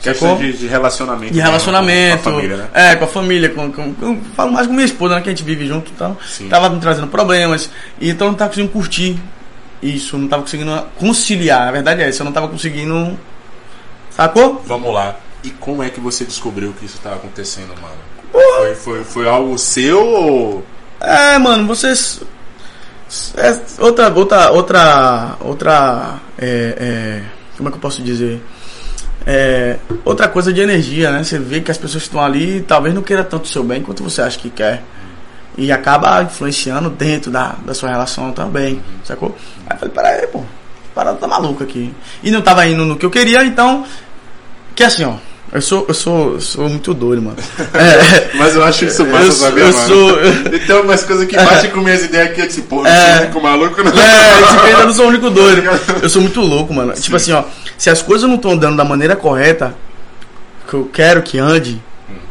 [0.00, 0.44] Questão Sacou?
[0.44, 1.32] de, de relacionamento.
[1.34, 2.22] De relacionamento.
[2.22, 2.68] Com a família, né?
[2.72, 3.48] É, com a família.
[3.50, 5.20] Com, com- com- eu falo mais com minha esposa, né?
[5.20, 6.16] Que a gente vive junto e tal.
[6.26, 6.48] Sim.
[6.48, 7.68] Tava me trazendo problemas.
[8.00, 9.18] E então eu não tava conseguindo curtir
[9.82, 10.16] isso.
[10.16, 11.68] Não tava conseguindo conciliar.
[11.68, 12.22] A verdade é essa.
[12.22, 13.18] Eu não tava conseguindo.
[14.10, 14.62] Sacou?
[14.66, 15.16] Vamos lá.
[15.42, 17.94] E como é que você descobriu que isso estava acontecendo, mano?
[18.32, 20.64] Foi, foi, foi algo seu ou.
[21.00, 22.20] É, mano, vocês.
[23.36, 26.14] É, outra, outra, outra, outra.
[26.38, 27.22] É, é,
[27.56, 28.40] como é que eu posso dizer?
[29.30, 29.76] É,
[30.06, 31.22] outra coisa de energia, né?
[31.22, 34.02] Você vê que as pessoas estão ali talvez não queira tanto o seu bem quanto
[34.02, 34.82] você acha que quer.
[35.54, 39.36] E acaba influenciando dentro da, da sua relação também, sacou?
[39.66, 40.42] Aí eu falei, peraí, pô,
[40.94, 41.94] parada tá maluca aqui.
[42.22, 43.84] E não tava indo no que eu queria, então.
[44.74, 45.16] Que assim, ó.
[45.50, 47.36] Eu sou, eu sou, sou muito doido, mano.
[47.72, 49.88] É, Mas eu acho isso massa, eu, sou- sabia, eu mano?
[49.88, 50.58] sou.
[50.66, 53.12] Tem algumas coisas que batem com minhas ideias aqui, disse, pô, eu É.
[53.14, 53.90] sou único maluco, não.
[53.92, 55.62] É, tipo, eu ainda não sou o único doido.
[56.02, 56.92] Eu sou muito louco, mano.
[56.92, 57.44] Tipo assim, ó,
[57.78, 59.74] se as coisas não estão andando da maneira correta,
[60.68, 61.80] que eu quero que ande,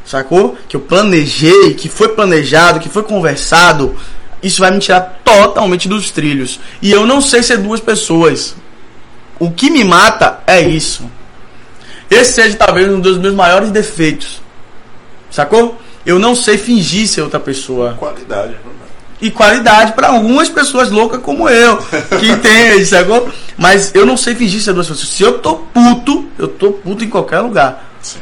[0.06, 0.56] sacou?
[0.70, 3.96] Que eu planejei, que foi planejado, que foi conversado,
[4.44, 6.60] isso vai me tirar totalmente dos trilhos.
[6.84, 8.56] E eu não sei ser duas pessoas.
[9.40, 11.10] O que me mata é isso.
[12.10, 14.42] Esse seja talvez um dos meus maiores defeitos.
[15.30, 15.78] Sacou?
[16.06, 18.60] Eu não sei fingir ser outra pessoa Qualidade, né,
[19.20, 21.78] e qualidade para algumas pessoas loucas como eu,
[22.20, 23.30] que entende, sacou?
[23.58, 25.10] Mas eu não sei fingir ser duas pessoas.
[25.10, 28.20] Se eu tô puto, eu tô puto em qualquer lugar, Sim.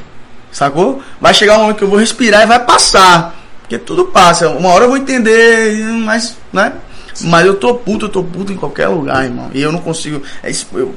[0.51, 1.01] sacou?
[1.19, 3.35] Vai chegar um momento que eu vou respirar e vai passar.
[3.61, 4.47] Porque tudo passa.
[4.49, 6.73] Uma hora eu vou entender, mas, né?
[7.21, 9.49] Mas eu tô puto, eu tô puto em qualquer lugar, irmão.
[9.53, 10.21] E eu não consigo.
[10.41, 10.95] É isso, eu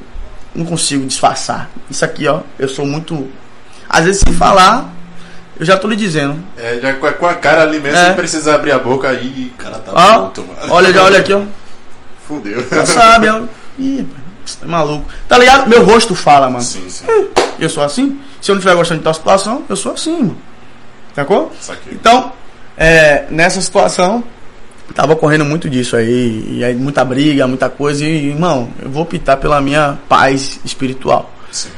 [0.55, 1.69] não consigo disfarçar.
[1.89, 3.27] Isso aqui, ó, eu sou muito.
[3.89, 4.89] Às vezes, sem falar,
[5.59, 6.37] eu já tô lhe dizendo.
[6.57, 8.05] É, já com a, cara ali mesmo, É.
[8.07, 10.73] sem precisar abrir a boca aí, cara tá Ó, puto, mano.
[10.73, 11.41] olha, já olha aqui, ó.
[12.27, 12.65] Fudeu.
[12.69, 13.41] Já sabe, ó.
[13.77, 14.05] Ih,
[14.61, 15.05] é maluco.
[15.27, 15.67] Tá ligado?
[15.67, 16.63] Meu rosto fala, mano.
[16.63, 17.05] Sim, sim.
[17.59, 18.19] Eu sou assim.
[18.41, 20.37] Se eu não estiver gostando de tal situação, eu sou assim, mano.
[21.15, 21.51] Sacou?
[21.59, 21.93] Saquei.
[21.93, 22.31] Então,
[22.77, 24.23] é, nessa situação,
[24.93, 26.57] tava ocorrendo muito disso aí.
[26.57, 28.03] E aí, muita briga, muita coisa.
[28.03, 31.31] E, irmão, eu vou optar pela minha paz espiritual.
[31.51, 31.69] Sim.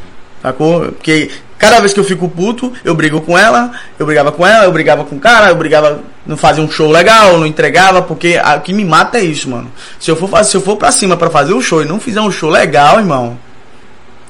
[0.41, 0.81] Sacou?
[0.91, 4.63] Porque cada vez que eu fico puto, eu brigo com ela, eu brigava com ela,
[4.65, 8.39] eu brigava com o cara, eu brigava, não fazia um show legal, não entregava, porque
[8.43, 9.71] a- o que me mata é isso, mano.
[9.99, 12.19] Se eu for, se eu for pra cima pra fazer um show e não fizer
[12.21, 13.37] um show legal, irmão,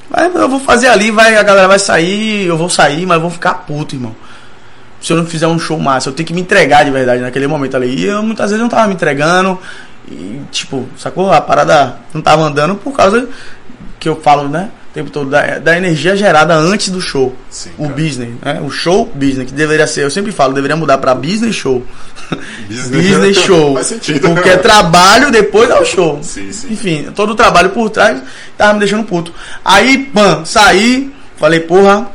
[0.10, 3.22] vai- eu vou fazer ali, vai, a galera vai sair, eu vou sair, mas eu
[3.22, 4.14] vou ficar puto, irmão.
[5.02, 7.48] Se eu não fizer um show massa, eu tenho que me entregar de verdade naquele
[7.48, 7.96] momento ali.
[8.02, 9.58] E eu muitas vezes não tava me entregando.
[10.10, 11.32] E, tipo, sacou?
[11.32, 13.28] A parada não tava andando por causa
[14.00, 14.70] que eu falo, né?
[14.90, 17.34] O tempo todo, da, da energia gerada antes do show.
[17.50, 17.96] Sim, o cara.
[17.96, 18.62] business, né?
[18.62, 21.86] O show business, que deveria ser, eu sempre falo, deveria mudar pra business show.
[22.68, 23.74] Business- business show.
[23.76, 24.30] Faz sentido.
[24.34, 26.20] Porque é trabalho depois é o show.
[26.22, 26.74] Sim, sim.
[26.74, 28.22] Enfim, todo o trabalho por trás
[28.58, 29.34] tava me deixando puto.
[29.64, 32.08] Aí, pã, saí, falei, porra,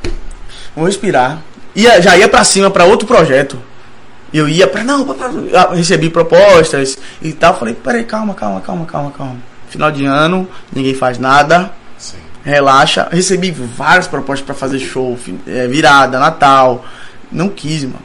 [0.76, 1.40] vou respirar.
[1.76, 3.58] Ia, já ia pra cima pra outro projeto.
[4.32, 4.82] Eu ia pra.
[4.82, 7.56] Não, pra, ah, recebi propostas e tal.
[7.58, 9.36] Falei, peraí, calma, calma, calma, calma, calma.
[9.68, 11.70] Final de ano, ninguém faz nada.
[11.98, 12.16] Sim.
[12.42, 13.08] Relaxa.
[13.12, 16.84] Recebi várias propostas pra fazer show, é, virada, Natal.
[17.30, 18.02] Não quis, mano.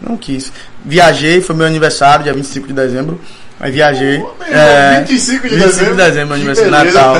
[0.00, 0.50] Não quis.
[0.82, 3.20] Viajei, foi meu aniversário, dia 25 de dezembro.
[3.60, 4.18] Aí viajei.
[4.18, 5.94] Meu é, irmão, 25 de 25 dezembro.
[5.94, 6.96] de dezembro, meu aniversário de.
[6.96, 7.16] Natal.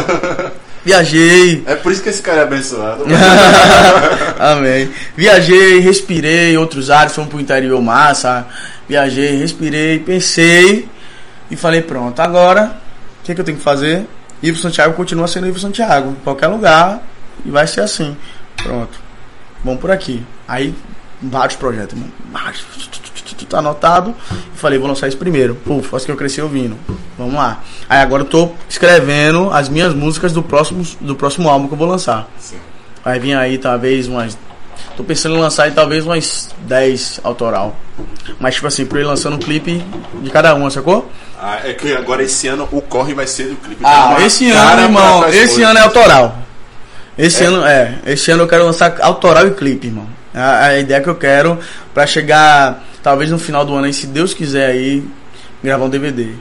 [0.84, 1.62] Viajei.
[1.66, 3.04] É por isso que esse cara é abençoado.
[4.38, 4.90] Amém.
[5.16, 8.46] Viajei, respirei outros ares, fomos pro interior massa.
[8.88, 10.88] Viajei, respirei, pensei
[11.50, 12.80] e falei, pronto, agora
[13.20, 14.06] o que, que eu tenho que fazer?
[14.42, 17.02] Ivo Santiago continua sendo Ivo Santiago, em qualquer lugar,
[17.44, 18.16] e vai ser assim.
[18.56, 18.98] Pronto.
[19.62, 20.24] Vamos por aqui.
[20.48, 20.74] Aí,
[21.20, 22.12] vários projetos, mano.
[22.32, 22.64] Vários.
[23.46, 24.14] Tá anotado.
[24.54, 25.54] E falei, vou lançar isso primeiro.
[25.54, 26.76] Puf, acho que eu cresci ouvindo.
[27.18, 27.60] Vamos lá.
[27.88, 31.78] Aí agora eu tô escrevendo as minhas músicas do próximo, do próximo álbum que eu
[31.78, 32.28] vou lançar.
[32.38, 32.56] Sim.
[33.04, 34.36] Vai vir aí talvez umas.
[34.96, 37.76] Tô pensando em lançar aí talvez umas 10 autoral.
[38.38, 39.82] Mas tipo assim, pra ir lançando um clipe
[40.22, 41.10] de cada uma, sacou?
[41.40, 43.80] Ah, é que agora esse ano o corre vai ser do clipe.
[43.84, 46.38] Ah, esse ano, irmão, esse ano é autoral.
[47.16, 47.46] Esse É?
[47.46, 50.06] ano, é, esse ano eu quero lançar autoral e clipe, irmão.
[50.34, 51.58] A, a ideia que eu quero
[51.92, 55.04] pra chegar, talvez no final do ano aí, se Deus quiser aí,
[55.62, 56.34] gravar um DVD.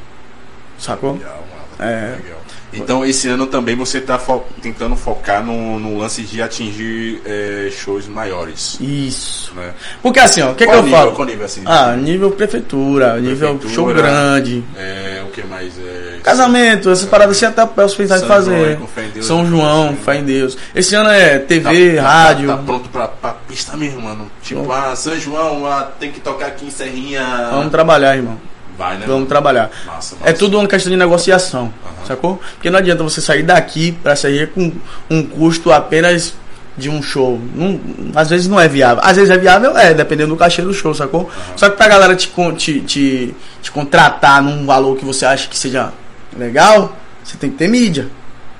[0.77, 1.13] Sacou?
[1.13, 1.43] Legal,
[1.77, 1.91] mano.
[1.91, 2.15] É.
[2.15, 2.38] Legal.
[2.71, 7.69] Então esse ano também você tá fo- tentando focar no, no lance de atingir é,
[7.71, 8.77] shows maiores.
[8.79, 9.51] Isso.
[9.55, 9.71] Né?
[10.03, 11.11] Porque assim, ó, o que, que Qual eu nível, falo?
[11.13, 11.61] Qual nível assim?
[11.65, 13.73] Ah, nível prefeitura, nível Prefeitura.
[13.73, 14.63] show grande.
[14.77, 15.73] É, o que mais?
[15.79, 18.77] É, Casamento, essas paradas assim até posso pensar em fazer.
[18.77, 18.87] João,
[19.23, 19.45] São?
[19.45, 20.55] João, fé em Deus.
[20.75, 22.47] Esse ano é TV, Tá- tá- rádio.
[22.49, 24.29] Tá, pronto pra, pra pista mesmo, mano.
[24.43, 24.73] Tipo, Pronto.
[24.79, 27.49] ah, São João, ah, tem que tocar aqui em Serrinha.
[27.51, 28.37] Vamos trabalhar, irmão.
[28.79, 29.03] Vai, né?
[29.05, 29.69] Vamos trabalhar.
[29.85, 31.73] Massa, É tudo uma questão de negociação,
[32.07, 32.41] sacou?
[32.53, 34.71] Porque não adianta você sair daqui pra sair com
[35.09, 36.33] um custo apenas
[36.77, 37.37] de um show.
[37.53, 37.77] Não,
[38.15, 39.03] às vezes não é viável.
[39.03, 41.29] Às vezes é viável, é, dependendo do cachê do show, sacou?
[41.57, 45.57] Só que pra galera te, te, te, te contratar num valor que você acha que
[45.57, 45.91] seja
[46.37, 48.07] legal, você tem que ter mídia.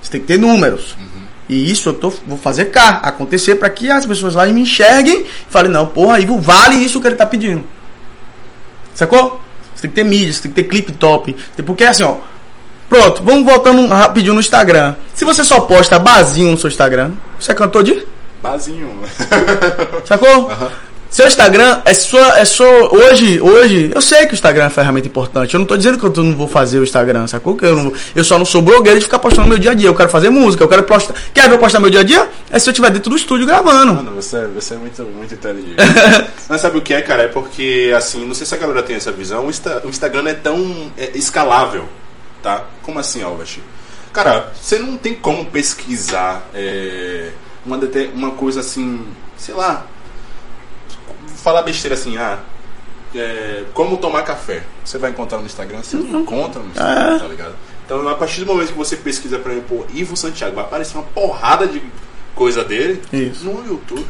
[0.01, 0.97] Você tem que ter números.
[1.47, 5.21] E isso eu tô, vou fazer cá, acontecer pra que as pessoas lá me enxerguem
[5.21, 7.63] e falem, não, porra, Ivo, vale isso que ele tá pedindo.
[8.93, 9.41] Sacou?
[9.75, 11.35] Você tem que ter mídia, você tem que ter clipe top.
[11.65, 12.17] Porque assim, ó.
[12.89, 14.95] Pronto, vamos voltando rapidinho no Instagram.
[15.13, 18.03] Se você só posta basinho no seu Instagram, você é cantor de.
[18.41, 18.89] Basinho.
[20.05, 20.49] Sacou?
[21.09, 22.39] Seu Instagram é sua.
[22.39, 22.63] É só.
[22.91, 25.53] Hoje, hoje, eu sei que o Instagram é uma ferramenta importante.
[25.55, 27.55] Eu não tô dizendo que eu não vou fazer o Instagram, sacou?
[27.57, 29.89] Que eu, não, eu só não sou blogueiro de ficar postando meu dia a dia.
[29.89, 31.15] Eu quero fazer música, eu quero postar.
[31.33, 32.29] Quer ver eu postar meu dia a dia?
[32.51, 33.95] É se eu estiver dentro do estúdio gravando.
[33.95, 35.75] Mano, você, você é muito, muito inteligente.
[36.47, 37.23] Mas sabe o que é, cara?
[37.23, 40.27] É porque, assim, não sei se a galera tem essa visão, o, Insta- o Instagram
[40.29, 41.85] é tão é, escalável,
[42.43, 42.65] tá?
[42.83, 43.57] Como assim, Albert?
[44.13, 47.29] Cara, você não tem como pesquisar é,
[47.65, 47.79] uma,
[48.13, 49.01] uma coisa assim,
[49.37, 49.85] sei lá,
[51.41, 52.39] falar besteira assim, ah,
[53.15, 54.63] é, como tomar café.
[54.83, 55.79] Você vai encontrar no Instagram?
[55.81, 57.55] Você não encontra no Instagram, tá ligado?
[57.85, 61.03] Então, a partir do momento que você pesquisa, por exemplo, Ivo Santiago, vai aparecer uma
[61.05, 61.81] porrada de
[62.35, 63.43] coisa dele Isso.
[63.45, 64.05] no YouTube.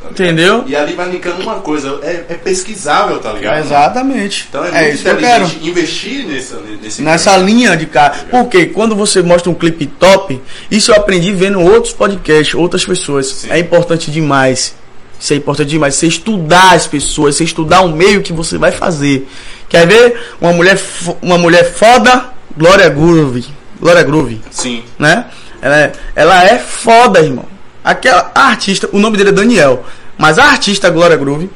[0.00, 0.10] tá?
[0.10, 0.64] Entendeu?
[0.66, 3.60] E ali vai linkando uma coisa, é, é pesquisável, tá ligado?
[3.60, 4.46] Exatamente.
[4.50, 5.44] Então é, é isso que eu quero.
[5.62, 7.46] investir nesse, nesse Nessa caminho.
[7.46, 8.26] linha de cara.
[8.30, 10.38] Porque quando você mostra um clipe top,
[10.70, 13.28] isso eu aprendi vendo outros podcasts, outras pessoas.
[13.28, 13.50] Sim.
[13.50, 14.74] É importante demais.
[15.22, 15.94] Isso é importante demais.
[15.94, 19.28] Você estudar as pessoas, você estudar o meio que você vai fazer.
[19.68, 20.76] Quer ver uma mulher,
[21.22, 22.24] uma mulher foda,
[22.58, 23.44] Glória Groove.
[23.80, 24.82] Glória Groove, Sim.
[24.98, 25.26] né?
[25.60, 27.44] Ela é, ela é foda, irmão.
[27.84, 29.84] Aquela artista, o nome dele é Daniel,
[30.18, 31.48] mas a artista Glória Groove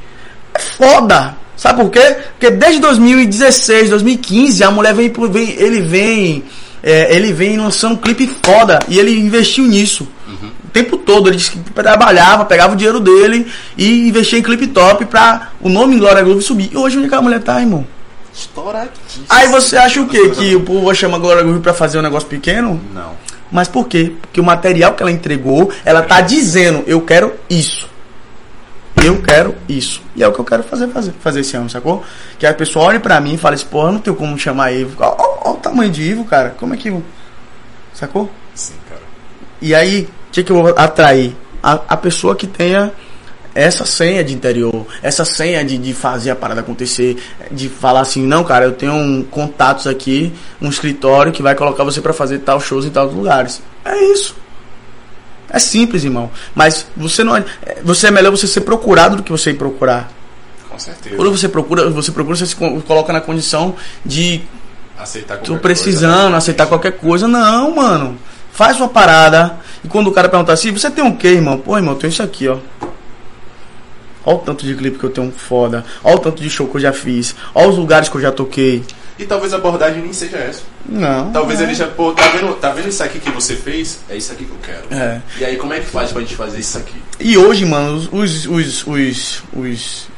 [0.55, 1.35] é foda.
[1.57, 2.17] Sabe por quê?
[2.39, 6.45] Porque desde 2016, 2015, a mulher vem, por- vem ele vem,
[6.85, 10.07] é, ele vem lançando um clipe foda e ele investiu nisso.
[10.77, 14.67] O tempo todo, ele disse que trabalhava, pegava o dinheiro dele e investia em clipe
[14.67, 16.71] top pra o nome Glória Groove subir.
[16.71, 17.87] E hoje onde é que a mulher tá, irmão?
[18.35, 19.25] Estouradíssimo.
[19.31, 20.29] Aí você acha o quê?
[20.29, 22.79] Que o povo chama Glória Groove pra fazer um negócio pequeno?
[22.93, 23.13] Não.
[23.51, 24.13] Mas por quê?
[24.21, 27.89] Porque o material que ela entregou, ela tá dizendo, eu quero isso.
[29.03, 30.03] Eu quero isso.
[30.15, 32.05] E é o que eu quero fazer, fazer, fazer esse ano, sacou?
[32.39, 34.73] Que a pessoa olhe pra mim e fale assim, porra, eu não tenho como chamar
[34.73, 34.95] Ivo.
[35.01, 36.51] Olha o tamanho de Ivo, cara.
[36.51, 36.95] Como é que.
[37.95, 38.31] Sacou?
[38.55, 39.01] Sim, cara.
[39.63, 41.35] E aí, que, que eu vou atrair?
[41.63, 42.93] A, a pessoa que tenha
[43.55, 47.17] essa senha de interior, essa senha de, de fazer a parada acontecer,
[47.51, 51.83] de falar assim, não, cara, eu tenho um, contatos aqui, um escritório que vai colocar
[51.83, 53.63] você pra fazer tal shows em tal lugares.
[53.85, 54.37] É isso.
[55.49, 56.31] É simples, irmão.
[56.55, 57.45] Mas você não, é-
[57.83, 60.11] você é melhor você ser procurado do que você ir procurar.
[60.69, 61.17] Com certeza.
[61.17, 64.43] Quando você procura, você procura, você se co- coloca na condição de
[64.99, 66.37] Aceitar qualquer Tô precisando, coisa, né?
[66.37, 67.29] aceitar qualquer coisa.
[67.29, 68.19] Não, mano.
[68.57, 69.57] Faz sua parada.
[69.85, 71.59] E quando o cara perguntar assim, você tem o quê, irmão?
[71.59, 72.57] Pô, irmão, eu tenho isso aqui, ó.
[74.25, 75.85] Olha o tanto de clipe que eu tenho foda.
[76.03, 77.37] Olha o tanto de show que eu já fiz.
[77.55, 78.83] Olha os lugares que eu já toquei.
[79.19, 80.63] E talvez a abordagem nem seja essa.
[80.87, 81.31] Não.
[81.33, 84.01] Talvez ele já, pô, tá vendo, tá vendo isso aqui que você fez?
[84.11, 85.01] É isso aqui que eu quero.
[85.03, 85.21] É.
[85.39, 86.95] E aí, como é que faz pra gente fazer isso aqui?
[87.21, 90.09] E hoje, mano, os, os, os, os, os,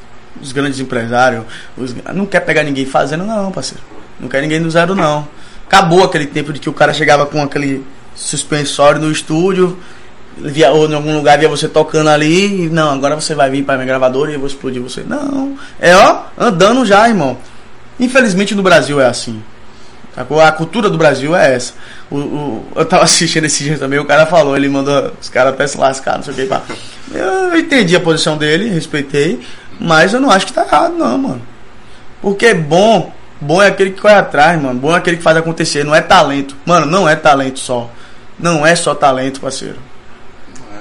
[0.41, 1.45] os grandes empresários
[1.77, 3.83] os- não quer pegar ninguém fazendo, não, parceiro.
[4.19, 5.29] Não quer ninguém do zero, não.
[5.67, 7.85] Acabou aquele tempo de que o cara chegava com aquele
[8.19, 9.79] suspensório no estúdio,
[10.37, 13.65] via, ou em algum lugar via você tocando ali, e não, agora você vai vir
[13.65, 15.03] para minha gravadora e eu vou explodir você.
[15.03, 17.39] Não, é ó, andando já, irmão.
[17.99, 19.43] Infelizmente no Brasil é assim.
[20.17, 21.75] A cultura do Brasil é essa.
[22.11, 25.55] O, o, eu tava assistindo esse dia também, o cara falou, ele mandou os caras
[25.55, 26.47] até se lascar, não sei o que.
[26.47, 26.63] Pá.
[27.13, 29.41] Eu entendi a posição dele, respeitei,
[29.79, 31.43] mas eu não acho que tá errado, não, mano.
[32.21, 34.79] Porque é bom, bom é aquele que corre atrás, mano.
[34.79, 36.57] Bom é aquele que faz acontecer, não é talento.
[36.67, 37.89] Mano, não é talento só.
[38.39, 39.77] Não é só talento, parceiro.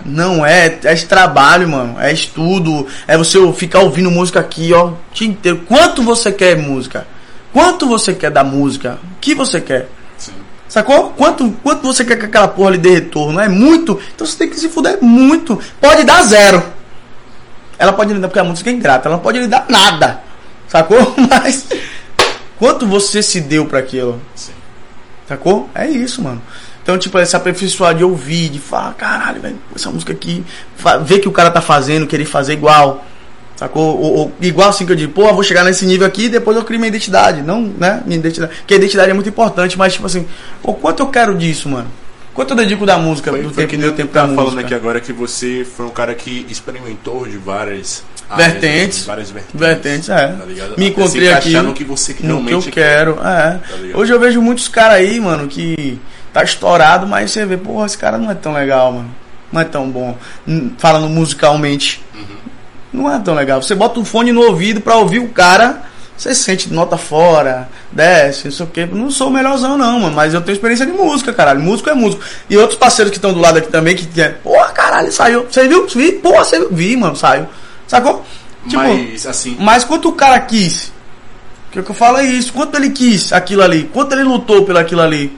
[0.06, 2.00] Não é, é trabalho, mano.
[2.00, 2.88] É estudo.
[3.08, 5.64] É você ficar ouvindo música aqui, ó, o dia inteiro.
[5.68, 7.08] Quanto você quer música?
[7.52, 9.00] Quanto você quer da música?
[9.04, 9.90] O que você quer?
[10.18, 10.34] Sim.
[10.70, 11.12] Sacou?
[11.12, 13.40] Quanto, quanto você quer que aquela porra lhe dê retorno?
[13.40, 14.00] É muito.
[14.14, 15.60] Então você tem que se fuder muito.
[15.82, 16.64] Pode dar zero.
[17.80, 20.22] Ela pode lhe dar, porque a música é ingrata, ela não pode lhe dar nada.
[20.68, 21.16] Sacou?
[21.30, 21.68] Mas
[22.58, 24.22] quanto você se deu para aquilo?
[24.36, 24.54] Sim.
[25.28, 25.70] Sacou?
[25.76, 26.42] É isso, mano.
[26.88, 30.42] Então, tipo, esse aperfeiçoar de ouvir, de falar, caralho, velho, essa música aqui,
[31.04, 33.06] ver que o cara tá fazendo, querer fazer igual.
[33.58, 34.00] Sacou?
[34.00, 36.30] Ou, ou, igual assim que eu digo, pô, eu vou chegar nesse nível aqui e
[36.30, 37.42] depois eu crio minha identidade.
[37.42, 38.02] Não, né?
[38.06, 38.56] Minha identidade.
[38.60, 40.26] Porque a identidade é muito importante, mas tipo assim,
[40.62, 41.92] pô, quanto eu quero disso, mano?
[42.34, 44.62] Quanto eu dedico da música, foi, do foi tempo que meu tempo pra falando música?
[44.62, 48.02] aqui agora que você foi um cara que experimentou de várias
[48.34, 50.28] vertentes, áreas, várias vertentes, vertentes é.
[50.28, 50.46] Tá
[50.78, 53.60] Me encontrei aqui no que você no realmente que eu quero, é.
[53.60, 53.62] Tá
[53.94, 56.00] Hoje eu vejo muitos caras aí, mano, que
[56.34, 59.10] tá estourado, mas você vê, porra, esse cara não é tão legal, mano.
[59.52, 60.18] Não é tão bom.
[60.78, 62.04] Falando musicalmente.
[62.14, 62.38] Uhum.
[62.94, 63.62] Não é tão legal.
[63.62, 65.84] Você bota o fone no ouvido pra ouvir o cara,
[66.18, 68.86] você sente nota fora, desce, não sei o que.
[68.86, 70.16] Não sou o melhorzão, não, mano.
[70.16, 71.62] Mas eu tenho experiência de música, caralho.
[71.62, 72.24] Músico é músico.
[72.50, 75.46] E outros parceiros que estão do lado aqui também, que é, porra, caralho, saiu.
[75.50, 75.88] Você viu?
[75.88, 76.14] Vi?
[76.14, 76.70] Porra, você viu?
[76.72, 77.46] Vi, mano, saiu.
[77.88, 78.26] Sacou?
[78.68, 79.56] Tipo, mas, assim.
[79.60, 80.92] Mas quanto o cara quis?
[81.70, 82.52] O que eu falo é isso.
[82.52, 83.84] Quanto ele quis aquilo ali?
[83.94, 85.38] Quanto ele lutou pelo aquilo ali?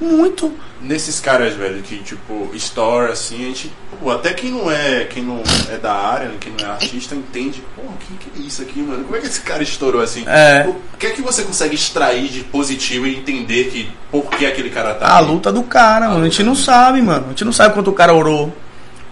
[0.00, 0.52] Muito.
[0.80, 3.72] Nesses caras, velho, que tipo, store, assim, a gente.
[4.00, 5.04] Pô, até quem não é.
[5.04, 7.62] Quem não é da área, quem não é artista, entende.
[7.74, 9.04] Pô, o que, que é isso aqui, mano?
[9.04, 10.24] Como é que esse cara estourou assim?
[10.26, 10.66] É.
[10.68, 14.70] O que é que você consegue extrair de positivo e entender que por que aquele
[14.70, 15.08] cara tá.
[15.08, 16.22] A luta do cara, a mano.
[16.22, 17.26] A gente não sabe, mano.
[17.26, 18.54] A gente não sabe quanto o cara orou.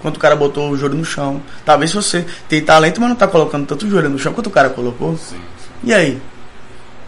[0.01, 1.43] Quanto o cara botou o joelho no chão.
[1.65, 4.71] Talvez você tem talento, mas não tá colocando tanto joelho no chão quanto o cara
[4.71, 5.17] colocou.
[5.17, 5.71] Sim, sim.
[5.83, 6.21] E aí?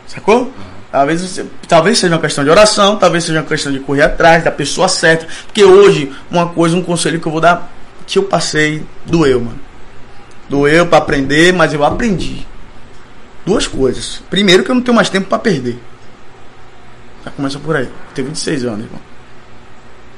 [0.09, 0.41] Sacou?
[0.41, 0.78] Uhum.
[0.91, 4.51] Talvez, talvez seja uma questão de oração, talvez seja uma questão de correr atrás da
[4.51, 5.27] pessoa certa.
[5.45, 7.71] Porque hoje, uma coisa, um conselho que eu vou dar,
[8.07, 9.61] que eu passei, doeu, mano.
[10.49, 12.47] Doeu para aprender, mas eu aprendi.
[13.45, 14.23] Duas coisas.
[14.31, 15.79] Primeiro, que eu não tenho mais tempo para perder.
[17.25, 17.85] Já começa por aí.
[17.85, 19.01] Eu tenho 26 anos, irmão.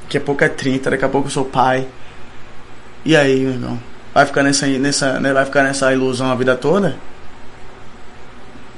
[0.04, 1.86] Daqui a pouco é 30, daqui a pouco eu sou pai.
[3.04, 3.80] E aí, meu irmão?
[4.14, 6.96] Vai ficar nessa, nessa, né, vai ficar nessa ilusão a vida toda?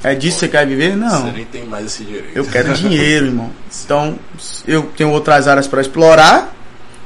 [0.04, 0.96] É disso que você quer viver?
[0.96, 1.26] Não.
[1.26, 2.30] Você nem tem mais esse direito.
[2.34, 3.50] Eu quero dinheiro, irmão.
[3.84, 4.18] Então,
[4.66, 6.52] eu tenho outras áreas para explorar.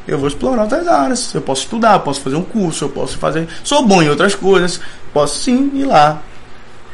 [0.08, 1.34] Eu vou explorar outras áreas.
[1.34, 3.48] Eu posso estudar, posso fazer um curso, eu posso fazer.
[3.62, 4.80] Sou bom em outras coisas.
[5.12, 6.22] Posso sim ir lá.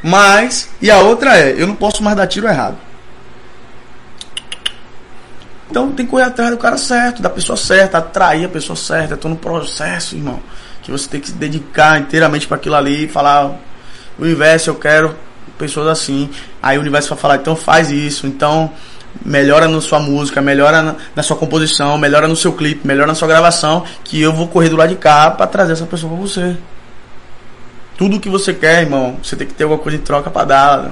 [0.03, 2.77] Mas, e a outra é, eu não posso mais dar tiro errado.
[5.71, 9.15] Então tem que correr atrás do cara certo, da pessoa certa, atrair a pessoa certa.
[9.15, 10.41] Estou no processo, irmão.
[10.83, 13.47] Que você tem que se dedicar inteiramente para aquilo ali e falar:
[14.19, 15.17] o universo, eu quero
[15.59, 16.31] pessoas assim.
[16.63, 18.71] Aí o universo vai falar, então faz isso, então
[19.25, 23.15] melhora na sua música, melhora na, na, sua composição, melhora no seu clipe, melhora na
[23.15, 26.21] sua gravação, que eu vou correr do lado de cá para trazer essa pessoa pra
[26.21, 26.57] você.
[27.97, 30.91] Tudo que você quer, irmão, você tem que ter alguma coisa em troca para dar.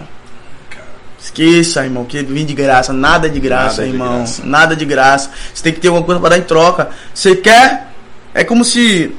[1.23, 4.43] Esqueça, irmão, que vem de graça, nada de graça, nada irmão, de graça.
[4.47, 5.31] nada de graça.
[5.53, 6.89] Você tem que ter alguma coisa para dar em troca.
[7.13, 7.89] Você quer?
[8.33, 9.15] É como se,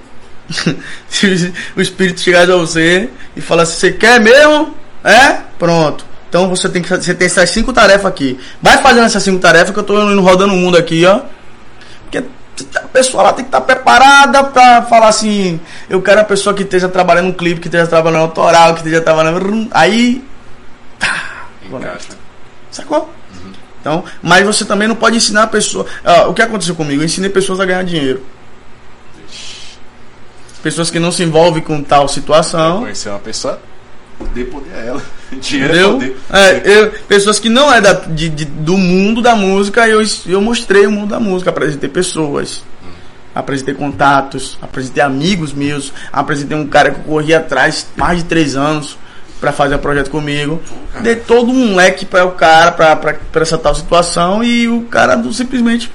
[1.08, 5.38] se o espírito chegasse a você e falasse: "Você quer mesmo?" É?
[5.58, 6.06] Pronto.
[6.32, 8.40] Então você tem que você tem essas cinco tarefas aqui.
[8.62, 11.22] Vai fazendo essas cinco tarefas que eu estou indo rodando o mundo aqui, ó.
[12.04, 12.24] Porque
[12.76, 15.60] a pessoa lá tem que estar tá preparada para falar assim,
[15.90, 19.02] eu quero a pessoa que esteja trabalhando no clipe, que esteja trabalhando autoral, que esteja
[19.02, 20.24] trabalhando aí
[20.98, 21.48] tá,
[22.72, 23.10] Sacou?
[23.34, 23.52] Uhum.
[23.82, 25.86] Então, mas você também não pode ensinar a pessoa.
[26.06, 27.02] Uh, o que aconteceu comigo?
[27.02, 28.24] Eu ensinei pessoas a ganhar dinheiro.
[30.64, 32.82] Pessoas que não se envolvem com tal situação.
[32.82, 33.60] Conhecer uma pessoa
[34.34, 35.02] Dê poder a ela.
[35.40, 36.18] Dinheiro é poder.
[36.32, 40.42] É, eu, pessoas que não é da, de, de, do mundo da música, eu, eu
[40.42, 42.64] mostrei o mundo da música, apresentei pessoas.
[42.84, 42.90] Hum.
[43.34, 48.56] Apresentei contatos, apresentei amigos meus, apresentei um cara que eu corri atrás mais de três
[48.56, 48.98] anos
[49.42, 50.62] para fazer um projeto comigo.
[50.94, 55.22] Pô, Dei todo um leque para o cara, para essa tal situação, e o cara
[55.34, 55.92] simplesmente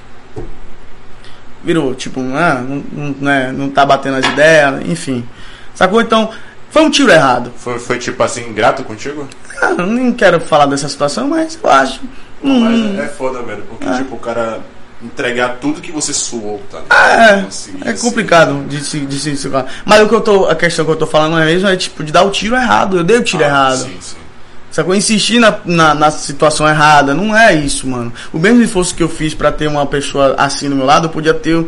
[1.63, 5.27] virou, tipo, ah, não, não, né, não tá batendo as ideias, enfim.
[5.73, 6.01] Sacou?
[6.01, 6.29] Então,
[6.69, 7.51] foi um tiro errado.
[7.57, 9.27] Foi, foi tipo assim, ingrato contigo?
[9.61, 12.01] Ah, nem quero falar dessa situação, mas eu acho.
[12.43, 12.59] Hum,
[12.95, 13.63] mas é foda, velho.
[13.63, 13.93] Porque, é.
[13.97, 14.59] tipo, o cara
[15.01, 17.21] entregar tudo que você suou, tá ligado?
[17.39, 18.07] É, Conseguir, é assim.
[18.07, 19.65] complicado de se, de se segurar.
[19.85, 20.45] Mas o que eu tô.
[20.45, 22.97] A questão que eu tô falando mesmo é tipo de dar o tiro errado.
[22.97, 23.77] Eu dei o tiro Ah, errado.
[23.83, 24.15] Sim, sim.
[24.77, 24.93] Sacou?
[24.93, 27.11] Insistir na, na, na situação errada.
[27.11, 28.13] Não é isso, mano.
[28.31, 31.09] O mesmo esforço que eu fiz pra ter uma pessoa assim do meu lado, eu
[31.09, 31.65] podia ter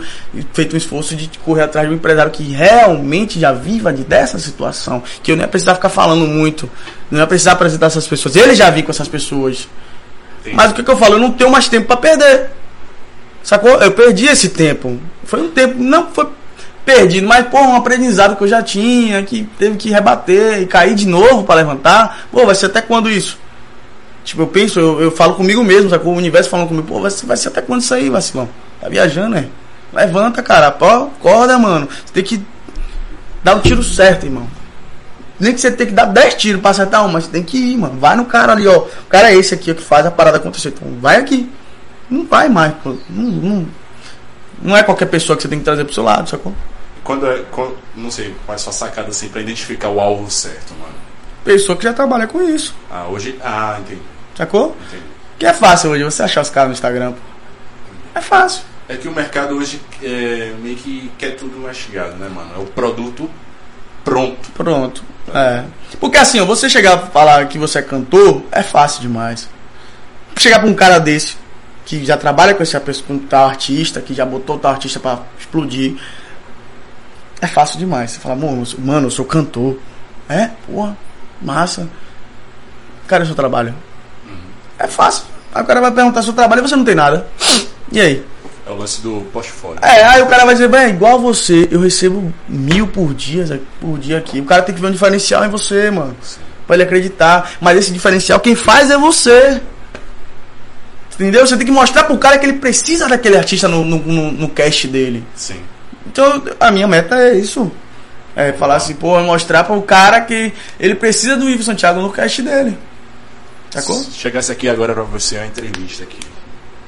[0.53, 4.37] feito um esforço de correr atrás de um empresário que realmente já viva de, dessa
[4.37, 5.01] situação.
[5.23, 6.69] Que eu não ia precisar ficar falando muito.
[7.09, 8.35] Não ia precisar apresentar essas pessoas.
[8.35, 9.67] Ele já vi com essas pessoas.
[10.41, 10.55] Entendi.
[10.55, 11.15] Mas o que, que eu falo?
[11.15, 12.51] Eu não tenho mais tempo pra perder.
[13.41, 13.71] Sacou?
[13.81, 14.99] Eu perdi esse tempo.
[15.23, 16.27] Foi um tempo, não foi
[16.89, 20.95] perdido, mas pô, um aprendizado que eu já tinha, que teve que rebater e cair
[20.95, 22.25] de novo pra levantar.
[22.31, 23.37] Pô, vai ser até quando isso?
[24.23, 26.13] Tipo, eu penso, eu, eu falo comigo mesmo, sacou?
[26.13, 28.49] O universo falando comigo, pô, vai ser, vai ser até quando isso aí, vacilão?
[28.81, 29.49] Tá viajando, né?
[29.93, 31.87] Levanta, cara, pô, acorda, mano.
[32.05, 32.43] Você tem que
[33.43, 34.47] dar o tiro certo, irmão.
[35.39, 37.57] Nem que você tem que dar 10 tiros pra acertar um, mas você tem que
[37.57, 37.99] ir, mano.
[37.99, 38.79] Vai no cara ali, ó.
[38.79, 40.69] O cara é esse aqui ó, que faz a parada acontecer.
[40.69, 41.49] Então vai aqui.
[42.09, 42.95] Não vai mais, pô.
[43.09, 43.67] Não, não,
[44.61, 46.53] não é qualquer pessoa que você tem que trazer pro seu lado, sacou?
[47.03, 50.29] Quando, é- quando- não sei, qual é a sua sacada assim pra identificar o alvo
[50.29, 50.93] certo, mano?
[51.43, 53.37] Pessoa que já trabalha com isso, Ah, hoje.
[53.43, 54.01] Ah, entendi.
[54.35, 54.75] sacou?
[54.87, 55.03] entendi.
[55.37, 57.13] Que é fácil hoje você achar os caras no Instagram.
[58.13, 58.63] É fácil.
[58.89, 62.51] É que o mercado hoje é, meio que quer tudo mastigado, né, mano?
[62.55, 63.29] É o produto
[64.03, 64.49] pronto.
[64.51, 65.03] Pronto.
[65.33, 65.63] É.
[65.99, 69.47] Porque assim, ó, você chegar a falar que você é cantor, é fácil demais.
[70.37, 71.37] Chegar pra um cara desse,
[71.85, 75.95] que já trabalha com esse com tal artista, que já botou tal artista pra explodir,
[77.41, 78.11] é fácil demais.
[78.11, 79.77] Você fala, mano, eu sou- cantor.
[80.27, 80.49] É?
[80.67, 80.95] Porra,
[81.41, 81.87] massa.
[83.07, 83.73] Cara, é seu trabalho.
[84.77, 85.23] É fácil.
[85.53, 87.27] Aí o cara vai perguntar seu trabalho e você não tem nada.
[87.91, 88.23] E aí?
[88.67, 89.79] É o lance do portfólio.
[89.81, 93.97] É, aí o cara vai dizer, bem, igual você, eu recebo mil por dia, por
[93.97, 94.39] dia aqui.
[94.39, 96.15] O cara tem que ver um diferencial em você, mano.
[96.21, 96.39] Sim.
[96.67, 97.53] Pra ele acreditar.
[97.59, 99.59] Mas esse diferencial, quem faz é você.
[101.15, 101.45] Entendeu?
[101.45, 104.49] Você tem que mostrar pro cara que ele precisa daquele artista no, no, no, no
[104.49, 105.25] cast dele.
[105.35, 105.59] Sim.
[106.09, 107.71] Então, a minha meta é isso.
[108.35, 112.41] É falar assim, pô, mostrar pro cara que ele precisa do Ivo Santiago no cast
[112.41, 112.77] dele.
[113.71, 113.95] Sacou?
[113.95, 116.19] Se chegasse aqui agora pra você, é uma entrevista aqui.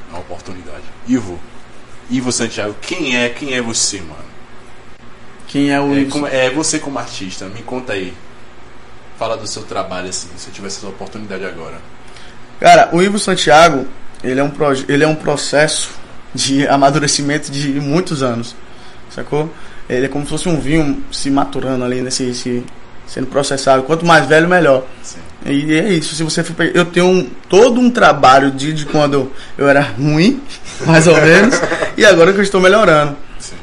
[0.10, 0.84] Uma oportunidade.
[1.08, 1.40] Ivo.
[2.10, 3.30] Ivo Santiago, quem é?
[3.30, 4.16] Quem é você, mano?
[5.48, 8.14] Quem é o É, como- é você como artista, me conta aí.
[9.20, 11.80] Fala do seu trabalho assim, se eu tivesse essa oportunidade agora.
[12.60, 13.86] Cara, o Ivo Santiago,
[14.24, 14.52] ele é um,
[14.88, 15.92] ele é um processo
[16.34, 18.56] de amadurecimento de muitos anos,
[19.14, 19.52] sacou?
[19.90, 22.64] Ele é como se fosse um vinho se maturando ali, nesse, esse-
[23.08, 23.84] sendo processado.
[23.84, 24.86] Quanto mais velho, melhor.
[25.04, 25.20] Sim.
[25.46, 26.16] E é isso.
[26.16, 30.42] Se você for eu tenho um- todo um trabalho de, de quando eu, era ruim,
[30.86, 31.60] mais ou menos,
[31.98, 33.16] e agora que eu estou melhorando.
[33.40, 33.56] Sim.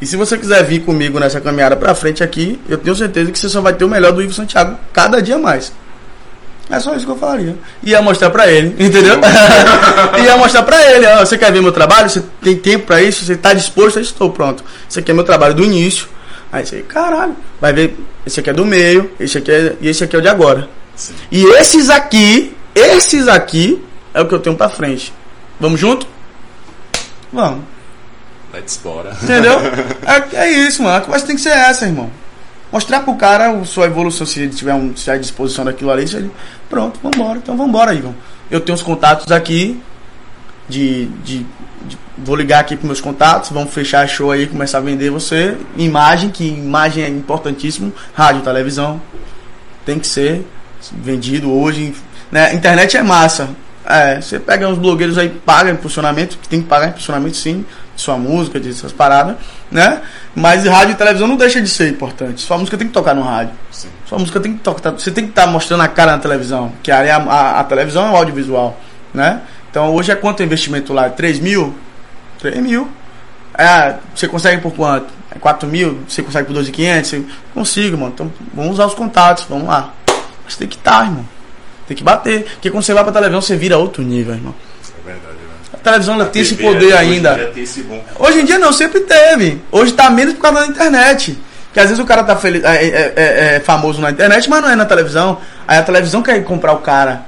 [0.00, 3.38] E se você quiser vir comigo nessa caminhada pra frente aqui, eu tenho certeza que
[3.38, 5.72] você só vai ter o melhor do Ivo Santiago cada dia mais.
[6.68, 7.56] É só isso que eu falaria.
[7.82, 9.20] Ia mostrar pra ele, entendeu?
[10.24, 12.10] Ia mostrar pra ele, ó, você quer ver meu trabalho?
[12.10, 13.24] Você tem tempo pra isso?
[13.24, 13.98] Você tá disposto?
[13.98, 14.64] Eu estou pronto.
[14.88, 16.08] Esse aqui é meu trabalho do início.
[16.50, 20.02] Aí você, caralho, vai ver, esse aqui é do meio, esse aqui é, e esse
[20.02, 20.68] aqui é o de agora.
[20.94, 21.14] Sim.
[21.30, 23.82] E esses aqui, esses aqui
[24.14, 25.12] é o que eu tenho pra frente.
[25.60, 26.06] Vamos junto?
[27.32, 27.64] Vamos.
[28.52, 29.16] Let's bora.
[29.22, 29.58] Entendeu?
[30.06, 30.96] É, é isso, mano.
[30.96, 32.10] A conversa tem que ser essa, irmão.
[32.76, 36.02] Mostrar pro cara a sua evolução, se ele tiver um, se à disposição daquilo ali,
[36.14, 36.30] ele.
[36.68, 37.38] Pronto, vambora.
[37.38, 38.12] Então vambora, Ivan.
[38.50, 39.80] Eu tenho os contatos aqui.
[40.68, 44.80] De, de, de- Vou ligar aqui pros meus contatos, vamos fechar show aí, começar a
[44.82, 45.56] vender você.
[45.74, 47.94] Imagem, que imagem é importantíssimo.
[48.12, 49.00] Rádio, televisão.
[49.86, 50.46] Tem que ser
[50.92, 51.94] vendido hoje.
[52.30, 52.52] Né?
[52.52, 53.48] Internet é massa.
[53.86, 57.64] É, você pega uns blogueiros aí, paga impulsionamento, que tem que pagar impulsionamento sim,
[57.96, 59.36] de sua música, de suas paradas,
[59.70, 60.02] né?
[60.34, 62.42] Mas rádio e televisão não deixa de ser importante.
[62.42, 63.54] Sua música tem que tocar no rádio.
[63.72, 63.88] Sim.
[64.06, 64.92] Sua música tem que tocar.
[64.92, 66.72] Você tem que estar mostrando a cara na televisão.
[66.82, 68.78] Que a, a, a televisão é o audiovisual.
[69.12, 69.40] Né?
[69.70, 71.08] Então hoje é quanto o investimento lá?
[71.08, 71.74] 3 mil?
[72.38, 72.88] 3 mil.
[73.58, 75.06] É, você consegue por quanto?
[75.34, 76.00] É 4 mil?
[76.06, 77.04] Você consegue por 2.500?
[77.04, 77.24] Você...
[77.54, 78.12] Consigo, mano.
[78.14, 79.94] Então vamos usar os contatos, vamos lá.
[80.44, 81.26] Mas tem que estar, irmão.
[81.88, 82.44] Tem que bater.
[82.44, 84.54] Porque quando você vai pra televisão, você vira outro nível, irmão.
[84.82, 85.36] Isso é verdade,
[85.90, 87.34] televisão tem esse poder hoje ainda.
[87.54, 88.02] Tem esse bom.
[88.18, 89.60] Hoje em dia não, sempre teve.
[89.70, 91.38] Hoje tá menos por causa da internet.
[91.72, 94.62] Que às vezes o cara tá feliz, é, é- é- é famoso na internet, mas
[94.62, 95.38] não é na televisão.
[95.68, 97.22] Aí a televisão quer comprar o cara.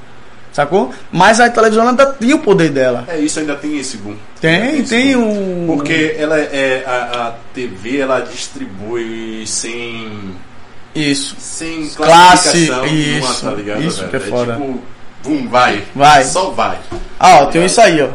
[0.53, 0.93] Sacou?
[1.13, 3.05] Mas a televisão ainda tem o poder dela.
[3.09, 4.17] É isso, ainda tem esse boom.
[4.41, 5.65] Tem, esse tem boom.
[5.65, 5.77] o.
[5.77, 10.35] Porque ela é a, a TV ela distribui sem
[10.95, 11.37] Isso.
[11.39, 13.83] sem Classe, classificação isso, tá ligado?
[13.85, 14.11] isso velho?
[14.11, 14.53] que é foda.
[14.55, 14.81] tipo,
[15.23, 15.85] bum, vai.
[15.95, 16.25] Vai.
[16.25, 16.79] Só vai.
[17.21, 18.09] Ah, ó, tem isso aí, ó.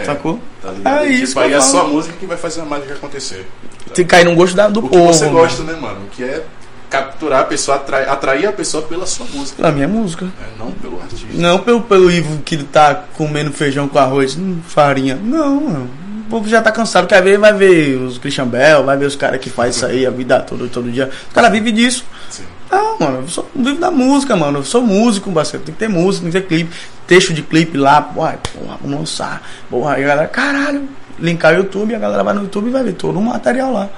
[0.00, 0.38] É, Sacou?
[0.62, 1.00] Tá?
[1.02, 2.94] É E, isso tipo, que aí é só a música que vai fazer a mágica
[2.94, 3.46] acontecer.
[3.94, 5.12] Tem que cair no gosto da- do O que povo.
[5.12, 5.38] você mano.
[5.38, 6.00] gosta, né, mano?
[6.12, 6.44] Que é
[6.90, 10.24] capturar a pessoa, atrair, atrair a pessoa pela sua música, Pela minha música.
[10.26, 10.32] né?
[10.58, 11.26] não pelo artista.
[11.32, 15.16] Não pelo, pelo Ivo que tá comendo feijão com arroz, hum, farinha.
[15.22, 15.90] Não, mano.
[16.30, 17.06] povo já tá cansado.
[17.06, 20.04] Quer ver, vai ver os Christian Bell, vai ver os caras que faz isso aí
[20.06, 21.08] a vida toda, todo dia.
[21.28, 22.04] Os caras vivem disso.
[22.30, 22.42] Sim.
[22.70, 24.58] Não, mano, eu sou, vivo da música, mano.
[24.58, 25.64] Eu sou músico, parceiro.
[25.64, 26.76] Tem que ter música, tem que ter clipe.
[27.06, 29.42] Texto de clipe lá, porra, porra vamos lançar.
[29.70, 30.88] Porra, aí a galera, caralho,
[31.18, 33.88] linkar o YouTube, a galera vai no YouTube e vai ver todo o material lá.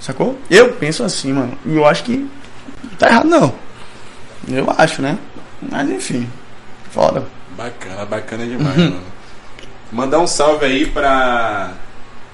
[0.00, 0.38] Sacou?
[0.50, 1.56] Eu penso assim, mano.
[1.64, 2.28] E eu acho que
[2.98, 3.54] tá errado, não.
[4.48, 5.16] Eu acho, né?
[5.60, 6.28] Mas enfim,
[6.90, 7.24] foda.
[7.56, 8.84] Bacana, bacana demais, uhum.
[8.90, 9.02] mano.
[9.92, 11.70] Mandar um salve aí pra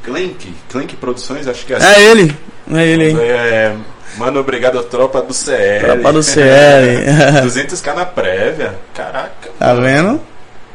[0.03, 1.87] Clank, Clank Produções, acho que é assim.
[1.87, 2.37] É ele,
[2.73, 3.17] é ele aí.
[3.21, 3.77] É,
[4.17, 5.85] mano, obrigado, tropa do CL.
[5.85, 7.05] Tropa do CL.
[7.45, 8.75] 200k na prévia.
[8.95, 9.51] Caraca.
[9.59, 9.83] Tá mano.
[9.83, 10.21] vendo?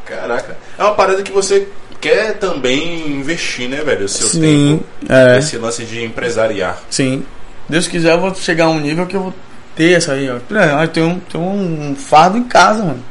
[0.05, 0.57] Caraca.
[0.77, 1.67] É uma parada que você
[1.99, 4.05] quer também investir, né, velho?
[4.05, 5.13] O seu Sim, tempo.
[5.13, 5.39] É.
[5.39, 6.77] Esse lance de empresariar.
[6.89, 7.25] Sim.
[7.67, 9.33] Deus quiser, eu vou chegar a um nível que eu vou
[9.75, 10.33] ter essa aí, ó.
[10.33, 13.03] Eu tenho, tenho um fardo em casa, mano.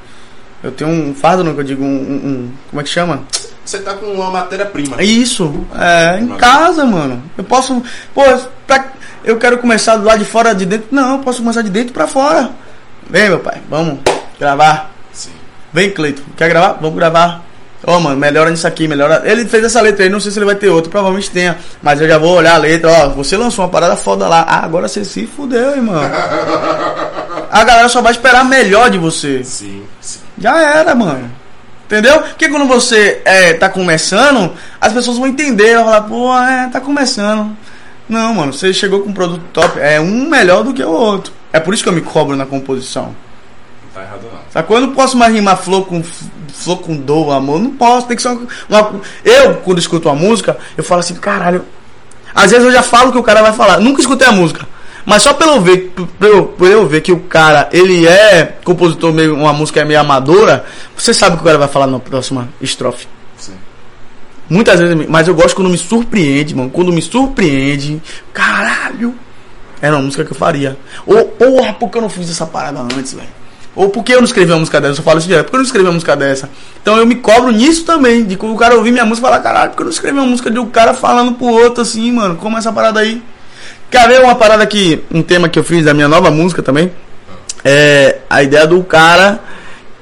[0.63, 3.25] Eu tenho um fardo, não, que eu digo, um, um, Como é que chama?
[3.65, 5.03] Você tá com uma matéria-prima.
[5.03, 7.23] Isso, é, em casa, mano.
[7.39, 7.83] Eu posso.
[8.15, 8.23] Pô,
[8.67, 8.92] pra,
[9.25, 10.89] eu quero começar do lado de fora de dentro.
[10.91, 12.51] Não, eu posso começar de dentro pra fora.
[13.09, 13.99] Vem, meu pai, vamos
[14.39, 14.91] gravar.
[15.13, 15.31] Sim.
[15.73, 16.79] Vem, Cleito, quer gravar?
[16.81, 17.43] Vamos gravar.
[17.85, 19.23] Ô, oh, mano, melhora nisso aqui, melhora.
[19.25, 21.59] Ele fez essa letra aí, não sei se ele vai ter outra, provavelmente tenha.
[21.83, 23.09] Mas eu já vou olhar a letra, ó.
[23.09, 24.47] Você lançou uma parada foda lá.
[24.49, 26.01] Ah, agora você se fudeu, irmão.
[27.51, 29.43] a galera só vai esperar melhor de você.
[29.43, 30.21] Sim, sim.
[30.39, 31.29] Já era, mano.
[31.87, 32.23] Entendeu?
[32.23, 36.81] Porque quando você é, tá começando, as pessoas vão entender, vão falar, pô, é, tá
[36.81, 37.55] começando.
[38.13, 41.33] Não, mano, você chegou com um produto top, é um melhor do que o outro.
[41.51, 43.15] É por isso que eu me cobro na composição.
[43.85, 44.39] Não tá errado não.
[44.51, 44.77] Sacou?
[44.77, 46.03] Eu não posso mais rimar flor com
[46.53, 47.59] flor com dor, amor.
[47.59, 51.15] Não posso, tem que ser uma, uma, Eu, quando escuto uma música, eu falo assim,
[51.15, 51.65] caralho.
[52.35, 53.81] Às vezes eu já falo o que o cara vai falar.
[53.81, 54.69] Nunca escutei a música.
[55.07, 59.35] Mas só pelo ver, pelo, por eu ver que o cara, ele é compositor meio,
[59.35, 62.51] uma música é meio amadora, você sabe o que o cara vai falar na próxima
[62.61, 63.09] estrofe.
[63.39, 63.55] Sim.
[64.53, 66.69] Muitas vezes, mas eu gosto quando me surpreende, mano.
[66.69, 68.03] Quando me surpreende,
[68.35, 69.15] caralho,
[69.81, 70.77] era uma música que eu faria.
[71.07, 73.29] Ou, porra, por que eu não fiz essa parada antes, velho?
[73.75, 75.01] Ou por que eu não escrevi uma música dessa?
[75.01, 76.51] Eu falo isso direto, por que eu não escrevi uma música dessa?
[76.83, 79.43] Então eu me cobro nisso também, de quando o cara ouvir minha música e falar,
[79.43, 82.13] caralho, por que eu não escrevi uma música de um cara falando pro outro assim,
[82.13, 82.37] mano?
[82.37, 83.23] Como é essa parada aí?
[83.91, 85.03] Quer ver uma parada que.
[85.11, 86.93] Um tema que eu fiz da minha nova música também?
[87.65, 89.41] É a ideia do cara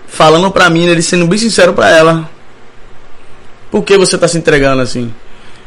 [0.09, 2.29] falando pra mim, ele sendo bem sincero pra ela.
[3.71, 5.13] Por que você tá se entregando assim?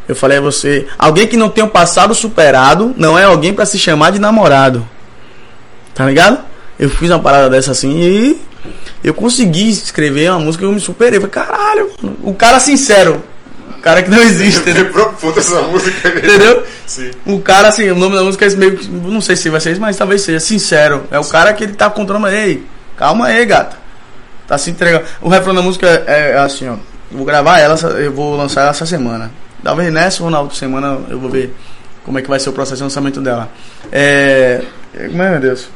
[0.08, 3.66] Eu falei a você, alguém que não tem um passado superado não é alguém para
[3.66, 4.86] se chamar de namorado.
[5.94, 6.40] Tá ligado?
[6.78, 8.42] Eu fiz uma parada dessa assim e
[9.04, 11.20] eu consegui escrever uma música que eu me superei.
[11.20, 13.24] Falei, caralho, o cara sincero
[13.84, 14.62] cara que não existe.
[14.62, 14.90] Entendeu?
[14.92, 16.08] profunda essa música.
[16.08, 16.64] Entendeu?
[16.88, 17.12] Sim.
[17.26, 18.90] O cara, assim, o nome da música é meio que.
[18.90, 21.04] Não sei se vai ser isso, mas talvez seja sincero.
[21.12, 22.64] É o cara que ele tá contando, ei,
[22.98, 23.78] calma aí, gata.
[24.48, 25.06] Tá se entregando.
[25.22, 26.78] O refrão da música é, é assim, ó.
[27.14, 29.32] Vou gravar ela, eu vou lançar ela essa semana.
[29.64, 31.56] Talvez nessa ou na outra semana eu vou ver
[32.04, 33.50] como é que vai ser o processo de lançamento dela.
[33.92, 34.62] É.
[35.10, 35.68] Como é, meu Deus?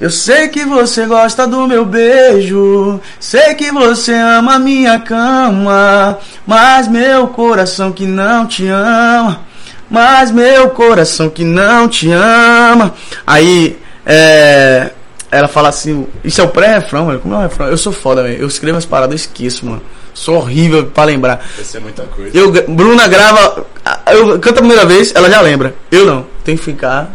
[0.00, 6.88] Eu sei que você gosta do meu beijo, sei que você ama minha cama, mas
[6.88, 9.42] meu coração que não te ama,
[9.90, 12.94] mas meu coração que não te ama.
[13.26, 14.90] Aí, é,
[15.30, 17.68] ela fala assim, isso é o pré-refrão, mano, como é o refrão?
[17.68, 19.82] Eu sou foda, velho, eu escrevo as paradas, eu esqueço, mano.
[20.14, 21.44] Sou horrível pra lembrar.
[21.58, 22.36] Isso é muita coisa.
[22.36, 23.66] Eu, Bruna grava,
[24.10, 25.74] eu canto a primeira vez, ela já lembra.
[25.90, 27.10] Eu não, tem que ficar.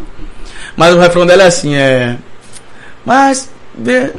[0.76, 2.16] Mas o refrão dela é assim, é
[3.06, 4.10] mas de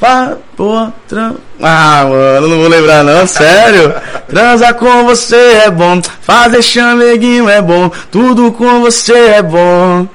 [0.00, 1.34] Fa, pô, tran...
[1.62, 3.94] Ah, mano, não vou lembrar não, sério.
[4.26, 10.08] Transar com você é bom, fazer chameguinho é bom, tudo com você é bom.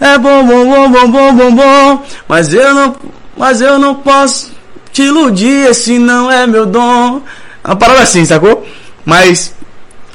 [0.00, 2.04] É bom, bom, bom, bom, bom, bom, bom.
[2.28, 2.96] Mas eu não,
[3.36, 4.51] mas eu não posso
[4.92, 7.22] te iludir, esse não é meu dom.
[7.64, 8.66] Uma parada assim, sacou?
[9.04, 9.54] Mas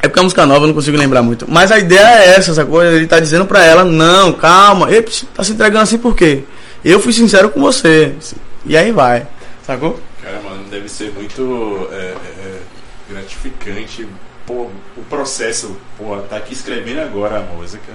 [0.02, 1.46] é porque é música nova, eu não consigo lembrar muito.
[1.50, 2.84] Mas a ideia é essa, sacou?
[2.84, 4.92] Ele tá dizendo pra ela, não, calma.
[4.92, 6.44] Ele tá se entregando assim por quê?
[6.86, 8.14] Eu fui sincero com você.
[8.66, 9.28] E aí vai.
[9.66, 10.00] Sacou?
[10.22, 12.60] Cara, mano, deve ser muito é, é, é,
[13.10, 14.08] gratificante
[14.48, 15.76] pô, o processo.
[15.98, 17.92] Pô, tá aqui escrevendo agora a música.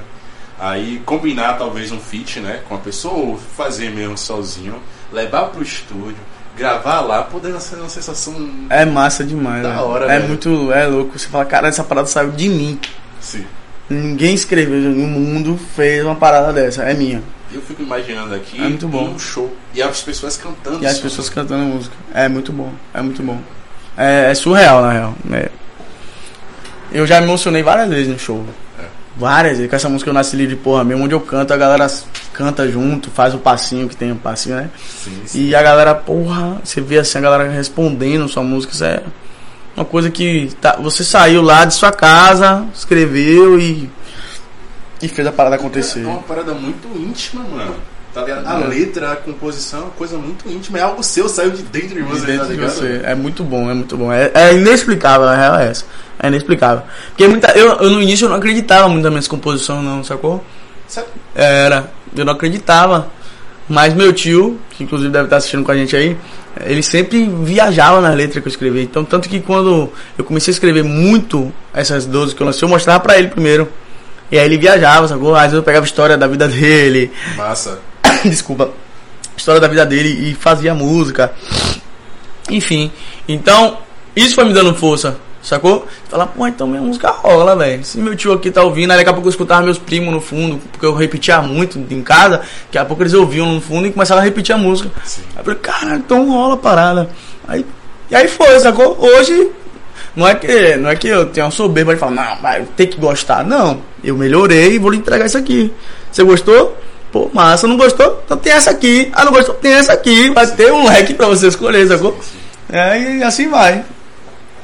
[0.59, 4.81] Aí combinar talvez um feat, né, com a pessoa, ou fazer mesmo sozinho,
[5.11, 6.19] levar pro estúdio,
[6.57, 8.35] gravar lá, poder ser uma sensação.
[8.71, 9.81] É massa demais, da né?
[9.81, 10.29] hora, É velho.
[10.29, 10.73] muito.
[10.73, 11.19] É louco.
[11.19, 12.79] Você fala, cara, essa parada saiu de mim.
[13.21, 13.45] Sim.
[13.89, 17.23] Ninguém escreveu no mundo fez uma parada dessa, é minha.
[17.53, 19.11] Eu fico imaginando aqui é muito bom.
[19.11, 20.83] um show e as pessoas cantando.
[20.83, 21.95] E as pessoas cantando música.
[22.15, 23.39] É muito bom, é muito bom.
[23.97, 25.15] É, é surreal, na real.
[25.33, 25.51] É.
[26.91, 28.45] Eu já me emocionei várias vezes no show.
[28.81, 28.85] É.
[29.17, 29.69] Várias vezes.
[29.69, 31.87] Com essa música eu nasci livre, porra, mesmo onde eu canto, a galera
[32.33, 34.71] canta junto, faz o passinho que tem o um passinho, né?
[34.77, 35.47] Sim, sim.
[35.47, 39.03] E a galera, porra, você vê assim, a galera respondendo sua música, isso é.
[39.77, 43.89] Uma coisa que tá, você saiu lá de sua casa, escreveu e.
[45.01, 46.03] E fez a parada acontecer.
[46.03, 47.75] É uma parada muito íntima, mano.
[48.13, 48.47] Tá ligado?
[48.47, 48.67] A É.
[48.67, 50.79] letra, a composição é uma coisa muito íntima.
[50.79, 53.01] É algo seu, saiu de dentro de você, de dentro tá de você.
[53.03, 54.13] É muito bom, é muito bom.
[54.13, 55.87] É, é inexplicável, a real é essa.
[56.19, 56.83] É inexplicável.
[57.09, 60.45] Porque muita, eu, eu no início eu não acreditava muito nas minhas composições, não, sacou?
[60.87, 61.07] Sabe?
[61.35, 63.11] Era, eu não acreditava.
[63.69, 66.17] Mas meu tio, que inclusive deve estar assistindo com a gente aí,
[66.61, 68.83] ele sempre viajava nas letras que eu escrevia.
[68.83, 72.69] Então, tanto que quando eu comecei a escrever muito essas 12 que eu lancei, eu
[72.69, 73.69] mostrava pra ele primeiro.
[74.31, 75.35] E aí ele viajava, sacou?
[75.35, 77.79] Às vezes eu pegava história da vida dele, Massa.
[78.25, 78.71] desculpa,
[79.37, 81.33] história da vida dele e fazia música.
[82.51, 82.91] Enfim,
[83.29, 83.79] então
[84.17, 85.87] isso foi me dando força, sacou?
[86.09, 87.85] Falar, pô, então minha música rola, velho.
[87.85, 90.21] Se meu tio aqui tá ouvindo, aí daqui a pouco eu escutava meus primos no
[90.21, 93.93] fundo, porque eu repetia muito em casa, daqui a pouco eles ouviam no fundo e
[93.93, 94.91] começavam a repetir a música.
[95.05, 95.23] Sim.
[95.35, 97.11] Aí eu falei, caralho, então rola a parada.
[97.47, 97.67] Aí,
[98.11, 98.97] e aí foi, sacou?
[99.01, 99.51] Hoje,
[100.15, 102.87] não é que, não é que eu tenho uma soberba de falar, não, vai ter
[102.87, 103.45] que gostar.
[103.45, 105.73] Não, eu melhorei e vou lhe entregar isso aqui.
[106.11, 106.77] Você gostou?
[107.11, 108.23] Pô, massa, não gostou?
[108.25, 109.11] Então tem essa aqui.
[109.13, 109.55] Ah, não gostou?
[109.55, 110.31] Tem essa aqui.
[110.31, 112.19] Vai ter um leque pra você escolher, sacou?
[112.71, 113.85] É, e assim vai.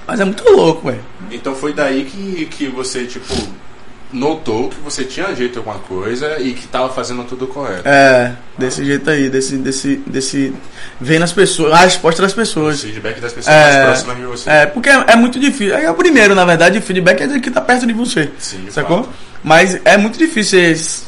[0.08, 1.04] Mas é muito louco, velho.
[1.30, 3.32] Então foi daí que, que você, tipo,
[4.12, 7.86] notou que você tinha jeito em alguma coisa e que tava fazendo tudo correto.
[7.86, 10.54] É, desse jeito aí, desse, desse, desse.
[10.98, 12.80] Vendo as pessoas, a resposta das O pessoas.
[12.80, 14.50] feedback das pessoas mais É, próximas de você.
[14.50, 15.74] é, porque é, é muito difícil.
[15.76, 18.30] É o primeiro, na verdade, o feedback é dizer que tá perto de você.
[18.38, 19.04] Sim, de sacou?
[19.04, 19.10] fato.
[19.44, 21.04] Mas é muito difícil você,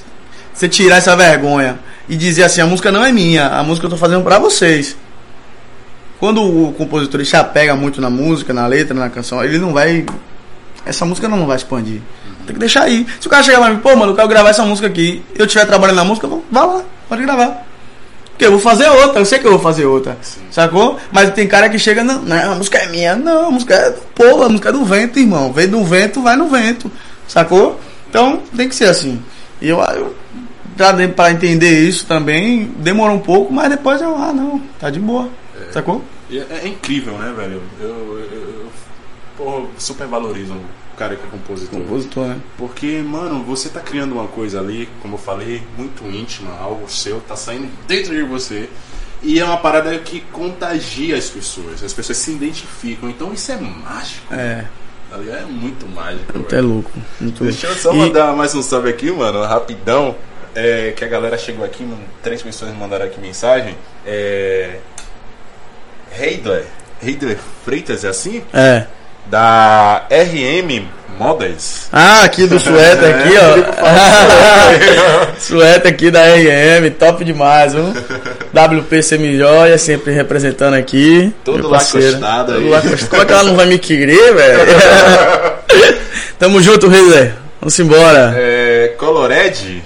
[0.52, 3.90] você tirar essa vergonha e dizer assim: a música não é minha, a música eu
[3.90, 4.94] tô fazendo pra vocês.
[6.20, 10.04] Quando o compositor se apega muito na música, na letra, na canção, ele não vai.
[10.84, 12.02] Essa música não vai expandir.
[12.46, 13.06] Tem que deixar aí.
[13.18, 15.46] Se o cara chegar lá e pô, mano, eu quero gravar essa música aqui, eu
[15.46, 17.66] estiver trabalhando na música, vou, vá lá, pode gravar.
[18.30, 20.18] Porque eu vou fazer outra, eu sei que eu vou fazer outra.
[20.50, 20.98] Sacou?
[21.10, 23.16] Mas tem cara que chega, não, não, a música é minha.
[23.16, 25.52] Não, a música é do povo, a música é do vento, irmão.
[25.52, 26.90] Vem do vento, vai no vento.
[27.26, 27.80] Sacou?
[28.10, 29.22] Então tem que ser assim.
[29.60, 30.14] E eu, eu
[30.96, 35.00] dei pra entender isso também, demorou um pouco, mas depois eu, ah, não, tá de
[35.00, 35.28] boa.
[35.72, 36.02] Sacou?
[36.30, 37.62] É, é incrível, né, velho?
[37.80, 38.66] Eu, eu, eu
[39.36, 41.80] porra, super valorizo o cara que é compositor.
[41.80, 42.36] Compositor, né?
[42.58, 47.20] Porque, mano, você tá criando uma coisa ali, como eu falei, muito íntima, algo seu,
[47.20, 48.68] tá saindo dentro de você.
[49.22, 53.08] E é uma parada que contagia as pessoas, as pessoas se identificam.
[53.10, 54.64] Então isso é mágico, É,
[55.10, 55.16] tá?
[55.18, 56.32] É muito mágico.
[56.38, 56.58] muito velho.
[56.58, 56.90] é louco.
[57.20, 60.14] Muito Deixa eu só E- mandar mais um salve aqui, mano, rapidão.
[60.52, 63.76] É, que a galera chegou aqui, mano, três pessoas mandaram aqui mensagem.
[64.04, 64.80] É.
[66.18, 66.64] Heidler.
[67.02, 68.42] Heidler Freitas, é assim?
[68.52, 68.84] É.
[69.26, 70.86] Da RM
[71.18, 71.88] Models.
[71.92, 75.26] Ah, aqui do suéter aqui, ó.
[75.38, 77.84] suéter aqui da RM, top demais, viu?
[78.52, 81.32] WP Semijoia, sempre representando aqui.
[81.44, 81.80] Todo Todo aí.
[82.12, 82.54] lacostado.
[83.08, 84.60] Como é que ela não vai me querer, velho?
[86.38, 87.34] Tamo junto, Rizer.
[87.60, 88.34] Vamos embora.
[88.36, 89.82] É, Colored.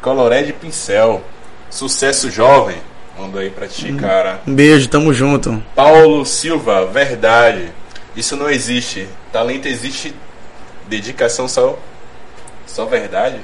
[0.00, 1.22] Colored Pincel.
[1.68, 2.76] Sucesso jovem.
[3.20, 4.40] Mando aí pra ti, cara.
[4.46, 5.62] Um beijo, tamo junto.
[5.76, 7.70] Paulo Silva, verdade.
[8.16, 9.06] Isso não existe.
[9.30, 10.14] Talento existe.
[10.88, 11.78] Dedicação só.
[12.66, 13.36] Só verdade?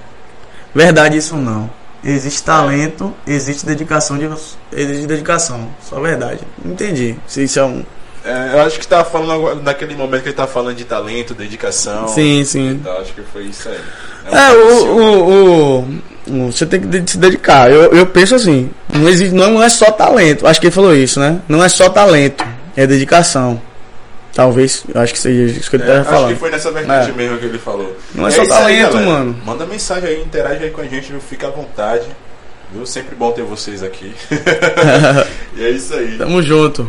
[0.74, 1.70] Verdade, isso não.
[2.02, 4.28] Existe talento, existe dedicação de.
[4.72, 5.68] Existe dedicação.
[5.82, 6.40] Só verdade.
[6.64, 7.16] Entendi.
[7.26, 7.84] Se isso é um.
[8.24, 11.32] É, eu acho que tava falando agora- naquele momento que ele tava falando de talento,
[11.34, 12.08] dedicação.
[12.08, 12.70] Sim, sim.
[12.70, 13.78] Então, acho que foi isso aí.
[14.32, 17.70] É, seu- o, o- o- Você tem que se dedicar.
[17.70, 20.46] Eu, eu penso assim: não, existe, não é só talento.
[20.46, 21.40] Acho que ele falou isso, né?
[21.48, 22.44] Não é só talento,
[22.76, 23.60] é dedicação.
[24.34, 26.28] Talvez, acho que seja isso que ele É, estava acho falando.
[26.34, 27.12] que foi nessa vertente É.
[27.12, 27.96] mesmo que ele falou.
[28.14, 29.10] Não é E só aí, talento, galera.
[29.10, 29.36] mano.
[29.46, 31.20] Manda mensagem aí, interage aí com a gente, viu?
[31.20, 32.04] fica à vontade.
[32.70, 32.84] Viu?
[32.84, 34.12] Sempre bom ter vocês aqui.
[35.56, 36.16] e é isso aí.
[36.18, 36.86] Tamo junto.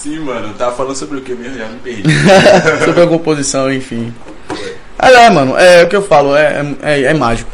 [0.00, 0.54] Sim, mano.
[0.54, 1.58] Tava falando sobre o que mesmo?
[1.58, 2.02] Já me perdi.
[2.84, 4.14] Sobre a composição, enfim.
[4.98, 7.50] É, mano, é o que eu falo, é, é, é mágico.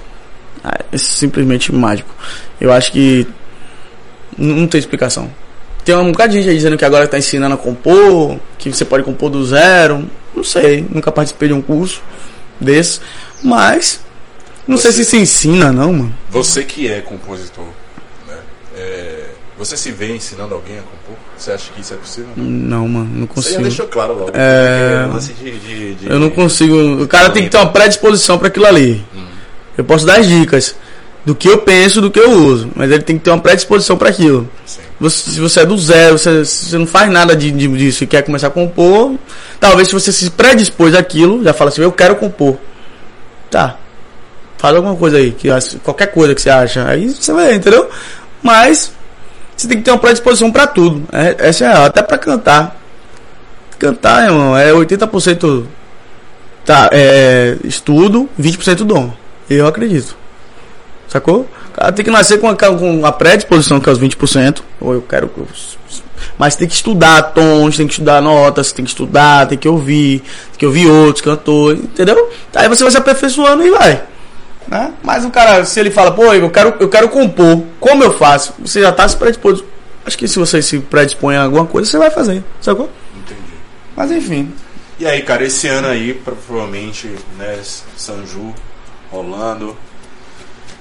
[0.93, 2.13] É simplesmente mágico.
[2.61, 3.27] Eu acho que
[4.37, 5.31] não tem explicação.
[5.85, 8.85] Tem um bocado de gente aí dizendo que agora tá ensinando a compor, que você
[8.85, 10.05] pode compor do zero.
[10.35, 12.03] Não sei, nunca participei de um curso
[12.61, 13.01] desse.
[13.43, 14.01] Mas,
[14.67, 16.15] não sei Você- se se ensina, não, mano.
[16.31, 17.67] Você que é compositor,
[18.29, 18.37] né?
[18.77, 19.25] É,
[19.57, 21.17] você se vê ensinando alguém a compor?
[21.39, 22.31] Você acha que isso é possível?
[22.37, 23.63] Não, mano, não Você já consigo.
[23.63, 24.31] deixou claro logo.
[24.35, 27.03] É, lance de, de- de- Eu não consigo.
[27.03, 29.05] O cara tem que ter uma predisposição para aquilo ali.
[29.77, 30.75] Eu posso dar as dicas
[31.25, 33.97] do que eu penso, do que eu uso, mas ele tem que ter uma predisposição
[33.97, 34.49] para aquilo.
[35.01, 38.07] Você- se você é do zero, você, você não faz nada de, de- disso e
[38.07, 39.17] quer começar a compor,
[39.61, 42.57] talvez se você se predispôs àquilo, já fala assim, eu quero compor.
[43.51, 43.77] Tá.
[44.57, 45.49] Faz alguma coisa aí, que
[45.83, 46.89] qualquer coisa que você acha.
[46.89, 47.91] Aí você vai, entendeu?
[48.43, 48.93] Mas
[49.55, 51.03] você tem que ter uma predisposição para tudo.
[51.13, 52.81] É, essa é a- até para cantar.
[53.79, 55.67] cantar, irmão, é 80%
[56.65, 59.13] tá, é, estudo, 20% dom.
[59.49, 60.17] Eu acredito.
[61.09, 61.49] Sacou?
[61.69, 64.61] O cara tem que nascer com a, com a predisposição que é os 20%.
[64.81, 65.31] Ou eu quero.
[66.39, 70.21] Mas tem que estudar tons, tem que estudar notas, tem que estudar, tem que ouvir,
[70.21, 72.31] tem que ouvir outros cantores, entendeu?
[72.55, 74.03] Aí você vai se aperfeiçoando e vai.
[74.67, 74.93] Né?
[75.03, 78.55] Mas o cara, se ele fala, pô, eu quero, eu quero compor, como eu faço?
[78.59, 79.65] Você já está se predisposto.
[80.05, 82.91] Acho que se você se predispõe a alguma coisa, você vai fazer, sacou?
[83.17, 83.41] Entendi.
[83.97, 84.53] Mas enfim.
[84.99, 87.59] E aí, cara, esse ano aí, provavelmente, né,
[87.97, 88.55] São Ju
[89.17, 89.77] rolando.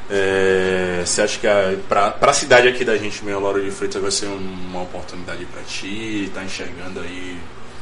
[0.10, 4.02] É, você acha que a, pra, pra cidade aqui da gente, meio Lauro de Freitas,
[4.02, 6.30] vai ser uma oportunidade pra ti?
[6.34, 7.38] Tá enxergando aí?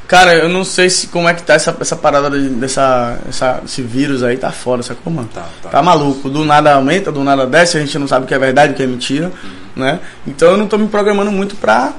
[0.08, 3.62] Cara, eu não sei se como é que tá essa, essa parada de- dessa, essa,
[3.66, 5.30] esse vírus aí, tá fora, sacou, mano?
[5.34, 5.70] Tá, tá.
[5.70, 6.30] Tá maluco.
[6.30, 8.76] Do nada aumenta, do nada desce, a gente não sabe o que é verdade, o
[8.76, 9.32] que é mentira,
[9.76, 10.00] né?
[10.28, 11.94] Então eu não tô me programando muito pra.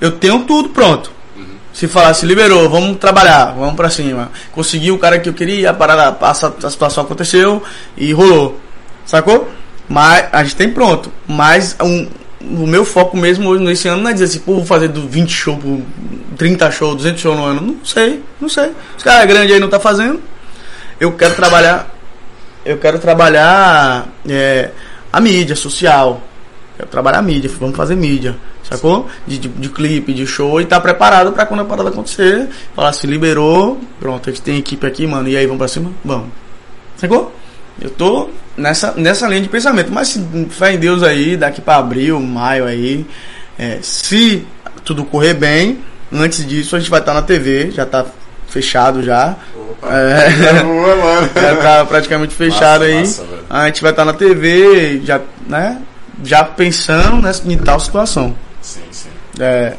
[0.00, 1.12] Eu tenho tudo pronto.
[1.72, 4.30] Se falar, se liberou, vamos trabalhar, vamos pra cima.
[4.52, 7.62] Consegui o cara que eu queria, a parada, passa, a situação aconteceu
[7.96, 8.60] e rolou.
[9.06, 9.48] Sacou?
[9.88, 11.10] Mas a gente tem pronto.
[11.26, 12.06] Mas um,
[12.40, 15.08] o meu foco mesmo hoje nesse ano não é dizer assim, pô, vou fazer do
[15.08, 15.80] 20 shows, por
[16.36, 17.60] 30 shows, 200 shows no ano.
[17.60, 18.72] Não sei, não sei.
[18.96, 20.20] Os caras grandes aí não tá fazendo.
[21.00, 21.90] Eu quero trabalhar.
[22.64, 24.70] Eu quero trabalhar é,
[25.12, 26.22] a mídia social.
[26.82, 28.34] Quero trabalhar mídia, vamos fazer mídia,
[28.64, 29.06] sacou?
[29.24, 32.48] De, de, de clipe, de show e tá preparado pra quando a parada acontecer.
[32.74, 35.92] Falar se liberou, pronto, a gente tem equipe aqui, mano, e aí vamos pra cima?
[36.04, 36.30] Vamos.
[36.96, 37.32] Sacou?
[37.80, 41.76] Eu tô nessa, nessa linha de pensamento, mas se fé em Deus aí, daqui pra
[41.76, 43.06] abril, maio aí,
[43.56, 44.44] é, se
[44.84, 45.78] tudo correr bem,
[46.12, 48.04] antes disso a gente vai estar na TV, já tá
[48.48, 49.36] fechado já.
[49.56, 49.88] Opa.
[49.88, 50.52] É.
[50.64, 51.30] Boa, mano.
[51.40, 52.98] Já tá praticamente fechado Massa, aí.
[52.98, 55.80] massa, a gente vai estar na TV, já, né?
[56.22, 58.34] Já pensando nessa, em tal situação.
[58.60, 59.08] Sim, sim.
[59.40, 59.74] É,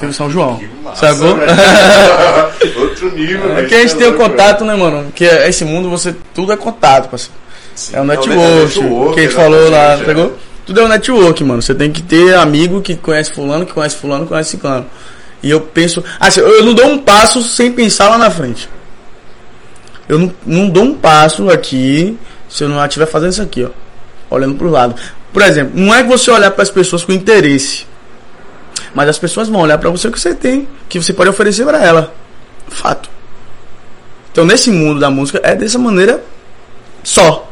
[0.00, 0.60] teve São João.
[0.82, 1.36] Massa, Sacou?
[1.36, 2.80] velho.
[2.80, 3.68] Outro nível, É velho.
[3.68, 5.12] que a gente tem o contato, né, mano?
[5.14, 6.14] Que é- esse mundo você.
[6.34, 7.34] Tudo é contato, parceiro.
[7.74, 7.94] Sim.
[7.96, 10.04] É o É network, network, que a gente falou lá, exatamente, é.
[10.06, 10.38] pegou?
[10.64, 11.62] Tudo é o network, mano.
[11.62, 14.86] Você tem que ter amigo que conhece fulano, que conhece fulano, que conhece ciclano.
[15.42, 16.02] E eu penso.
[16.18, 18.68] Assim, eu não dou um passo sem pensar lá na frente.
[20.08, 22.18] Eu não, não dou um passo aqui
[22.48, 23.68] se eu não estiver fazendo isso aqui, ó.
[24.34, 24.94] Olhando pro lado.
[25.36, 27.86] Por exemplo, não é que você olhar para as pessoas com interesse.
[28.94, 31.62] Mas as pessoas vão olhar para você o que você tem, que você pode oferecer
[31.66, 32.14] para ela.
[32.68, 33.10] Fato.
[34.32, 36.24] Então, nesse mundo da música, é dessa maneira
[37.04, 37.50] só.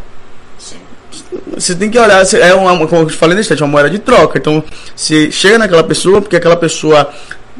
[1.55, 3.99] Você tem que olhar, é uma, como eu falei nesse instante, é uma moeda de
[3.99, 4.39] troca.
[4.39, 4.65] Então,
[4.97, 7.13] você chega naquela pessoa porque aquela pessoa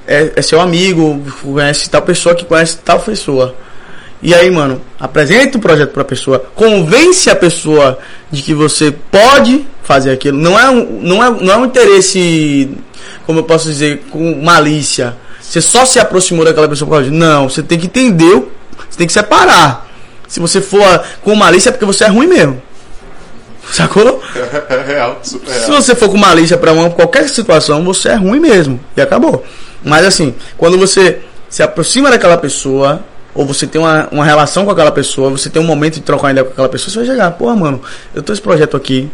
[0.07, 3.55] é, é seu amigo, conhece tal pessoa que conhece tal pessoa.
[4.25, 7.99] E aí, mano, apresenta o projeto pra pessoa, convence a pessoa
[8.31, 10.39] de que você pode fazer aquilo.
[10.39, 12.71] Não é um, não é, não é um interesse,
[13.27, 15.15] como eu posso dizer, com malícia.
[15.43, 17.21] Você só se aproximou daquela pessoa por causa disso.
[17.23, 18.43] Não, você tem que entender,
[18.89, 19.87] você tem que separar.
[20.27, 22.63] Se você for com malícia é porque você é ruim mesmo.
[23.71, 24.23] Sacou?
[24.71, 25.83] É real, super Se real.
[25.83, 28.81] você for com malícia pra uma, qualquer situação, você é ruim mesmo.
[28.97, 29.45] E acabou.
[29.85, 33.05] Mas assim, quando você se aproxima daquela pessoa,
[33.35, 36.31] ou você tem uma, uma relação com aquela pessoa, você tem um momento de trocar
[36.31, 37.83] ideia com aquela pessoa, você vai chegar, porra, mano,
[38.15, 39.11] eu tô esse projeto aqui.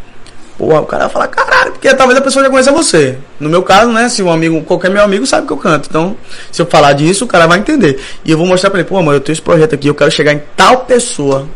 [0.57, 3.17] Porra, o cara vai falar, caralho, porque talvez a pessoa já conheça você.
[3.39, 5.87] No meu caso, né, se um amigo, qualquer meu amigo sabe que eu canto.
[5.89, 6.15] Então,
[6.51, 7.99] se eu falar disso, o cara vai entender.
[8.23, 10.11] E eu vou mostrar pra ele, pô, mano, eu tenho esse projeto aqui, eu quero
[10.11, 11.47] chegar em tal pessoa.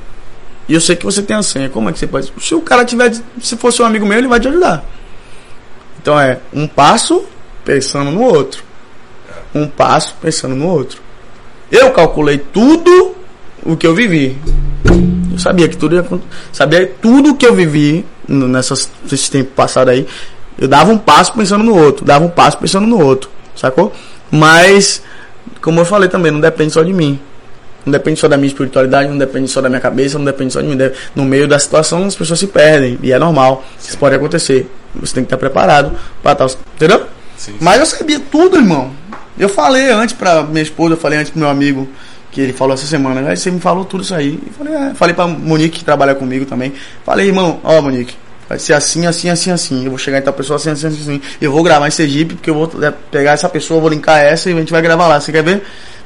[0.67, 1.69] E eu sei que você tem a senha.
[1.69, 2.33] Como é que você pode?
[2.41, 4.83] Se o cara tiver, se fosse um amigo meu, ele vai te ajudar.
[6.01, 7.25] Então é um passo
[7.63, 8.63] pensando no outro.
[9.53, 11.04] Um passo pensando no outro.
[11.71, 13.15] Eu calculei tudo
[13.63, 14.37] o que eu vivi.
[15.31, 16.05] Eu sabia que tudo ia
[16.53, 20.07] sabia tudo o que eu vivi nessas nesses tempos passados aí.
[20.57, 23.91] Eu dava um passo pensando no outro, dava um passo pensando no outro, sacou?
[24.31, 25.01] Mas
[25.61, 27.19] como eu falei também, não depende só de mim.
[27.85, 30.61] Não depende só da minha espiritualidade, não depende só da minha cabeça, não depende só
[30.61, 30.77] de mim.
[31.13, 32.97] No meio da situação, as pessoas se perdem.
[33.03, 33.63] E é normal.
[33.79, 34.67] Isso pode acontecer.
[34.95, 35.91] Você tem que estar preparado
[36.23, 36.47] para tal.
[36.75, 37.01] Entendeu?
[37.37, 37.57] Sim, sim.
[37.61, 38.91] Mas eu sabia tudo, irmão.
[39.37, 41.87] Eu falei antes pra minha esposa, eu falei antes pro meu amigo,
[42.31, 43.29] que ele falou essa semana.
[43.29, 44.39] Aí você me falou tudo isso aí.
[44.57, 44.93] Falei, é.
[44.93, 46.73] Falei pra Monique, que trabalha comigo também.
[47.05, 48.15] Falei, irmão, ó, Monique.
[48.47, 49.83] Vai ser assim, assim, assim, assim.
[49.83, 51.21] Eu vou chegar em tal pessoa assim, assim, assim, assim.
[51.41, 54.49] Eu vou gravar em Sergipe, porque eu vou é, pegar essa pessoa, vou linkar essa
[54.49, 55.19] e a gente vai gravar lá.
[55.19, 55.63] Você quer ver?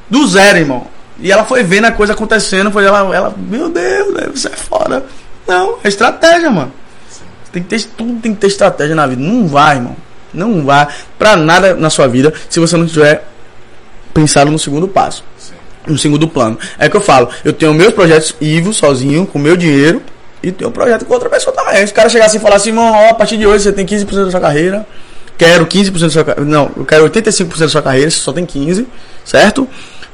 [0.10, 0.88] Do zero, irmão.
[1.20, 5.06] E ela foi vendo a coisa acontecendo, foi ela, ela meu Deus, você é foda.
[5.46, 6.72] Não, é estratégia, mano.
[7.52, 9.22] Tem que ter, tudo tem que ter estratégia na vida.
[9.22, 9.96] Não vai, irmão.
[10.34, 10.88] Não vai
[11.18, 13.24] pra nada na sua vida se você não tiver
[14.14, 15.24] pensado no segundo passo.
[15.38, 15.54] Sim.
[15.88, 16.58] No segundo plano.
[16.78, 20.02] É que eu falo, eu tenho meus projetos Ivo sozinho, com meu dinheiro,
[20.42, 21.86] e tenho um projeto com outra pessoa também.
[21.86, 23.72] Se o cara chegar assim e falar assim, irmão, ó, a partir de hoje você
[23.72, 24.86] tem 15% da sua carreira,
[25.38, 26.50] quero 15% da sua carreira.
[26.50, 28.86] Não, eu quero 85% da sua carreira, você só tem 15%,
[29.26, 29.68] certo?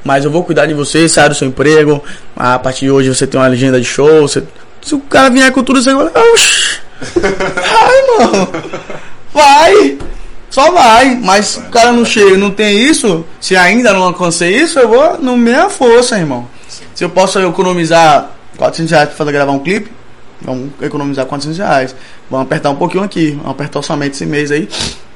[0.04, 2.04] Mas eu vou cuidar de você, sair do seu emprego.
[2.36, 4.22] A partir de hoje você tem uma legenda de show.
[4.22, 4.44] Você...
[4.84, 6.06] Se o cara vier com tudo, você vai.
[6.06, 6.80] Oxi!
[7.12, 8.50] Vai, mano!
[9.36, 9.98] Vai!
[10.50, 13.26] Só vai, mas o cara não chega, não tem isso.
[13.42, 16.48] Se ainda não alcancei isso, eu vou no meia força, irmão.
[16.94, 19.92] Se eu posso economizar 400 reais pra fazer gravar um clipe,
[20.42, 21.96] vamos economizar 400 reais.
[22.30, 24.70] Vamos apertar um pouquinho aqui, vamos apertar o orçamento esse mês aí.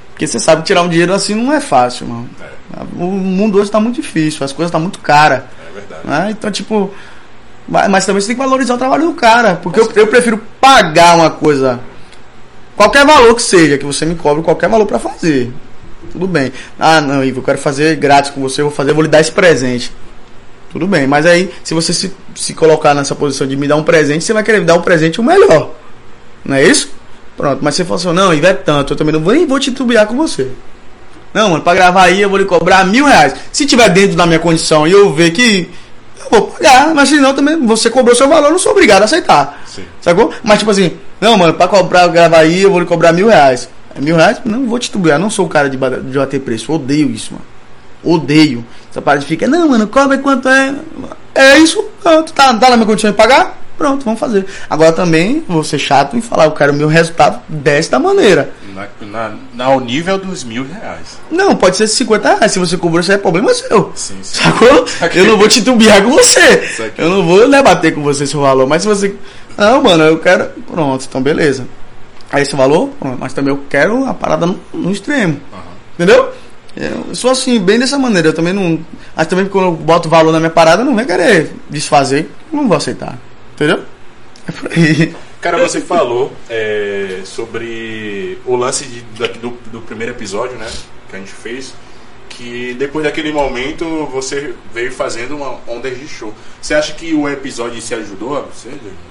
[0.10, 2.30] Porque você sabe que tirar um dinheiro assim não é fácil, mano.
[2.42, 2.84] É.
[3.02, 5.44] O mundo hoje tá muito difícil, as coisas tá muito caras.
[5.70, 6.02] É verdade.
[6.06, 6.32] Né?
[6.32, 6.94] Então, tipo.
[7.66, 9.56] Mas, mas também você tem que valorizar o trabalho do cara.
[9.56, 11.80] Porque eu, eu prefiro pagar uma coisa.
[12.80, 15.52] Qualquer valor que seja, que você me cobre qualquer valor pra fazer.
[16.14, 16.54] Tudo bem.
[16.80, 19.10] Ah, não, Ivo, eu quero fazer grátis com você, eu vou fazer, eu vou lhe
[19.10, 19.92] dar esse presente.
[20.72, 23.84] Tudo bem, mas aí, se você se, se colocar nessa posição de me dar um
[23.84, 25.72] presente, você vai querer me dar um presente o melhor.
[26.46, 26.90] Não é isso?
[27.36, 29.60] Pronto, mas você falou assim, não, Ivo é tanto, eu também não vou, nem vou
[29.60, 30.48] titubear com você.
[31.34, 33.36] Não, mano, pra gravar aí eu vou lhe cobrar mil reais.
[33.52, 35.70] Se tiver dentro da minha condição e eu ver que
[36.24, 39.06] eu vou pagar, mas senão também você cobrou seu valor, eu não sou obrigado a
[39.06, 39.62] aceitar.
[39.68, 39.84] Sim.
[40.00, 40.34] Sacou?
[40.46, 43.70] Mas tipo assim, não, mano, pra cobrar, gravar aí eu vou lhe cobrar mil reais.
[43.96, 44.40] É mil reais?
[44.46, 47.46] Não vou titubear, não sou o cara de, de bater preço, odeio isso, mano.
[48.04, 48.66] Odeio.
[48.90, 50.74] Essa parte fica, não, mano, cobra quanto é.
[51.36, 53.60] É isso, pronto, tá, tá na minha condição de pagar?
[53.80, 54.46] Pronto, vamos fazer.
[54.70, 58.52] Agora também vou ser chato e falar, eu quero o meu resultado desta maneira.
[59.00, 61.18] Na, na, ao nível dos mil reais.
[61.32, 62.52] Não, pode ser 50 reais.
[62.52, 63.94] Se você cobrou, isso é problema seu.
[63.96, 64.42] Sim, sim.
[64.42, 64.86] Sacou?
[65.16, 66.68] Eu não vou titubear com você.
[66.68, 67.06] Saquei.
[67.06, 68.68] Eu não vou debater com você seu valor.
[68.68, 69.16] Mas se você.
[69.60, 70.46] Não, mano, eu quero.
[70.68, 71.68] Pronto, então beleza.
[72.32, 75.40] Aí esse valor, mas também eu quero a parada no, no extremo.
[75.52, 75.62] Aham.
[75.96, 76.32] Entendeu?
[76.78, 78.30] Eu sou assim, bem dessa maneira.
[78.30, 78.80] Eu também não.
[79.16, 82.30] Mas também quando eu boto valor na minha parada, eu não vai querer desfazer.
[82.52, 83.18] Não vou aceitar.
[83.56, 83.84] Entendeu?
[84.48, 85.16] É por aí.
[85.42, 89.02] Cara, você falou é, sobre o lance de-
[89.40, 90.68] do, do primeiro episódio, né?
[91.10, 91.74] Que a gente fez.
[92.30, 96.34] Que depois daquele momento você veio fazendo uma ondas de show.
[96.62, 98.70] Você acha que o episódio se ajudou a você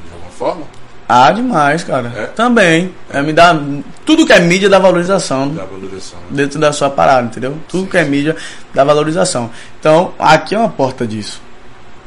[0.08, 0.66] de, alguma forma?
[1.08, 2.12] Ah, demais, cara.
[2.14, 2.26] É?
[2.26, 2.92] Também.
[3.10, 3.58] É, me dá.
[4.04, 5.48] Tudo que é mídia dá valorização.
[5.48, 6.18] Da valorização.
[6.20, 6.26] né?
[6.30, 7.56] dentro da sua parada, entendeu?
[7.68, 8.36] Tudo que é mídia
[8.74, 9.50] dá valorização.
[9.80, 11.40] Então, aqui é uma porta disso.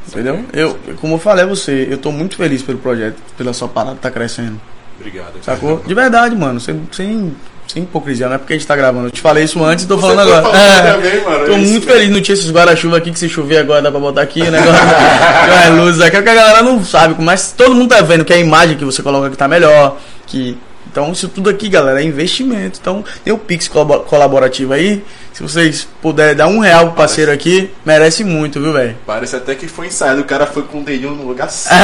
[0.08, 0.44] Entendeu?
[0.54, 3.98] Eu, como eu falei a você, eu tô muito feliz pelo projeto, pela sua parada
[4.00, 4.60] tá crescendo.
[5.00, 5.34] Obrigado.
[5.42, 5.82] Sacou?
[5.86, 7.36] De verdade, mano, sem, sem,
[7.68, 9.08] sem hipocrisia, não é porque a gente tá gravando.
[9.08, 10.42] Eu te falei isso antes e tô falando tá agora.
[10.42, 13.20] falando É, também, mano, tô é isso muito feliz, não tinha esses guarda-chuva aqui que
[13.20, 14.74] se chover agora dá pra botar aqui, negócio.
[15.46, 18.26] tem umas luzes aqui, é que a galera não sabe, mas todo mundo tá vendo
[18.26, 19.98] que a imagem que você coloca aqui tá melhor,
[20.28, 20.58] que
[20.92, 22.78] então, isso tudo aqui, galera, é investimento.
[22.82, 25.02] Então, tem o Pix colabo- colaborativo aí.
[25.32, 28.98] Se vocês puderem dar um real pro parceiro aqui, merece muito, viu, velho?
[29.08, 30.20] Parece até que foi ensaiado.
[30.20, 31.80] O cara foi com o dedinho no lugar certo.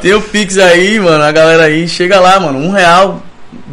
[0.00, 1.22] tem o Pix aí, mano.
[1.22, 2.58] A galera aí, chega lá, mano.
[2.58, 3.22] Um real.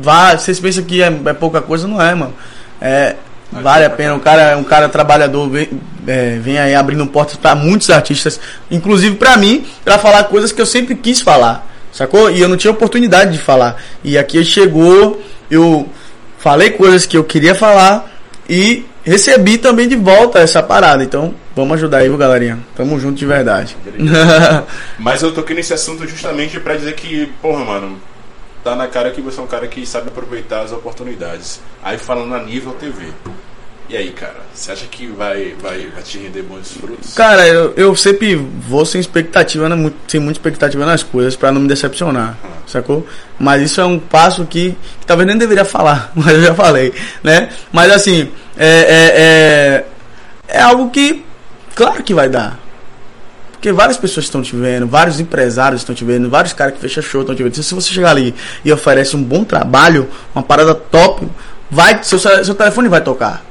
[0.02, 2.34] Vá, vocês pensam que é, é pouca coisa, não é, mano.
[2.82, 3.16] É.
[3.52, 5.70] Vale a pena, um cara, um cara trabalhador vem,
[6.06, 8.40] é, vem aí abrindo portas para muitos artistas,
[8.70, 12.30] inclusive para mim, para falar coisas que eu sempre quis falar, sacou?
[12.30, 13.82] E eu não tinha oportunidade de falar.
[14.04, 15.20] E aqui chegou,
[15.50, 15.90] eu
[16.38, 18.08] falei coisas que eu queria falar
[18.48, 21.04] e recebi também de volta essa parada.
[21.04, 22.60] Então, vamos ajudar aí, viu, galerinha?
[22.76, 23.76] Tamo junto de verdade.
[25.00, 27.98] Mas eu toquei nesse assunto justamente pra dizer que, porra, mano,
[28.70, 31.60] tá na cara que você é um cara que sabe aproveitar as oportunidades.
[31.84, 33.08] Aí falando a nível TV.
[33.90, 37.16] E aí, cara, você acha que vai, vai, vai te render bons frutos?
[37.16, 39.92] Cara, eu, eu sempre vou sem expectativa, né?
[40.08, 42.38] Sem muita expectativa nas coisas pra não me decepcionar,
[42.68, 43.08] sacou?
[43.40, 46.94] Mas isso é um passo que, que talvez nem deveria falar, mas eu já falei,
[47.24, 47.50] né?
[47.72, 51.26] Mas assim, é, é, é, é algo que,
[51.74, 52.60] claro que vai dar.
[53.60, 57.04] Porque várias pessoas estão te vendo, vários empresários estão te vendo, vários caras que fecham
[57.04, 57.62] show estão te vendo.
[57.62, 58.34] Se você chegar ali
[58.64, 61.28] e oferece um bom trabalho, uma parada top,
[61.70, 63.44] vai, seu, seu telefone vai tocar.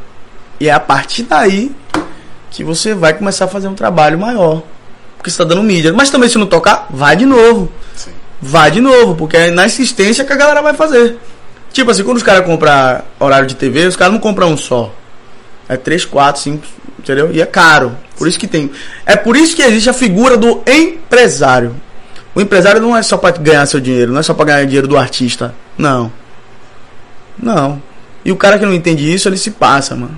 [0.59, 1.71] E é a partir daí
[2.51, 4.63] que você vai começar a fazer um trabalho maior.
[5.19, 5.93] Porque você está dando mídia.
[5.93, 7.71] Mas também se não tocar, vai de novo.
[7.95, 8.13] Sim.
[8.41, 11.19] Vai de novo, porque é na insistência que a galera vai fazer.
[11.71, 14.91] Tipo assim, quando os caras compram horário de TV, os caras não compram um só.
[15.69, 16.67] É 3, 4, 5,
[17.13, 17.31] entendeu?
[17.33, 17.97] E é caro.
[18.17, 18.71] Por isso que tem.
[19.07, 21.75] É por isso que existe a figura do empresário.
[22.35, 24.87] O empresário não é só para ganhar seu dinheiro, não é só para ganhar dinheiro
[24.87, 25.55] do artista.
[25.77, 26.13] Não.
[27.41, 27.83] Não.
[28.25, 30.17] E o cara que não entende isso, ele se passa, mano.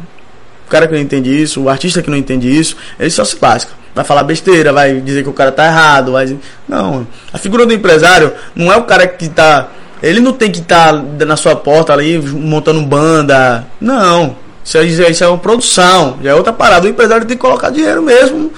[0.66, 3.36] O cara que não entende isso, o artista que não entende isso, ele só se
[3.40, 3.72] lasca.
[3.94, 6.36] Vai falar besteira, vai dizer que o cara tá errado, vai.
[6.68, 9.68] Não, a figura do empresário não é o cara que tá...
[10.02, 13.66] Ele não tem que estar na sua porta ali montando banda.
[13.80, 14.36] Não.
[14.78, 16.86] Isso é, isso é uma produção, já é outra parada.
[16.86, 18.52] O empresário tem que colocar dinheiro mesmo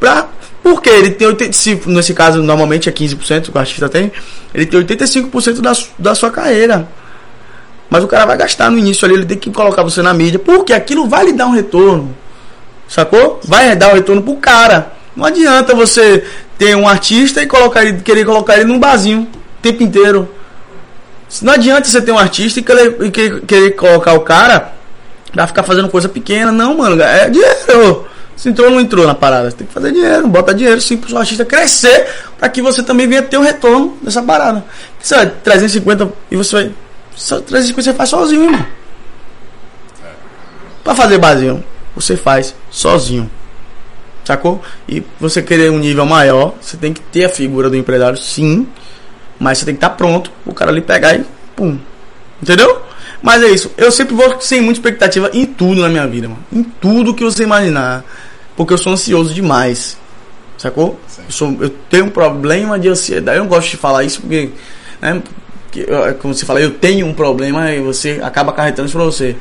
[0.00, 0.28] pra...
[0.62, 4.10] Porque ele tem 80, se nesse caso normalmente é 15% que o artista tem,
[4.52, 6.88] ele tem 85% da, da sua carreira.
[7.88, 10.38] Mas o cara vai gastar no início ali, ele tem que colocar você na mídia,
[10.38, 12.14] porque aquilo vai lhe dar um retorno.
[12.86, 13.40] Sacou?
[13.44, 14.92] Vai dar um retorno pro cara.
[15.14, 16.24] Não adianta você
[16.56, 20.28] ter um artista e colocar ele, querer colocar ele num barzinho o tempo inteiro.
[21.42, 24.77] Não adianta você ter um artista e querer, e querer colocar o cara
[25.32, 26.50] pra ficar fazendo coisa pequena.
[26.52, 28.06] Não, mano, é dinheiro.
[28.36, 30.96] Se entrou ou não entrou na parada, você tem que fazer dinheiro, bota dinheiro sim
[30.96, 32.06] pro seu artista crescer,
[32.38, 34.64] para que você também venha ter o retorno dessa parada.
[35.00, 36.72] Você vai 350 e você vai.
[37.16, 38.64] Só 350 você faz sozinho, irmão.
[40.84, 41.64] Pra fazer barzinho,
[41.96, 43.28] você faz sozinho.
[44.24, 44.62] Sacou?
[44.88, 48.68] E você querer um nível maior, você tem que ter a figura do empresário, sim.
[49.36, 51.24] Mas você tem que estar tá pronto o cara ali pegar e
[51.56, 51.76] pum.
[52.40, 52.82] Entendeu?
[53.22, 53.70] Mas é isso.
[53.76, 56.44] Eu sempre vou sem muita expectativa em tudo na minha vida, mano.
[56.52, 58.04] Em tudo que você imaginar.
[58.56, 59.96] Porque eu sou ansioso demais.
[60.56, 60.98] Sacou?
[61.18, 63.38] Eu, sou, eu tenho um problema de ansiedade.
[63.38, 64.50] Eu não gosto de falar isso porque.
[65.00, 65.22] Né,
[65.70, 65.86] que,
[66.20, 69.36] como você fala, eu tenho um problema e você acaba acarretando isso pra você.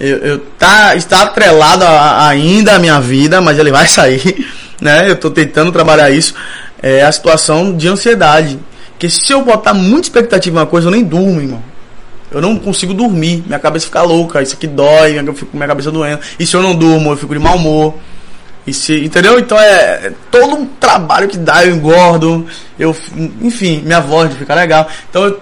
[0.00, 4.46] Eu, eu tá, está atrelado a, ainda à minha vida, mas ele vai sair.
[4.80, 5.08] Né?
[5.08, 6.34] Eu estou tentando trabalhar isso.
[6.82, 8.58] É a situação de ansiedade.
[8.90, 11.71] Porque se eu botar muita expectativa em uma coisa, eu nem durmo, irmão.
[12.32, 15.68] Eu não consigo dormir, minha cabeça fica louca, isso aqui dói, eu fico com minha
[15.68, 16.20] cabeça doendo.
[16.38, 17.94] E se eu não durmo, eu fico de mau humor.
[18.66, 19.38] E se, entendeu?
[19.38, 22.46] Então é, é, todo um trabalho que dá, eu engordo,
[22.78, 22.96] eu,
[23.40, 24.88] enfim, minha voz fica legal.
[25.10, 25.40] Então eu,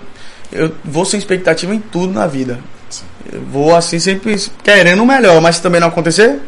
[0.50, 2.58] eu vou sem expectativa em tudo na vida.
[3.30, 6.40] Eu vou assim sempre querendo o melhor, mas se também não acontecer,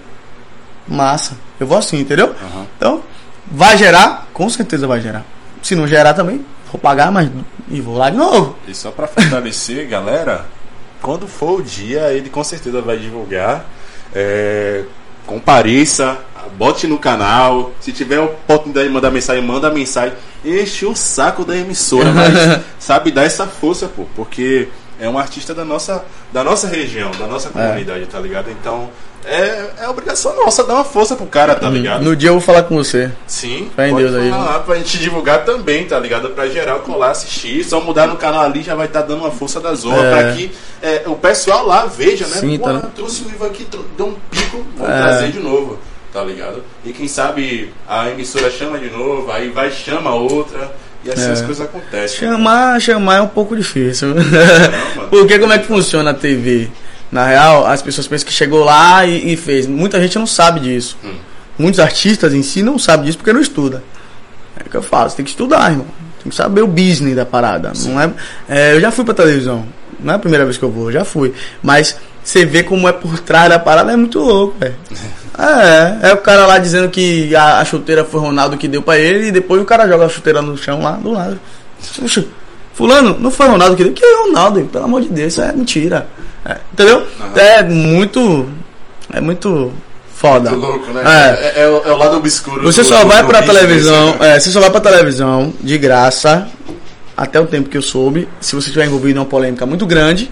[0.89, 1.37] massa.
[1.61, 2.29] Eu vou assim, entendeu?
[2.29, 2.67] Uhum.
[2.77, 3.03] Então,
[3.47, 5.25] vai gerar, com certeza vai gerar.
[5.63, 7.31] Se não gerar também, vou pagar, mas
[7.71, 8.57] e vou lá de novo.
[8.67, 10.47] E só para fortalecer, galera,
[11.01, 13.65] quando for o dia, ele com certeza vai divulgar.
[14.15, 14.85] É,
[15.27, 16.19] compareça,
[16.59, 17.73] bote no canal.
[17.81, 20.15] Se tiver oportunidade de mandar mensagem, manda mensagem.
[20.45, 24.69] Enche o saco da emissora, mas sabe dar essa força, pô, porque
[25.03, 27.51] é um artista da nossa, da nossa região, da nossa é.
[27.51, 28.07] comunidade, é.
[28.07, 28.49] tá ligado?
[28.53, 28.89] Então,
[29.25, 32.05] é, é obrigação nossa dar uma força pro cara, tá ligado?
[32.05, 33.11] No dia eu vou falar com você.
[33.27, 34.31] Sim, Fé pode Deus aí.
[34.31, 36.31] lá pra gente divulgar também, tá ligado?
[36.31, 37.65] Pra geral colar, assistir.
[37.65, 40.05] Só mudar no canal ali já vai estar tá dando uma força da zona.
[40.05, 40.11] É.
[40.11, 42.37] Pra que é, o pessoal lá veja, né?
[42.37, 42.89] Sim, Pô, tá.
[42.95, 43.67] trouxe o Ivo aqui,
[43.97, 45.03] deu um pico, vou é.
[45.03, 45.81] trazer de novo,
[46.13, 46.63] tá ligado?
[46.85, 50.73] E quem sabe a emissora chama de novo, aí vai chama outra.
[51.05, 51.33] E assim é.
[51.33, 52.19] as coisas acontecem.
[52.19, 54.15] Chamar, chamar é um pouco difícil.
[54.15, 54.23] Não,
[55.11, 56.69] Porque como é que funciona a TV?
[57.11, 59.67] Na real, as pessoas pensam que chegou lá e, e fez.
[59.67, 60.97] Muita gente não sabe disso.
[61.05, 61.15] Hum.
[61.59, 63.83] Muitos artistas em si não sabem disso porque não estuda.
[64.57, 65.87] É o que eu falo, você tem que estudar, irmão.
[66.23, 67.73] Tem que saber o business da parada.
[67.85, 68.11] Não é,
[68.49, 69.67] é, eu já fui pra televisão.
[70.01, 71.35] Não é a primeira vez que eu vou, eu já fui.
[71.63, 74.75] Mas você vê como é por trás da parada, é muito louco, velho.
[75.39, 78.99] É, é o cara lá dizendo que a, a, chuteira foi Ronaldo que deu pra
[78.99, 81.41] ele e depois o cara joga a chuteira no chão lá do lado.
[82.75, 83.93] Fulano, não foi Ronaldo que deu?
[83.93, 86.07] Que é Ronaldo, pelo amor de Deus, isso é mentira.
[86.45, 87.07] É, entendeu?
[87.35, 88.49] É muito.
[89.13, 89.73] É muito
[90.15, 90.51] foda.
[90.51, 91.03] Muito louco, né?
[91.05, 92.63] É, é, é, o, é o, lado obscuro.
[92.63, 94.17] Você do, só vai do pra televisão.
[94.17, 94.37] Né?
[94.37, 96.49] É, você só vai pra televisão de graça.
[97.17, 98.29] Até o tempo que eu soube.
[98.41, 100.31] Se você estiver envolvido em uma polêmica muito grande.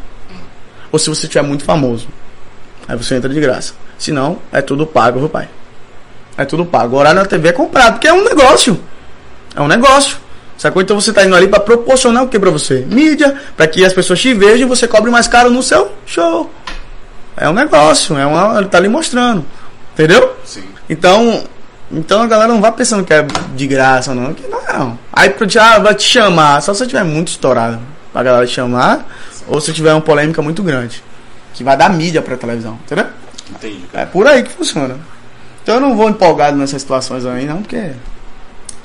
[0.93, 2.09] Ou se você estiver muito famoso.
[2.89, 3.75] Aí você entra de graça.
[3.99, 5.49] Se não, é tudo pago, viu, pai?
[6.37, 6.97] É tudo pago.
[6.97, 8.81] O horário na TV é comprado, porque é um negócio.
[9.55, 10.17] É um negócio.
[10.57, 10.83] Sacou?
[10.83, 12.85] Então você está indo ali para proporcionar o que para você?
[12.87, 16.51] Mídia, para que as pessoas te vejam e você cobre mais caro no seu show.
[17.37, 19.45] É um negócio, é uma, ele tá ali mostrando.
[19.95, 20.37] Entendeu?
[20.45, 20.65] Sim.
[20.89, 21.45] Então,
[21.91, 24.35] então a galera não vai pensando que é de graça, não.
[24.35, 24.99] Que não.
[25.13, 27.79] Aí pro ah, vai te chamar, só se você tiver muito estourado
[28.13, 29.45] pra galera te chamar, Sim.
[29.49, 31.03] ou se tiver uma polêmica muito grande.
[31.55, 33.07] Que vai dar mídia pra televisão, entendeu?
[33.51, 33.85] Entendi.
[33.93, 34.97] É por aí que funciona.
[35.63, 37.93] Então eu não vou empolgado nessas situações aí, não, porque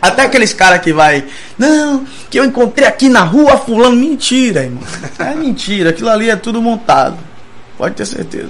[0.02, 1.26] até aqueles caras que vai,
[1.58, 4.84] não, que eu encontrei aqui na rua fulano, mentira, irmão.
[5.18, 7.18] É mentira, aquilo ali é tudo montado.
[7.78, 8.50] Pode ter certeza.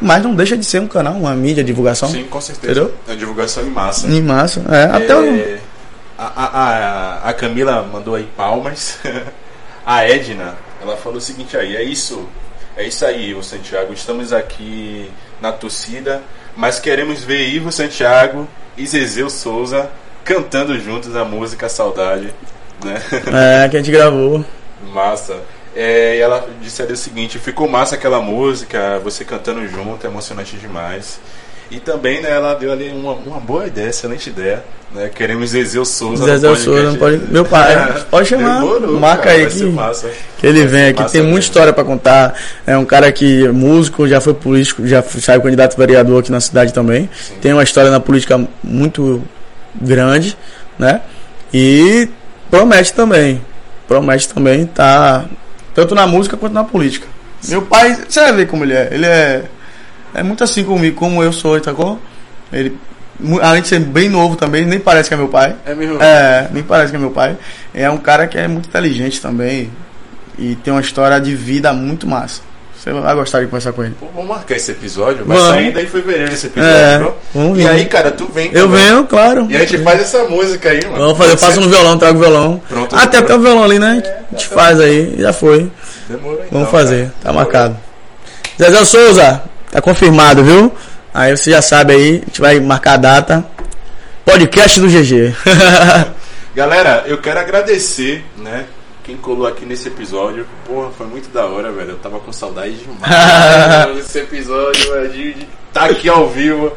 [0.00, 2.08] Mas não deixa de ser um canal, uma mídia, divulgação.
[2.08, 2.72] Sim, com certeza.
[2.72, 2.94] Entendeu?
[3.06, 4.08] É divulgação em massa.
[4.08, 4.82] Em massa, é.
[4.82, 5.58] é até o...
[6.18, 8.98] a, a, a Camila mandou aí palmas.
[9.84, 12.26] a Edna, ela falou o seguinte aí, é isso,
[12.80, 13.92] é isso aí, o Santiago.
[13.92, 16.22] Estamos aqui na torcida,
[16.56, 19.90] mas queremos ver Ivo Santiago e Zezeu Souza
[20.24, 22.32] cantando juntos a música Saudade,
[22.82, 23.02] né?
[23.64, 24.42] É, que a gente gravou.
[24.94, 25.36] Massa.
[25.76, 30.56] É, e ela disse o seguinte: ficou massa aquela música, você cantando junto, é emocionante
[30.56, 31.20] demais.
[31.70, 34.64] E também, né, ela deu ali uma, uma boa ideia, excelente ideia.
[34.92, 35.08] Né?
[35.14, 36.24] Queremos Zezé Souza.
[36.24, 37.18] Zezé Souza, pode.
[37.30, 38.60] Meu pai, é, pode chamar.
[38.60, 39.72] Demorou, marca cara, aí que,
[40.38, 41.04] que ele vem aqui.
[41.12, 42.34] Tem muita história para contar.
[42.66, 46.40] É um cara que é músico, já foi político, já saiu candidato vereador aqui na
[46.40, 47.08] cidade também.
[47.14, 47.34] Sim.
[47.40, 49.22] Tem uma história na política muito
[49.80, 50.36] grande,
[50.76, 51.02] né?
[51.54, 52.08] E
[52.50, 53.40] promete também.
[53.86, 55.24] Promete também tá
[55.72, 57.06] tanto na música quanto na política.
[57.48, 58.88] Meu pai, você vai ver como ele é.
[58.90, 59.44] Ele é.
[60.14, 61.98] É muito assim comigo, como eu sou, sacou?
[62.52, 62.76] Ele,
[63.18, 65.54] mu- além de ser bem novo também, nem parece que é meu pai.
[65.64, 66.02] É mesmo?
[66.02, 67.36] É, nem parece que é meu pai.
[67.74, 69.70] É um cara que é muito inteligente também.
[70.38, 72.40] E tem uma história de vida muito massa.
[72.76, 73.94] Você vai gostar de conversar com ele.
[74.00, 75.22] Pô, vamos marcar esse episódio.
[75.26, 75.52] Vai Vamos.
[75.52, 77.68] sair ainda em fevereiro esse episódio, É, vamos E ver.
[77.68, 78.46] aí, cara, tu vem.
[78.54, 78.82] Eu também.
[78.86, 79.46] venho, claro.
[79.50, 80.96] E a gente faz essa música aí, mano.
[80.96, 82.62] Vamos fazer, eu faço no violão, trago o violão.
[82.66, 83.24] Pronto, Ah, tem demorou.
[83.26, 84.02] até o violão ali, né?
[84.32, 85.70] A gente faz aí, já foi.
[86.08, 86.82] Demorou, então, Vamos cara.
[86.84, 87.76] fazer, tá marcado.
[88.58, 90.72] Zezé Souza, tá confirmado, viu?
[91.14, 93.46] Aí você já sabe aí, a gente vai marcar a data.
[94.24, 95.34] Podcast do GG.
[96.54, 98.66] Galera, eu quero agradecer, né?
[99.04, 100.46] Quem colou aqui nesse episódio.
[100.66, 101.90] Porra, foi muito da hora, velho.
[101.90, 105.08] Eu tava com saudade demais desse episódio, velho.
[105.08, 106.72] De, de tá aqui ao vivo.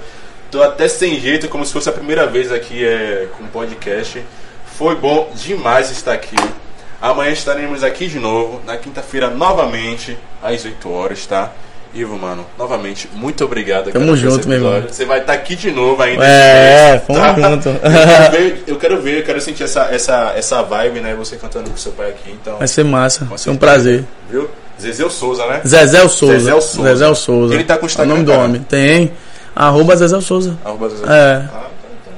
[0.49, 4.23] Tô até sem jeito, como se fosse a primeira vez aqui é, com podcast.
[4.77, 6.35] Foi bom demais estar aqui.
[7.01, 11.51] Amanhã estaremos aqui de novo, na quinta-feira, novamente, às 8 horas, tá?
[11.95, 13.91] Ivo, mano, novamente, muito obrigado.
[13.91, 14.83] Tamo cara, junto, meu irmão.
[14.89, 16.25] Você vai estar aqui de novo ainda.
[16.25, 17.69] É, vamos junto.
[17.69, 21.13] Eu quero ver, eu quero ver, eu quero sentir essa, essa, essa vibe, né?
[21.13, 22.57] Você cantando com seu pai aqui, então.
[22.57, 24.03] Vai ser massa, vai ser um prazer.
[24.27, 24.49] Viu?
[24.81, 25.61] Zezé Souza, né?
[25.65, 26.39] Zezé Souza.
[26.39, 26.89] Zezé Souza.
[26.89, 27.53] Zezé Souza.
[27.53, 28.61] Ele tá com o Instagram, É o nome do homem.
[28.63, 29.11] Tem.
[29.55, 30.57] Arroba Zezé Souza.
[30.65, 31.03] Arroba Zezé.
[31.05, 31.09] É.
[31.09, 31.67] Ah, tá,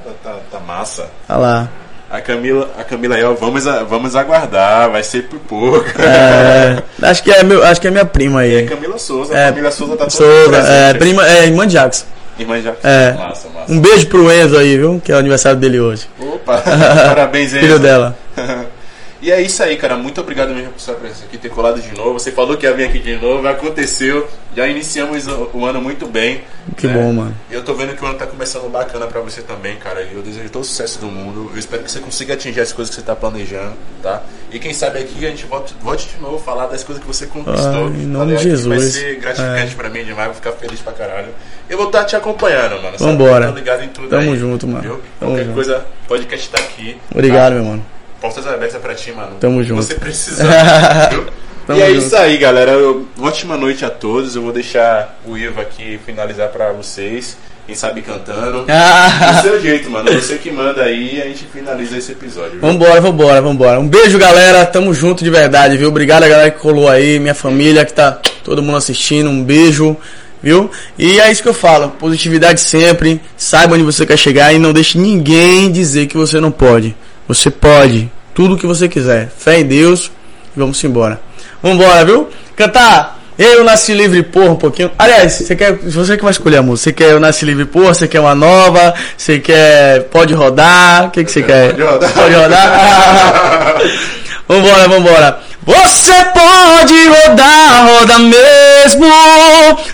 [0.04, 1.10] tá, tá, tá massa.
[1.28, 1.68] Olha lá.
[2.16, 5.84] A Camila, a Camila aí, ó, vamos, vamos aguardar, vai ser por pouco.
[6.00, 8.66] É, acho, que é meu, acho que é minha prima É aí.
[8.66, 12.06] Camila Souza, É, a Camila Souza tá toda Souza, é, prima, é irmã de Jackson.
[12.38, 12.72] Irmã já.
[12.82, 13.12] É.
[13.12, 13.70] Massa, massa.
[13.70, 15.00] Um beijo pro Enzo aí, viu?
[15.04, 16.08] Que é o aniversário dele hoje.
[16.18, 16.56] Opa,
[17.06, 17.60] parabéns, Enzo.
[17.60, 18.16] Filho dela.
[19.20, 19.96] E é isso aí, cara.
[19.96, 22.14] Muito obrigado mesmo por sua presença aqui, ter colado de novo.
[22.14, 24.28] Você falou que ia vir aqui de novo, aconteceu.
[24.54, 26.42] Já iniciamos o, o ano muito bem.
[26.76, 26.94] Que né?
[26.94, 27.34] bom, mano.
[27.50, 30.02] E eu tô vendo que o ano tá começando bacana pra você também, cara.
[30.02, 31.50] E eu desejo todo o sucesso do mundo.
[31.52, 34.22] Eu espero que você consiga atingir as coisas que você tá planejando, tá?
[34.50, 37.26] E quem sabe aqui a gente volte, volte de novo falar das coisas que você
[37.26, 37.86] conquistou.
[37.86, 38.92] Ai, em tá nome de Que Vai Jesus.
[38.94, 41.28] ser gratificante pra mim demais, vou ficar feliz pra caralho.
[41.68, 42.96] Eu vou estar te acompanhando, mano.
[42.98, 43.48] Vambora.
[43.48, 44.82] Tô ligado em tudo Tamo aí, junto, mano.
[44.82, 45.00] Viu?
[45.18, 45.54] Tamo Qualquer junto.
[45.54, 46.96] coisa, podcast tá aqui.
[47.10, 47.54] Obrigado, tá?
[47.56, 47.95] meu mano.
[48.20, 49.36] Portas abertas pra ti, mano.
[49.40, 49.82] Tamo junto.
[49.82, 49.94] Você
[51.10, 51.26] viu?
[51.66, 51.98] Tamo e é junto.
[52.06, 52.72] isso aí, galera.
[53.20, 54.34] Ótima noite a todos.
[54.36, 57.36] Eu vou deixar o Ivo aqui finalizar pra vocês.
[57.66, 58.62] Quem sabe cantando.
[58.66, 60.12] Do Ah, seu jeito, mano.
[60.12, 62.52] Você que manda aí a gente finaliza esse episódio.
[62.52, 62.60] viu?
[62.60, 63.80] vambora, vambora, vambora.
[63.80, 64.64] Um beijo, galera.
[64.64, 65.88] Tamo junto de verdade, viu?
[65.88, 69.28] Obrigado a galera que colou aí, minha família que tá todo mundo assistindo.
[69.28, 69.96] Um beijo,
[70.40, 70.70] viu?
[70.96, 71.90] E é isso que eu falo.
[71.98, 73.20] Positividade sempre.
[73.36, 76.94] Saiba onde você quer chegar e não deixe ninguém dizer que você não pode.
[77.28, 78.10] Você pode.
[78.34, 79.30] Tudo o que você quiser.
[79.36, 80.10] Fé em Deus.
[80.56, 81.20] E vamos embora.
[81.62, 82.28] Vambora, viu?
[82.54, 83.16] Cantar.
[83.38, 84.90] Eu nasci livre, porra, um pouquinho.
[84.98, 85.74] Aliás, você quer.
[85.74, 86.84] Você que vai escolher a música.
[86.84, 87.92] Você quer Eu Nasci Livre, porra?
[87.92, 88.94] Você quer uma nova?
[89.16, 90.04] Você quer.
[90.04, 91.08] Pode rodar?
[91.08, 91.72] O que, que você quer?
[91.72, 92.12] Pode rodar.
[92.12, 93.76] Pode rodar?
[94.48, 95.40] vambora, vambora.
[95.66, 99.06] Você pode rodar, roda mesmo.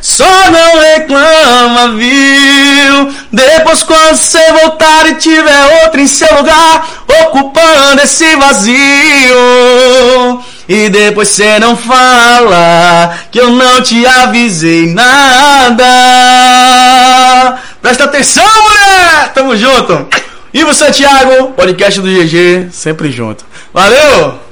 [0.02, 3.14] Só não reclama, viu?
[3.32, 6.86] Depois, quando você voltar e tiver outro em seu lugar,
[7.22, 8.74] ocupando esse vazio.
[10.68, 15.86] E depois você não fala que eu não te avisei nada.
[17.80, 19.32] Presta atenção, mulher!
[19.34, 20.06] Tamo junto.
[20.52, 21.52] Você, Thiago?
[21.52, 23.44] Podcast do GG, sempre junto.
[23.74, 24.51] Valeu!